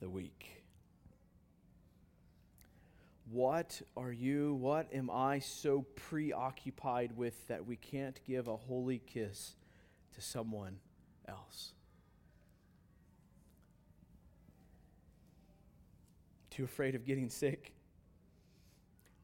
the 0.01 0.09
week. 0.09 0.61
What 3.31 3.81
are 3.95 4.11
you, 4.11 4.55
what 4.55 4.93
am 4.93 5.09
I 5.09 5.39
so 5.39 5.85
preoccupied 5.95 7.15
with 7.15 7.47
that 7.47 7.65
we 7.65 7.77
can't 7.77 8.19
give 8.27 8.49
a 8.49 8.57
holy 8.57 8.99
kiss 8.99 9.55
to 10.15 10.21
someone 10.21 10.79
else? 11.29 11.71
Too 16.49 16.65
afraid 16.65 16.95
of 16.95 17.05
getting 17.05 17.29
sick? 17.29 17.71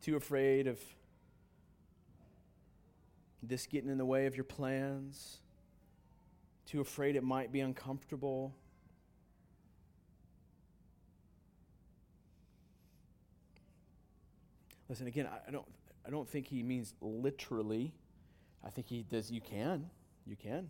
Too 0.02 0.16
afraid 0.16 0.68
of 0.68 0.80
this 3.44 3.68
getting 3.68 3.90
in 3.90 3.98
the 3.98 4.06
way 4.06 4.26
of 4.26 4.38
your 4.38 4.46
plans? 4.46 5.42
Too 6.66 6.82
afraid 6.82 7.16
it 7.16 7.24
might 7.24 7.52
be 7.52 7.60
uncomfortable. 7.60 8.54
Listen, 14.90 15.08
again, 15.08 15.28
I 15.48 15.52
don't, 15.52 15.66
I 16.06 16.10
don't 16.10 16.28
think 16.28 16.48
he 16.48 16.62
means 16.64 16.94
literally. 17.02 17.94
I 18.64 18.70
think 18.70 18.88
he 18.88 19.04
does, 19.04 19.32
you 19.32 19.42
can. 19.42 19.90
You 20.26 20.36
can. 20.36 20.70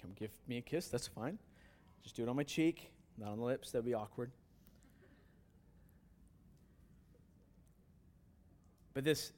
Come 0.00 0.12
give 0.18 0.30
me 0.46 0.58
a 0.58 0.62
kiss, 0.62 0.88
that's 0.88 1.06
fine. 1.06 1.38
Just 2.02 2.16
do 2.16 2.22
it 2.22 2.28
on 2.28 2.36
my 2.36 2.42
cheek, 2.42 2.90
not 3.16 3.30
on 3.30 3.38
the 3.38 3.44
lips, 3.44 3.70
that'd 3.70 3.84
be 3.84 3.94
awkward. 3.94 4.30
But 8.94 9.04
this, 9.04 9.32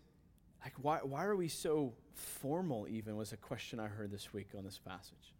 like, 0.62 0.74
why, 0.80 0.98
why 1.02 1.24
are 1.24 1.36
we 1.36 1.48
so 1.48 1.94
formal, 2.14 2.86
even, 2.88 3.16
was 3.16 3.32
a 3.32 3.36
question 3.36 3.80
I 3.80 3.88
heard 3.88 4.10
this 4.10 4.32
week 4.32 4.48
on 4.56 4.64
this 4.64 4.78
passage. 4.78 5.34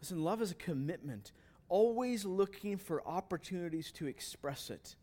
Listen, 0.00 0.22
love 0.22 0.42
is 0.42 0.50
a 0.50 0.56
commitment, 0.56 1.32
always 1.68 2.24
looking 2.24 2.76
for 2.76 3.06
opportunities 3.06 3.90
to 3.92 4.06
express 4.06 4.70
it, 4.70 4.96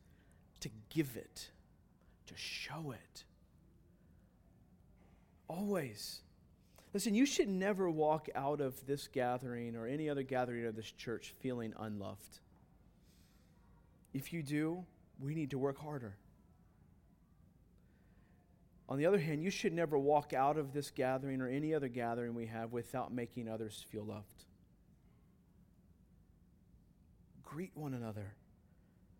to 0.60 0.70
give 0.89 1.18
it, 1.18 1.50
to 2.28 2.34
show 2.36 2.91
it. 2.91 3.24
Always. 5.48 6.22
Listen, 6.94 7.16
you 7.16 7.26
should 7.26 7.50
never 7.50 7.89
walk 7.89 8.30
out 8.36 8.62
of 8.62 8.86
this 8.86 9.08
gathering 9.08 9.76
or 9.76 9.88
any 9.88 10.10
other 10.10 10.24
gathering 10.24 10.66
of 10.66 10.76
this 10.76 10.91
church 10.91 11.34
feeling 11.39 11.74
unloved. 11.80 12.39
If 14.14 14.32
you 14.32 14.44
do, 14.44 14.86
we 15.20 15.34
need 15.34 15.50
to 15.52 15.58
work 15.58 15.80
harder. 15.80 16.16
On 18.88 19.00
the 19.00 19.08
other 19.08 19.18
hand, 19.18 19.41
you 19.41 19.50
should 19.50 19.74
never 19.74 19.98
walk 19.98 20.34
out 20.34 20.58
of 20.58 20.72
this 20.72 20.91
gathering 20.91 21.41
or 21.41 21.48
any 21.48 21.74
other 21.74 21.88
gathering 21.88 22.36
we 22.36 22.46
have 22.46 22.74
without 22.74 23.12
making 23.12 23.50
others 23.50 23.84
feel 23.89 24.06
loved 24.06 24.46
greet 27.54 27.72
one 27.76 27.93
another. 27.93 28.34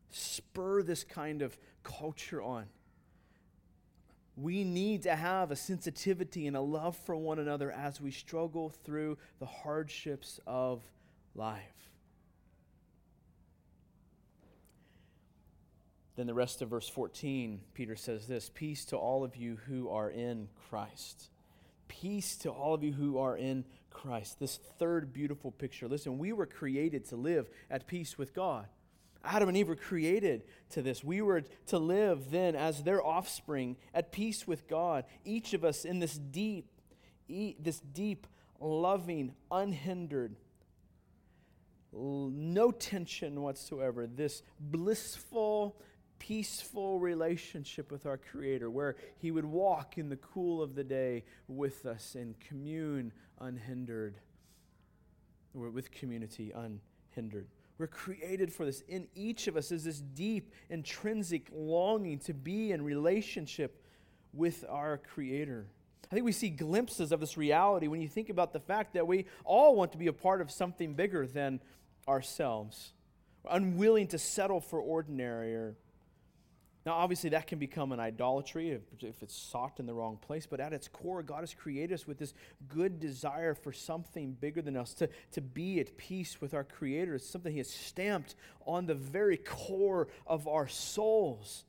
Spur 0.10 0.82
this 0.82 1.04
kind 1.04 1.44
of 1.44 1.56
culture 1.84 2.42
on. 2.42 2.66
We 4.36 4.64
need 4.64 5.04
to 5.04 5.16
have 5.16 5.52
a 5.52 5.56
sensitivity 5.56 6.48
and 6.48 6.58
a 6.58 6.62
love 6.62 6.98
for 6.98 7.16
one 7.16 7.38
another 7.38 7.72
as 7.72 8.02
we 8.02 8.10
struggle 8.10 8.70
through 8.70 9.20
the 9.40 9.46
hardships 9.46 10.40
of 10.48 10.82
life. 11.36 11.62
Then, 16.16 16.26
the 16.26 16.34
rest 16.34 16.64
of 16.64 16.70
verse 16.70 16.90
14, 16.90 17.60
Peter 17.76 17.96
says 17.96 18.26
this 18.28 18.50
Peace 18.52 18.86
to 18.86 18.98
all 18.98 19.24
of 19.24 19.36
you 19.36 19.60
who 19.68 19.90
are 19.90 20.10
in 20.10 20.50
Christ. 20.70 21.30
Peace 21.88 22.36
to 22.38 22.50
all 22.50 22.74
of 22.74 22.84
you 22.84 22.94
who 22.94 23.20
are 23.20 23.38
in 23.38 23.66
Christ. 23.94 24.40
This 24.40 24.58
third 24.78 25.14
beautiful 25.14 25.52
picture. 25.52 25.88
Listen, 25.88 26.18
we 26.18 26.34
were 26.34 26.46
created 26.46 27.06
to 27.10 27.16
live 27.16 27.50
at 27.70 27.88
peace 27.88 28.18
with 28.18 28.34
God. 28.34 28.68
Adam 29.24 29.48
and 29.48 29.58
Eve 29.58 29.70
were 29.70 29.76
created 29.76 30.44
to 30.72 30.82
this. 30.82 31.04
We 31.04 31.22
were 31.22 31.44
to 31.68 31.78
live 31.78 32.30
then 32.30 32.56
as 32.56 32.84
their 32.84 33.06
offspring 33.06 33.78
at 33.94 34.12
peace 34.12 34.46
with 34.46 34.68
God. 34.68 35.06
Each 35.24 35.54
of 35.54 35.64
us 35.64 35.86
in 35.86 36.00
this 36.00 36.18
deep, 36.18 36.68
this 37.30 37.80
deep, 37.80 38.28
loving, 38.60 39.34
unhindered, 39.50 40.36
no 41.94 42.72
tension 42.72 43.42
whatsoever, 43.42 44.08
this 44.08 44.44
blissful, 44.60 45.78
peaceful 46.28 47.00
relationship 47.00 47.92
with 47.92 48.06
our 48.06 48.18
Creator, 48.18 48.70
where 48.70 48.96
He 49.18 49.30
would 49.30 49.44
walk 49.44 49.98
in 49.98 50.08
the 50.08 50.16
cool 50.16 50.62
of 50.62 50.74
the 50.74 50.84
day 50.84 51.26
with 51.50 51.86
us 51.86 52.16
and 52.16 52.40
commune 52.40 53.12
unhindered, 53.42 54.16
or 55.54 55.70
with 55.70 55.92
community 55.92 56.54
unhindered. 56.56 57.48
We're 57.78 57.88
created 57.88 58.54
for 58.54 58.66
this. 58.66 58.82
In 58.88 59.08
each 59.16 59.48
of 59.48 59.58
us 59.58 59.70
is 59.70 59.84
this 59.84 60.00
deep, 60.00 60.54
intrinsic 60.70 61.50
longing 61.52 62.20
to 62.20 62.34
be 62.34 62.72
in 62.72 62.84
relationship 62.84 63.84
with 64.32 64.64
our 64.70 65.00
Creator. 65.00 65.68
I 66.10 66.16
think 66.16 66.26
we 66.26 66.32
see 66.32 66.50
glimpses 66.50 67.12
of 67.12 67.20
this 67.20 67.36
reality 67.36 67.88
when 67.88 68.00
you 68.00 68.08
think 68.08 68.30
about 68.30 68.54
the 68.54 68.62
fact 68.62 68.94
that 68.94 69.06
we 69.06 69.26
all 69.44 69.76
want 69.76 69.92
to 69.92 69.98
be 69.98 70.08
a 70.08 70.14
part 70.14 70.40
of 70.40 70.52
something 70.52 70.94
bigger 70.94 71.28
than 71.28 71.60
ourselves. 72.08 72.94
We're 73.44 73.58
unwilling 73.58 74.08
to 74.08 74.18
settle 74.18 74.62
for 74.62 74.80
ordinary 74.80 75.54
or 75.56 75.76
now, 76.86 76.94
obviously, 76.94 77.30
that 77.30 77.48
can 77.48 77.60
become 77.60 77.94
an 77.94 78.02
idolatry 78.02 78.72
if, 78.72 78.82
if, 79.00 79.24
it's 79.24 79.36
sought 79.36 79.80
in 79.80 79.86
the 79.86 79.94
wrong 79.94 80.18
place, 80.18 80.46
but 80.46 80.60
at 80.60 80.74
its 80.74 80.90
core, 80.90 81.24
God 81.24 81.40
has 81.40 81.54
created 81.54 81.94
us 81.94 82.06
with 82.06 82.18
this 82.18 82.34
good 82.68 83.00
desire 83.00 83.54
for 83.54 83.72
something 83.72 84.34
bigger 84.34 84.62
than 84.62 84.76
us, 84.76 84.94
to, 84.96 85.08
to 85.32 85.40
be 85.40 85.80
at 85.80 85.96
peace 85.96 86.42
with 86.42 86.54
our 86.54 86.66
Creator. 86.66 87.16
It's 87.16 87.30
something 87.30 87.54
He 87.54 87.60
has 87.60 87.70
stamped 87.70 88.36
on 88.66 88.86
the 88.86 88.96
very 88.96 89.38
core 89.38 90.10
of 90.28 90.46
our 90.46 90.68
souls. 90.68 91.64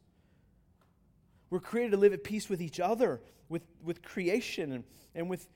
We're 1.48 1.60
created 1.60 1.92
to 1.92 1.98
live 1.98 2.12
at 2.12 2.24
peace 2.24 2.48
with 2.48 2.60
each 2.60 2.80
other, 2.80 3.20
with, 3.48 3.62
with 3.84 4.02
creation, 4.02 4.72
and, 4.72 4.84
and 5.14 5.30
with 5.30 5.46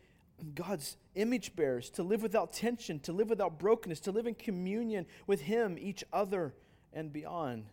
God's 0.55 0.97
image 1.17 1.57
bearers, 1.57 1.91
to 1.91 2.05
live 2.05 2.23
without 2.23 2.53
tension, 2.53 3.01
to 3.01 3.13
live 3.13 3.29
without 3.29 3.59
brokenness, 3.59 3.99
to 4.01 4.13
live 4.13 4.29
in 4.29 4.37
communion 4.37 5.05
with 5.27 5.41
Him, 5.41 5.77
each 5.81 6.05
other, 6.13 6.55
and 6.93 7.13
beyond. 7.13 7.65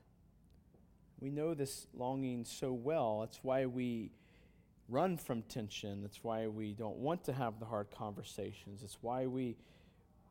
We 1.20 1.30
know 1.30 1.54
this 1.54 1.88
longing 1.94 2.46
so 2.46 2.74
well. 2.74 3.22
That's 3.22 3.40
why 3.42 3.66
we 3.66 4.12
run 4.90 5.18
from 5.18 5.42
tension. 5.44 6.02
That's 6.02 6.24
why 6.24 6.48
we 6.48 6.74
don't 6.74 6.98
want 6.98 7.24
to 7.26 7.34
have 7.34 7.60
the 7.60 7.66
hard 7.66 7.90
conversations. 7.92 8.84
It's 8.84 8.98
why 9.02 9.26
we, 9.26 9.56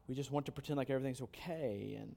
we 0.06 0.14
just 0.14 0.30
want 0.30 0.46
to 0.46 0.52
pretend 0.52 0.76
like 0.76 0.90
everything's 0.90 1.22
okay. 1.22 1.98
And 2.00 2.14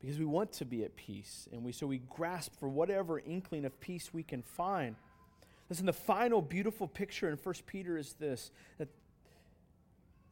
because 0.00 0.18
we 0.18 0.24
want 0.24 0.52
to 0.54 0.64
be 0.64 0.84
at 0.84 0.96
peace. 0.96 1.48
And 1.52 1.62
we, 1.62 1.72
so 1.72 1.86
we 1.86 1.98
grasp 1.98 2.58
for 2.58 2.68
whatever 2.68 3.18
inkling 3.18 3.64
of 3.64 3.78
peace 3.80 4.12
we 4.12 4.22
can 4.22 4.42
find. 4.42 4.96
Listen, 5.68 5.86
the 5.86 5.92
final 5.92 6.42
beautiful 6.42 6.88
picture 6.88 7.28
in 7.28 7.36
1 7.36 7.54
Peter 7.66 7.96
is 7.96 8.14
this 8.14 8.50
that, 8.78 8.88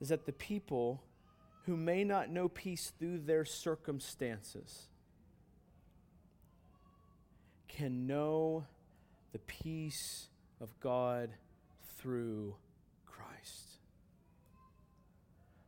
is 0.00 0.08
that 0.08 0.26
the 0.26 0.32
people 0.32 1.02
who 1.66 1.76
may 1.76 2.02
not 2.02 2.30
know 2.30 2.48
peace 2.48 2.92
through 2.98 3.18
their 3.18 3.44
circumstances 3.44 4.88
can 7.68 8.06
know 8.06 8.64
the 9.32 9.38
peace 9.40 10.28
of 10.60 10.68
God 10.80 11.30
through 11.98 12.54
Christ. 13.06 13.78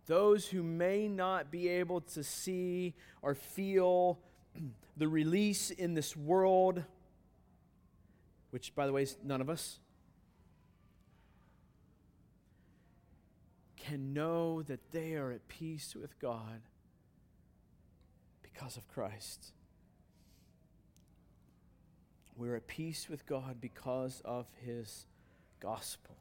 Those 0.06 0.46
who 0.46 0.62
may 0.62 1.06
not 1.06 1.50
be 1.50 1.68
able 1.68 2.00
to 2.00 2.24
see 2.24 2.94
or 3.22 3.34
feel 3.34 4.18
the 4.96 5.08
release 5.08 5.70
in 5.70 5.94
this 5.94 6.16
world, 6.16 6.82
which, 8.50 8.74
by 8.74 8.86
the 8.86 8.92
way, 8.92 9.02
is 9.02 9.16
none 9.22 9.40
of 9.40 9.48
us, 9.48 9.78
can 13.76 14.12
know 14.12 14.62
that 14.62 14.92
they 14.92 15.14
are 15.14 15.32
at 15.32 15.48
peace 15.48 15.96
with 15.96 16.18
God 16.18 16.60
because 18.42 18.76
of 18.76 18.86
Christ. 18.88 19.52
We're 22.40 22.56
at 22.56 22.66
peace 22.66 23.06
with 23.10 23.26
God 23.26 23.60
because 23.60 24.22
of 24.24 24.46
His 24.64 25.04
gospel. 25.60 26.16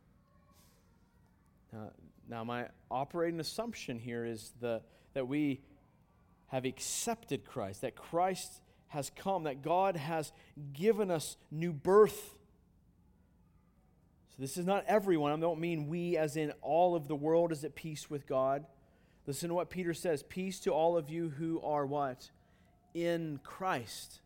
Now, 1.72 1.92
now 2.28 2.44
my 2.44 2.66
operating 2.92 3.40
assumption 3.40 3.98
here 3.98 4.26
is 4.26 4.52
the, 4.60 4.82
that 5.14 5.30
we 5.30 5.62
have 6.48 6.66
accepted 6.66 7.46
Christ, 7.46 7.80
that 7.84 7.96
Christ 7.96 8.52
has 8.90 9.10
come, 9.16 9.44
that 9.44 9.62
God 9.62 9.96
has 9.96 10.34
given 10.74 11.10
us 11.10 11.38
new 11.52 11.72
birth. 11.72 12.36
So 14.32 14.36
this 14.40 14.58
is 14.58 14.66
not 14.66 14.84
everyone. 14.90 15.32
I 15.32 15.38
don't 15.38 15.62
mean 15.62 15.88
we, 15.88 16.18
as 16.18 16.36
in 16.36 16.52
all 16.62 16.98
of 16.98 17.08
the 17.08 17.16
world, 17.16 17.54
is 17.54 17.64
at 17.64 17.76
peace 17.76 18.10
with 18.10 18.28
God. 18.28 18.66
Listen 19.26 19.48
to 19.48 19.56
what 19.56 19.70
Peter 19.70 19.94
says 19.94 20.22
Peace 20.24 20.60
to 20.62 20.72
all 20.72 20.98
of 20.98 21.10
you 21.10 21.30
who 21.30 21.62
are 21.62 21.86
what? 21.86 22.30
In 22.94 23.40
Christ. 23.42 24.20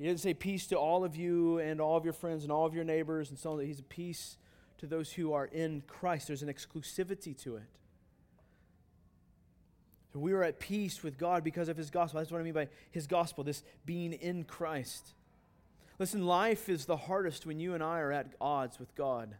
He 0.00 0.06
doesn't 0.06 0.18
say 0.18 0.32
peace 0.32 0.66
to 0.68 0.76
all 0.76 1.04
of 1.04 1.14
you 1.14 1.58
and 1.58 1.78
all 1.78 1.94
of 1.94 2.04
your 2.04 2.14
friends 2.14 2.42
and 2.42 2.50
all 2.50 2.64
of 2.64 2.74
your 2.74 2.84
neighbors 2.84 3.28
and 3.28 3.38
so 3.38 3.52
on. 3.52 3.60
He's 3.60 3.80
a 3.80 3.82
peace 3.82 4.38
to 4.78 4.86
those 4.86 5.12
who 5.12 5.34
are 5.34 5.44
in 5.44 5.82
Christ. 5.86 6.28
There's 6.28 6.42
an 6.42 6.48
exclusivity 6.48 7.36
to 7.42 7.56
it. 7.56 7.68
So 10.14 10.18
we 10.18 10.32
are 10.32 10.42
at 10.42 10.58
peace 10.58 11.02
with 11.02 11.18
God 11.18 11.44
because 11.44 11.68
of 11.68 11.76
his 11.76 11.90
gospel. 11.90 12.18
That's 12.18 12.32
what 12.32 12.40
I 12.40 12.44
mean 12.44 12.54
by 12.54 12.68
his 12.90 13.06
gospel, 13.06 13.44
this 13.44 13.62
being 13.84 14.14
in 14.14 14.44
Christ. 14.44 15.12
Listen, 15.98 16.26
life 16.26 16.70
is 16.70 16.86
the 16.86 16.96
hardest 16.96 17.44
when 17.44 17.60
you 17.60 17.74
and 17.74 17.82
I 17.82 18.00
are 18.00 18.10
at 18.10 18.34
odds 18.40 18.78
with 18.78 18.94
God. 18.94 19.34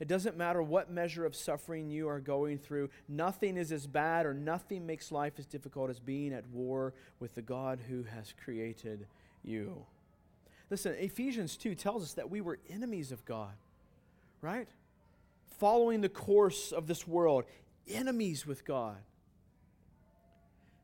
It 0.00 0.08
doesn't 0.08 0.36
matter 0.36 0.60
what 0.60 0.90
measure 0.90 1.24
of 1.24 1.36
suffering 1.36 1.88
you 1.88 2.08
are 2.08 2.18
going 2.18 2.58
through, 2.58 2.90
nothing 3.08 3.56
is 3.56 3.70
as 3.70 3.86
bad 3.86 4.26
or 4.26 4.34
nothing 4.34 4.86
makes 4.86 5.12
life 5.12 5.34
as 5.38 5.46
difficult 5.46 5.88
as 5.88 6.00
being 6.00 6.32
at 6.32 6.48
war 6.48 6.94
with 7.20 7.36
the 7.36 7.42
God 7.42 7.78
who 7.88 8.02
has 8.02 8.34
created 8.42 9.06
you. 9.44 9.86
Listen, 10.70 10.94
Ephesians 10.98 11.56
2 11.56 11.74
tells 11.74 12.04
us 12.04 12.12
that 12.14 12.30
we 12.30 12.40
were 12.40 12.60
enemies 12.70 13.10
of 13.10 13.24
God, 13.24 13.52
right? 14.40 14.68
Following 15.58 16.00
the 16.00 16.08
course 16.08 16.70
of 16.70 16.86
this 16.86 17.06
world, 17.06 17.44
enemies 17.88 18.46
with 18.46 18.64
God. 18.64 18.96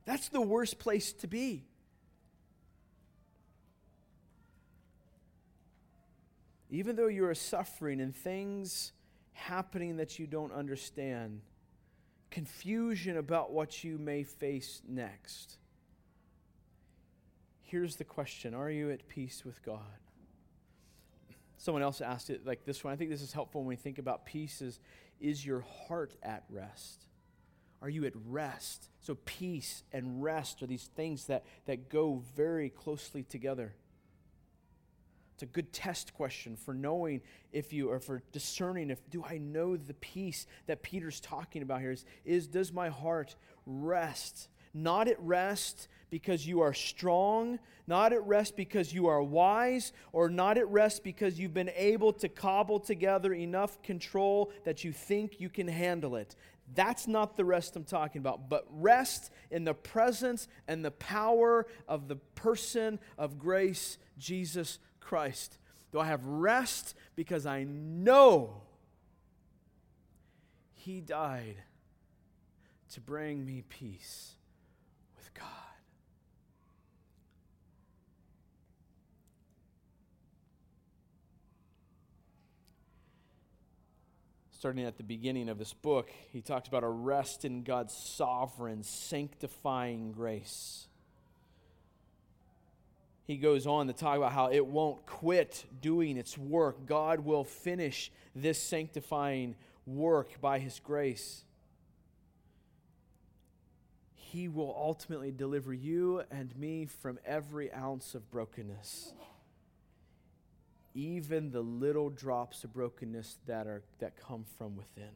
That's 0.05 0.28
the 0.28 0.41
worst 0.41 0.80
place 0.80 1.12
to 1.14 1.28
be. 1.28 1.64
Even 6.68 6.97
though 6.97 7.07
you 7.07 7.24
are 7.26 7.34
suffering 7.34 8.01
and 8.01 8.14
things 8.14 8.93
happening 9.34 9.99
that 9.99 10.18
you 10.18 10.26
don't 10.26 10.53
understand, 10.53 11.43
confusion 12.32 13.16
about 13.16 13.53
what 13.53 13.84
you 13.84 13.99
may 13.99 14.24
face 14.24 14.82
next 14.87 15.59
Here's 17.67 17.97
the 17.97 18.05
question 18.05 18.55
Are 18.55 18.71
you 18.71 18.91
at 18.91 19.09
peace 19.09 19.45
with 19.45 19.62
God? 19.62 19.81
Someone 21.59 21.83
else 21.83 22.01
asked 22.01 22.31
it 22.31 22.47
like 22.47 22.64
this 22.64 22.85
one. 22.85 22.93
I 22.93 22.97
think 22.97 23.11
this 23.11 23.23
is 23.23 23.33
helpful 23.33 23.62
when 23.62 23.69
we 23.69 23.77
think 23.77 23.99
about 23.99 24.25
peace 24.25 24.62
is, 24.62 24.79
is 25.21 25.45
your 25.45 25.64
heart 25.89 26.14
at 26.23 26.45
rest? 26.49 27.07
Are 27.83 27.89
you 27.89 28.05
at 28.05 28.12
rest? 28.27 28.89
So 29.01 29.17
peace 29.25 29.83
and 29.93 30.23
rest 30.23 30.62
are 30.62 30.67
these 30.67 30.91
things 30.95 31.25
that, 31.27 31.45
that 31.64 31.89
go 31.89 32.23
very 32.37 32.69
closely 32.69 33.23
together. 33.23 33.75
It's 35.35 35.43
a 35.43 35.47
good 35.47 35.73
test 35.73 36.14
question 36.14 36.57
for 36.57 36.73
knowing 36.73 37.21
if 37.53 37.73
you, 37.73 37.91
or 37.91 38.01
for 38.01 38.23
discerning 38.33 38.91
if, 38.91 38.99
do 39.11 39.25
I 39.25 39.39
know 39.39 39.77
the 39.77 39.95
peace 39.95 40.47
that 40.67 40.83
Peter's 40.83 41.21
talking 41.21 41.62
about 41.62 41.81
here? 41.81 41.91
Is, 41.91 42.05
is 42.25 42.47
does 42.47 42.73
my 42.73 42.91
heart 42.91 43.35
rest? 43.67 44.49
Not 44.73 45.09
at 45.09 45.21
rest 45.21 45.89
because 46.11 46.47
you 46.47 46.61
are 46.61 46.73
strong, 46.73 47.59
not 47.87 48.13
at 48.13 48.25
rest 48.27 48.57
because 48.57 48.93
you 48.93 49.07
are 49.07 49.23
wise, 49.23 49.93
or 50.13 50.29
not 50.29 50.59
at 50.59 50.69
rest 50.69 51.03
because 51.03 51.39
you've 51.39 51.55
been 51.55 51.73
able 51.75 52.13
to 52.13 52.29
cobble 52.29 52.81
together 52.81 53.35
enough 53.35 53.83
control 53.83 54.53
that 54.65 54.85
you 54.85 54.93
think 54.93 55.41
you 55.41 55.49
can 55.49 55.69
handle 55.69 56.17
it. 56.17 56.37
That's 56.75 57.07
not 57.07 57.37
the 57.37 57.45
rest 57.45 57.77
I'm 57.77 57.85
talking 57.85 58.21
about, 58.21 58.49
but 58.49 58.67
rest 58.71 59.31
in 59.51 59.65
the 59.65 59.75
presence 59.75 60.49
and 60.67 60.85
the 60.85 60.91
power 60.91 61.67
of 61.89 62.09
the 62.09 62.17
person 62.17 62.99
of 63.17 63.39
grace, 63.39 63.99
Jesus 64.19 64.79
Christ. 65.01 65.59
Do 65.93 66.01
I 66.01 66.07
have 66.07 66.25
rest 66.25 66.95
because 67.15 67.47
I 67.47 67.65
know 67.65 68.63
He 70.75 71.01
died 71.01 71.57
to 72.93 73.01
bring 73.01 73.45
me 73.45 73.63
peace 73.69 74.33
with 75.17 75.33
God? 75.35 75.47
Starting 84.67 84.85
at 84.85 84.97
the 84.97 85.05
beginning 85.05 85.49
of 85.49 85.59
this 85.59 85.73
book, 85.73 86.11
he 86.33 86.41
talks 86.41 86.67
about 86.67 86.83
a 86.83 86.89
rest 86.89 87.45
in 87.45 87.62
God's 87.62 87.95
sovereign, 87.95 88.83
sanctifying 88.83 90.11
grace. 90.11 90.89
He 93.29 93.37
goes 93.37 93.64
on 93.64 93.87
to 93.87 93.93
talk 93.93 94.17
about 94.17 94.33
how 94.33 94.51
it 94.51 94.67
won't 94.67 95.07
quit 95.07 95.67
doing 95.81 96.17
its 96.17 96.37
work. 96.37 96.85
God 96.85 97.21
will 97.21 97.45
finish 97.45 98.11
this 98.35 98.61
sanctifying 98.61 99.55
work 99.87 100.41
by 100.41 100.59
his 100.59 100.81
grace. 100.81 101.45
He 104.17 104.49
will 104.49 104.75
ultimately 104.77 105.31
deliver 105.31 105.73
you 105.73 106.25
and 106.33 106.57
me 106.57 106.87
from 106.87 107.21
every 107.25 107.73
ounce 107.73 108.17
of 108.17 108.29
brokenness 108.33 109.12
even 110.97 111.51
the 111.51 111.61
little 111.61 112.09
drops 112.09 112.65
of 112.65 112.73
brokenness 112.73 113.37
that, 113.47 113.67
are, 113.67 113.83
that 113.99 114.17
come 114.17 114.45
from 114.57 114.77
within. 114.77 115.13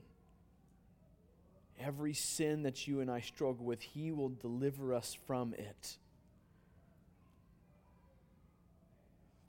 every 1.80 2.12
sin 2.12 2.62
that 2.64 2.86
you 2.86 3.00
and 3.00 3.10
I 3.10 3.20
struggle 3.20 3.64
with, 3.64 3.80
He 3.80 4.12
will 4.12 4.28
deliver 4.28 4.92
us 4.94 5.16
from 5.26 5.54
it. 5.54 5.96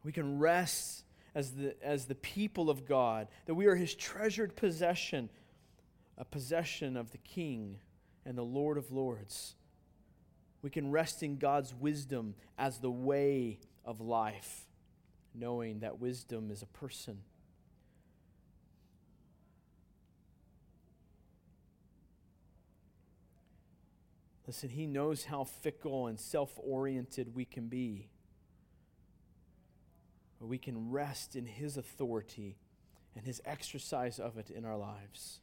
We 0.04 0.12
can 0.12 0.40
rest 0.40 1.04
as 1.36 1.52
the, 1.52 1.76
as 1.84 2.06
the 2.06 2.16
people 2.16 2.70
of 2.70 2.88
God, 2.88 3.28
that 3.46 3.54
we 3.54 3.68
are 3.68 3.76
His 3.76 3.94
treasured 3.94 4.56
possession, 4.56 5.30
a 6.18 6.26
possession 6.26 6.98
of 6.98 7.12
the 7.12 7.18
King 7.20 7.80
and 8.26 8.38
the 8.38 8.44
Lord 8.44 8.78
of 8.78 8.92
Lords. 8.92 9.56
We 10.62 10.70
can 10.70 10.92
rest 10.92 11.24
in 11.24 11.38
God's 11.38 11.74
wisdom 11.74 12.36
as 12.58 12.78
the 12.78 12.92
way 12.92 13.60
of 13.84 14.00
life, 14.00 14.68
knowing 15.34 15.80
that 15.80 16.00
wisdom 16.00 16.52
is 16.52 16.62
a 16.62 16.68
person. 16.68 17.20
Listen, 24.48 24.70
He 24.70 24.86
knows 24.86 25.24
how 25.24 25.46
fickle 25.46 26.08
and 26.08 26.20
self 26.20 26.52
oriented 26.58 27.34
we 27.36 27.46
can 27.46 27.68
be. 27.68 28.10
But 30.40 30.48
we 30.48 30.58
can 30.58 30.92
rest 30.92 31.36
in 31.36 31.46
His 31.46 31.78
authority 31.78 32.58
and 33.16 33.26
His 33.26 33.42
exercise 33.46 34.20
of 34.20 34.38
it 34.38 34.50
in 34.50 34.66
our 34.66 34.78
lives. 34.78 35.40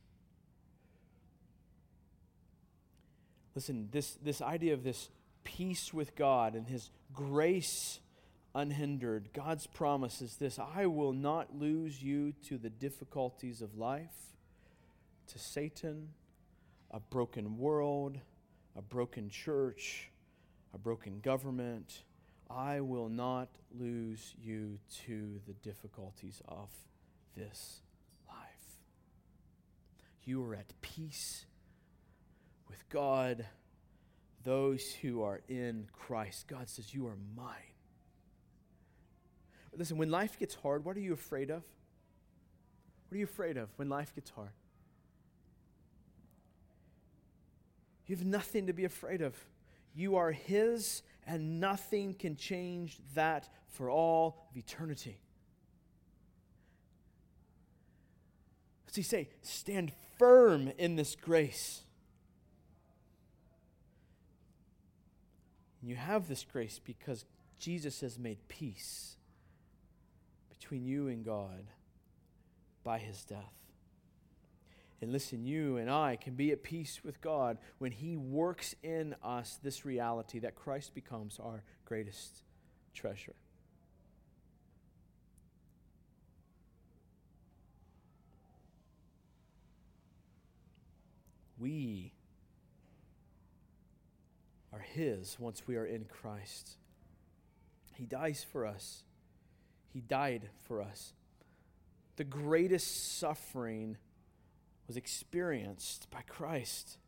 Listen, 3.55 3.89
this, 3.91 4.19
this 4.23 4.43
idea 4.43 4.75
of 4.75 4.85
this 4.85 5.09
peace 5.43 5.95
with 5.95 6.15
God 6.15 6.55
and 6.55 6.67
His 6.67 6.91
grace 7.15 8.01
unhindered, 8.59 9.29
God's 9.33 9.69
promise 9.69 10.21
is 10.21 10.37
this 10.37 10.59
I 10.59 10.87
will 10.87 11.13
not 11.13 11.57
lose 11.57 12.03
you 12.03 12.33
to 12.49 12.59
the 12.59 12.71
difficulties 12.71 13.63
of 13.63 13.79
life, 13.79 14.35
to 15.29 15.39
Satan, 15.39 16.09
a 16.91 16.99
broken 16.99 17.57
world, 17.57 18.19
a 18.77 18.83
broken 18.83 19.31
church, 19.31 20.11
a 20.75 20.79
broken 20.79 21.21
government. 21.21 22.03
I 22.51 22.81
will 22.81 23.09
not 23.09 23.49
lose 23.79 24.35
you 24.43 24.79
to 25.07 25.41
the 25.47 25.53
difficulties 25.53 26.43
of 26.49 26.71
this 27.37 27.83
life. 28.27 28.81
You 30.25 30.45
are 30.45 30.55
at 30.55 30.73
peace 30.81 31.47
with 32.69 32.89
God, 32.89 33.47
those 34.43 34.93
who 34.95 35.23
are 35.23 35.43
in 35.49 35.87
Christ. 35.93 36.49
God 36.49 36.69
says, 36.69 36.93
You 36.93 37.07
are 37.07 37.19
mine. 37.37 37.68
Listen, 39.79 39.97
when 39.97 40.11
life 40.11 40.37
gets 40.39 40.57
hard, 40.57 40.85
what 40.85 40.97
are 40.97 41.01
you 41.01 41.13
afraid 41.13 41.51
of? 41.51 41.63
What 43.09 43.15
are 43.15 43.19
you 43.19 43.25
afraid 43.25 43.57
of 43.57 43.69
when 43.77 43.89
life 43.89 44.13
gets 44.13 44.29
hard? 44.31 44.51
You 48.07 48.17
have 48.17 48.25
nothing 48.25 48.67
to 48.67 48.73
be 48.73 48.85
afraid 48.85 49.23
of. 49.23 49.37
You 49.95 50.17
are 50.17 50.33
His, 50.33 51.03
and 51.27 51.61
nothing 51.61 52.15
can 52.15 52.37
change 52.37 52.99
that 53.15 53.49
for 53.69 53.89
all 53.89 54.49
of 54.51 54.57
eternity. 54.57 55.21
What's 58.85 58.97
He 58.97 59.03
say? 59.03 59.29
Stand 59.43 59.93
firm 60.19 60.73
in 60.77 60.97
this 60.97 61.15
grace. 61.15 61.83
And 65.81 65.89
you 65.89 65.97
have 65.97 66.27
this 66.27 66.45
grace 66.45 66.81
because 66.83 67.25
Jesus 67.61 68.01
has 68.01 68.19
made 68.19 68.49
peace 68.49 69.18
between 70.69 70.85
you 70.85 71.09
and 71.09 71.25
God 71.25 71.65
by 72.85 72.99
his 72.99 73.25
death. 73.25 73.55
And 75.01 75.11
listen, 75.11 75.47
you 75.47 75.79
and 75.79 75.91
I 75.91 76.17
can 76.17 76.35
be 76.35 76.53
at 76.53 76.63
peace 76.63 77.01
with 77.03 77.23
God 77.23 77.57
when 77.79 77.93
He 77.93 78.17
works 78.17 78.75
in 78.83 79.15
us 79.23 79.59
this 79.63 79.85
reality 79.85 80.41
that 80.41 80.57
Christ 80.57 80.93
becomes 80.93 81.39
our 81.41 81.63
greatest 81.85 82.43
treasure. 82.93 83.37
We 91.59 92.13
are 94.73 94.81
His 94.81 95.39
once 95.39 95.63
we 95.67 95.77
are 95.77 95.87
in 95.87 96.07
Christ. 96.07 96.77
He 97.95 98.05
dies 98.05 98.45
for 98.51 98.67
us, 98.67 99.05
He 99.93 100.01
died 100.01 100.49
for 100.67 100.81
us. 100.83 101.13
The 102.17 102.25
greatest 102.25 103.19
suffering 103.19 103.97
was 104.87 104.97
experienced 104.97 106.11
by 106.11 106.23
Christ. 106.23 106.99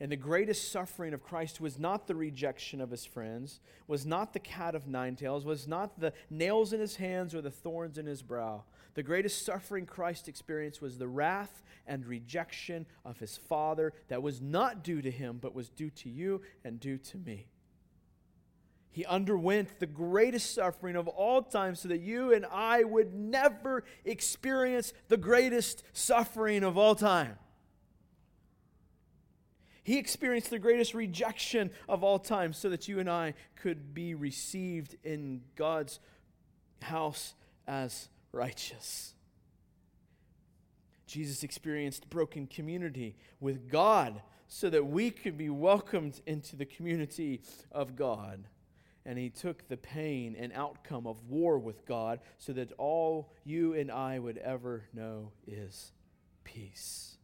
And 0.00 0.12
the 0.12 0.16
greatest 0.16 0.70
suffering 0.70 1.12
of 1.12 1.24
Christ 1.24 1.60
was 1.60 1.76
not 1.76 2.06
the 2.06 2.14
rejection 2.14 2.80
of 2.80 2.90
his 2.90 3.04
friends, 3.04 3.58
was 3.88 4.06
not 4.06 4.32
the 4.32 4.38
cat 4.38 4.76
of 4.76 4.86
nine 4.86 5.16
tails, 5.16 5.44
was 5.44 5.66
not 5.66 5.98
the 5.98 6.12
nails 6.30 6.72
in 6.72 6.78
his 6.78 6.96
hands 6.96 7.34
or 7.34 7.42
the 7.42 7.50
thorns 7.50 7.98
in 7.98 8.06
his 8.06 8.22
brow. 8.22 8.62
The 8.94 9.02
greatest 9.02 9.44
suffering 9.44 9.86
Christ 9.86 10.28
experienced 10.28 10.80
was 10.80 10.98
the 10.98 11.08
wrath 11.08 11.62
and 11.86 12.06
rejection 12.06 12.86
of 13.04 13.18
his 13.18 13.36
Father 13.36 13.92
that 14.06 14.22
was 14.22 14.40
not 14.40 14.84
due 14.84 15.02
to 15.02 15.10
him, 15.10 15.38
but 15.40 15.54
was 15.54 15.68
due 15.68 15.90
to 15.90 16.08
you 16.08 16.42
and 16.64 16.78
due 16.78 16.98
to 16.98 17.18
me. 17.18 17.48
He 18.90 19.04
underwent 19.04 19.78
the 19.78 19.86
greatest 19.86 20.54
suffering 20.54 20.96
of 20.96 21.08
all 21.08 21.42
time 21.42 21.74
so 21.74 21.88
that 21.88 22.00
you 22.00 22.32
and 22.32 22.46
I 22.46 22.84
would 22.84 23.14
never 23.14 23.84
experience 24.04 24.92
the 25.08 25.16
greatest 25.16 25.82
suffering 25.92 26.64
of 26.64 26.78
all 26.78 26.94
time. 26.94 27.38
He 29.84 29.98
experienced 29.98 30.50
the 30.50 30.58
greatest 30.58 30.94
rejection 30.94 31.70
of 31.88 32.04
all 32.04 32.18
time 32.18 32.52
so 32.52 32.68
that 32.70 32.88
you 32.88 33.00
and 33.00 33.08
I 33.08 33.34
could 33.56 33.94
be 33.94 34.14
received 34.14 34.96
in 35.02 35.42
God's 35.56 36.00
house 36.82 37.34
as 37.66 38.08
righteous. 38.32 39.14
Jesus 41.06 41.42
experienced 41.42 42.10
broken 42.10 42.46
community 42.46 43.16
with 43.40 43.70
God 43.70 44.20
so 44.46 44.68
that 44.68 44.86
we 44.86 45.10
could 45.10 45.38
be 45.38 45.48
welcomed 45.48 46.20
into 46.26 46.54
the 46.56 46.66
community 46.66 47.40
of 47.72 47.96
God 47.96 48.44
and 49.04 49.18
he 49.18 49.30
took 49.30 49.68
the 49.68 49.76
pain 49.76 50.36
and 50.38 50.52
outcome 50.52 51.06
of 51.06 51.28
war 51.28 51.58
with 51.58 51.86
God 51.86 52.20
so 52.36 52.52
that 52.52 52.72
all 52.78 53.32
you 53.44 53.74
and 53.74 53.90
I 53.90 54.18
would 54.18 54.38
ever 54.38 54.84
know 54.92 55.32
is 55.46 55.92
peace. 56.44 57.16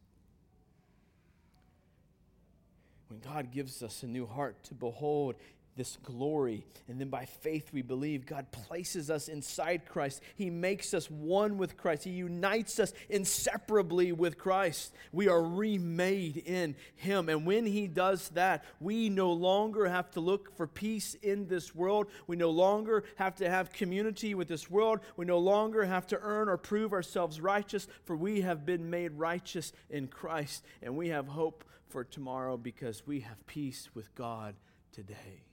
When 3.07 3.19
God 3.19 3.51
gives 3.51 3.83
us 3.83 4.03
a 4.03 4.07
new 4.07 4.25
heart 4.25 4.63
to 4.65 4.73
behold 4.73 5.35
this 5.75 5.97
glory. 6.03 6.65
And 6.87 6.99
then 6.99 7.09
by 7.09 7.25
faith, 7.25 7.71
we 7.73 7.81
believe 7.81 8.25
God 8.25 8.51
places 8.51 9.09
us 9.09 9.27
inside 9.27 9.85
Christ. 9.85 10.21
He 10.35 10.49
makes 10.49 10.93
us 10.93 11.09
one 11.09 11.57
with 11.57 11.75
Christ. 11.77 12.05
He 12.05 12.11
unites 12.11 12.79
us 12.79 12.93
inseparably 13.09 14.11
with 14.11 14.37
Christ. 14.37 14.93
We 15.11 15.27
are 15.27 15.41
remade 15.41 16.37
in 16.37 16.75
Him. 16.95 17.27
And 17.27 17.45
when 17.45 17.65
He 17.65 17.87
does 17.87 18.29
that, 18.29 18.63
we 18.79 19.09
no 19.09 19.31
longer 19.33 19.87
have 19.87 20.11
to 20.11 20.19
look 20.19 20.55
for 20.55 20.67
peace 20.67 21.15
in 21.21 21.47
this 21.47 21.75
world. 21.75 22.07
We 22.27 22.37
no 22.37 22.51
longer 22.51 23.03
have 23.17 23.35
to 23.37 23.49
have 23.49 23.73
community 23.73 24.33
with 24.33 24.47
this 24.47 24.69
world. 24.69 25.01
We 25.17 25.25
no 25.25 25.39
longer 25.39 25.83
have 25.83 26.07
to 26.07 26.19
earn 26.21 26.47
or 26.47 26.57
prove 26.57 26.93
ourselves 26.93 27.41
righteous, 27.41 27.87
for 28.05 28.15
we 28.15 28.41
have 28.41 28.65
been 28.65 28.89
made 28.89 29.13
righteous 29.13 29.73
in 29.89 30.07
Christ. 30.07 30.63
And 30.81 30.95
we 30.95 31.09
have 31.09 31.27
hope 31.27 31.65
for 31.89 32.03
tomorrow 32.03 32.55
because 32.55 33.05
we 33.05 33.21
have 33.21 33.45
peace 33.47 33.89
with 33.93 34.13
God 34.15 34.55
today 34.91 35.43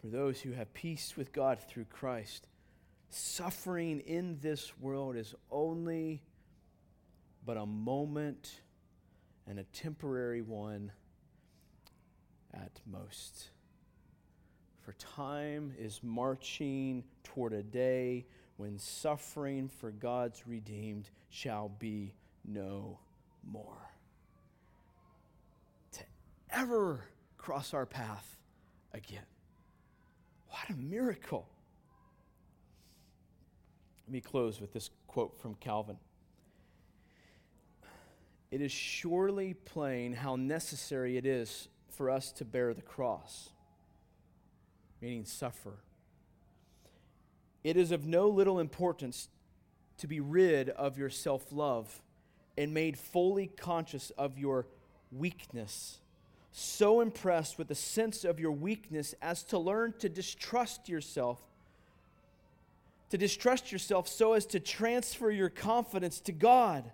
for 0.00 0.06
those 0.06 0.40
who 0.40 0.52
have 0.52 0.72
peace 0.72 1.16
with 1.16 1.32
God 1.32 1.58
through 1.68 1.84
Christ, 1.84 2.46
suffering 3.10 4.00
in 4.00 4.38
this 4.40 4.72
world 4.78 5.16
is 5.16 5.34
only 5.50 6.22
but 7.44 7.56
a 7.56 7.66
moment 7.66 8.62
and 9.46 9.58
a 9.58 9.64
temporary 9.64 10.40
one 10.42 10.92
at 12.54 12.80
most. 12.86 13.50
For 14.80 14.92
time 14.94 15.74
is 15.78 16.00
marching 16.02 17.04
toward 17.22 17.52
a 17.52 17.62
day 17.62 18.26
when 18.56 18.78
suffering 18.78 19.68
for 19.68 19.90
God's 19.90 20.46
redeemed 20.46 21.10
shall 21.28 21.68
be 21.68 22.14
no 22.44 22.98
more. 23.44 23.90
To 25.92 26.00
ever 26.50 27.04
cross 27.36 27.74
our 27.74 27.86
path 27.86 28.38
again. 28.92 29.29
What 30.50 30.68
a 30.70 30.74
miracle. 30.74 31.48
Let 34.06 34.12
me 34.12 34.20
close 34.20 34.60
with 34.60 34.72
this 34.72 34.90
quote 35.06 35.38
from 35.40 35.54
Calvin. 35.54 35.96
It 38.50 38.60
is 38.60 38.72
surely 38.72 39.54
plain 39.54 40.12
how 40.12 40.34
necessary 40.34 41.16
it 41.16 41.24
is 41.24 41.68
for 41.88 42.10
us 42.10 42.32
to 42.32 42.44
bear 42.44 42.74
the 42.74 42.82
cross, 42.82 43.50
meaning 45.00 45.24
suffer. 45.24 45.74
It 47.62 47.76
is 47.76 47.92
of 47.92 48.06
no 48.06 48.28
little 48.28 48.58
importance 48.58 49.28
to 49.98 50.08
be 50.08 50.18
rid 50.18 50.70
of 50.70 50.98
your 50.98 51.10
self 51.10 51.52
love, 51.52 52.02
and 52.58 52.74
made 52.74 52.98
fully 52.98 53.46
conscious 53.46 54.10
of 54.18 54.38
your 54.38 54.66
weakness. 55.12 56.00
So 56.52 57.00
impressed 57.00 57.58
with 57.58 57.68
the 57.68 57.74
sense 57.74 58.24
of 58.24 58.40
your 58.40 58.52
weakness 58.52 59.14
as 59.22 59.42
to 59.44 59.58
learn 59.58 59.94
to 60.00 60.08
distrust 60.08 60.88
yourself. 60.88 61.40
To 63.10 63.18
distrust 63.18 63.72
yourself 63.72 64.08
so 64.08 64.32
as 64.34 64.46
to 64.46 64.60
transfer 64.60 65.30
your 65.30 65.48
confidence 65.48 66.20
to 66.20 66.32
God 66.32 66.90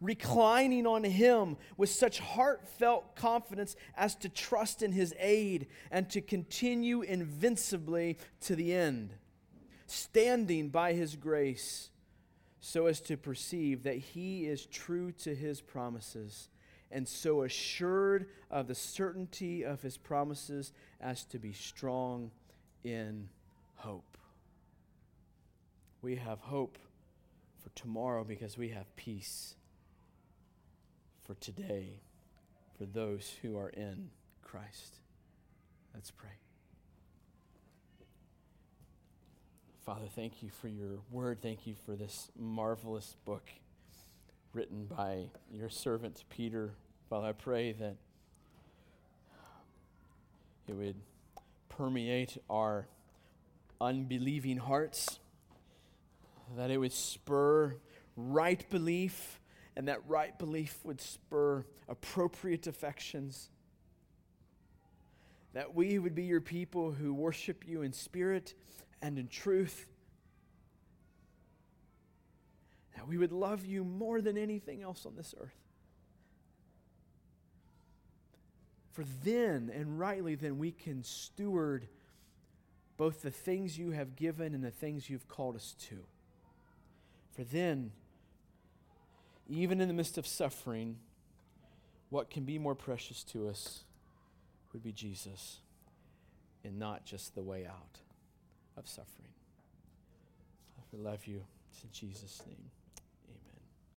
reclining 0.00 0.86
on 0.86 1.04
Him 1.04 1.56
with 1.76 1.90
such 1.90 2.20
heartfelt 2.20 3.16
confidence 3.16 3.76
as 3.96 4.14
to 4.16 4.28
trust 4.28 4.82
in 4.82 4.92
His 4.92 5.14
aid 5.18 5.66
and 5.90 6.08
to 6.10 6.20
continue 6.20 7.02
invincibly 7.02 8.18
to 8.42 8.54
the 8.54 8.74
end, 8.74 9.14
standing 9.86 10.68
by 10.68 10.92
His 10.92 11.16
grace 11.16 11.90
so 12.60 12.86
as 12.86 13.00
to 13.02 13.16
perceive 13.16 13.82
that 13.84 13.96
He 13.96 14.46
is 14.46 14.66
true 14.66 15.12
to 15.12 15.34
His 15.34 15.60
promises 15.60 16.48
and 16.90 17.06
so 17.06 17.42
assured 17.42 18.26
of 18.50 18.66
the 18.66 18.74
certainty 18.74 19.64
of 19.64 19.82
His 19.82 19.96
promises 19.96 20.72
as 21.00 21.24
to 21.24 21.38
be 21.38 21.52
strong 21.52 22.30
in 22.84 23.28
hope. 23.76 24.16
We 26.00 26.16
have 26.16 26.40
hope 26.40 26.78
for 27.62 27.70
tomorrow 27.70 28.24
because 28.24 28.56
we 28.56 28.70
have 28.70 28.94
peace 28.96 29.54
for 31.24 31.34
today 31.34 32.00
for 32.78 32.86
those 32.86 33.34
who 33.42 33.56
are 33.58 33.70
in 33.70 34.10
Christ. 34.42 34.96
Let's 35.94 36.10
pray. 36.10 36.30
Father, 39.84 40.06
thank 40.14 40.42
you 40.42 40.50
for 40.50 40.68
your 40.68 41.00
word. 41.10 41.38
Thank 41.42 41.66
you 41.66 41.74
for 41.86 41.96
this 41.96 42.30
marvelous 42.38 43.16
book 43.24 43.50
written 44.52 44.86
by 44.86 45.26
your 45.52 45.68
servant 45.68 46.24
Peter. 46.30 46.72
Father, 47.10 47.28
I 47.28 47.32
pray 47.32 47.72
that 47.72 47.96
it 50.66 50.74
would 50.74 50.96
permeate 51.68 52.38
our 52.48 52.86
unbelieving 53.80 54.56
hearts, 54.56 55.20
that 56.56 56.70
it 56.70 56.78
would 56.78 56.92
spur 56.92 57.76
right 58.16 58.68
belief 58.70 59.40
and 59.76 59.86
that 59.88 60.00
right 60.08 60.36
belief 60.38 60.78
would 60.84 61.00
spur 61.00 61.64
appropriate 61.88 62.66
affections. 62.66 63.48
That 65.52 65.74
we 65.74 65.98
would 65.98 66.14
be 66.14 66.24
your 66.24 66.40
people 66.40 66.90
who 66.90 67.14
worship 67.14 67.64
you 67.66 67.82
in 67.82 67.92
spirit 67.92 68.54
and 69.00 69.18
in 69.18 69.28
truth. 69.28 69.86
That 72.98 73.06
we 73.06 73.16
would 73.16 73.30
love 73.30 73.64
you 73.64 73.84
more 73.84 74.20
than 74.20 74.36
anything 74.36 74.82
else 74.82 75.06
on 75.06 75.14
this 75.14 75.32
earth. 75.40 75.54
For 78.90 79.04
then, 79.22 79.70
and 79.72 80.00
rightly, 80.00 80.34
then 80.34 80.58
we 80.58 80.72
can 80.72 81.04
steward 81.04 81.86
both 82.96 83.22
the 83.22 83.30
things 83.30 83.78
you 83.78 83.92
have 83.92 84.16
given 84.16 84.52
and 84.52 84.64
the 84.64 84.72
things 84.72 85.08
you've 85.08 85.28
called 85.28 85.54
us 85.54 85.76
to. 85.88 85.98
For 87.36 87.44
then, 87.44 87.92
even 89.48 89.80
in 89.80 89.86
the 89.86 89.94
midst 89.94 90.18
of 90.18 90.26
suffering, 90.26 90.96
what 92.10 92.30
can 92.30 92.42
be 92.42 92.58
more 92.58 92.74
precious 92.74 93.22
to 93.24 93.48
us 93.48 93.84
would 94.72 94.82
be 94.82 94.90
Jesus 94.90 95.58
and 96.64 96.80
not 96.80 97.04
just 97.04 97.36
the 97.36 97.42
way 97.42 97.64
out 97.64 98.00
of 98.76 98.88
suffering. 98.88 99.30
I 100.92 100.96
love 100.96 101.26
you. 101.26 101.44
It's 101.70 101.84
in 101.84 101.90
Jesus' 101.92 102.42
name. 102.44 102.70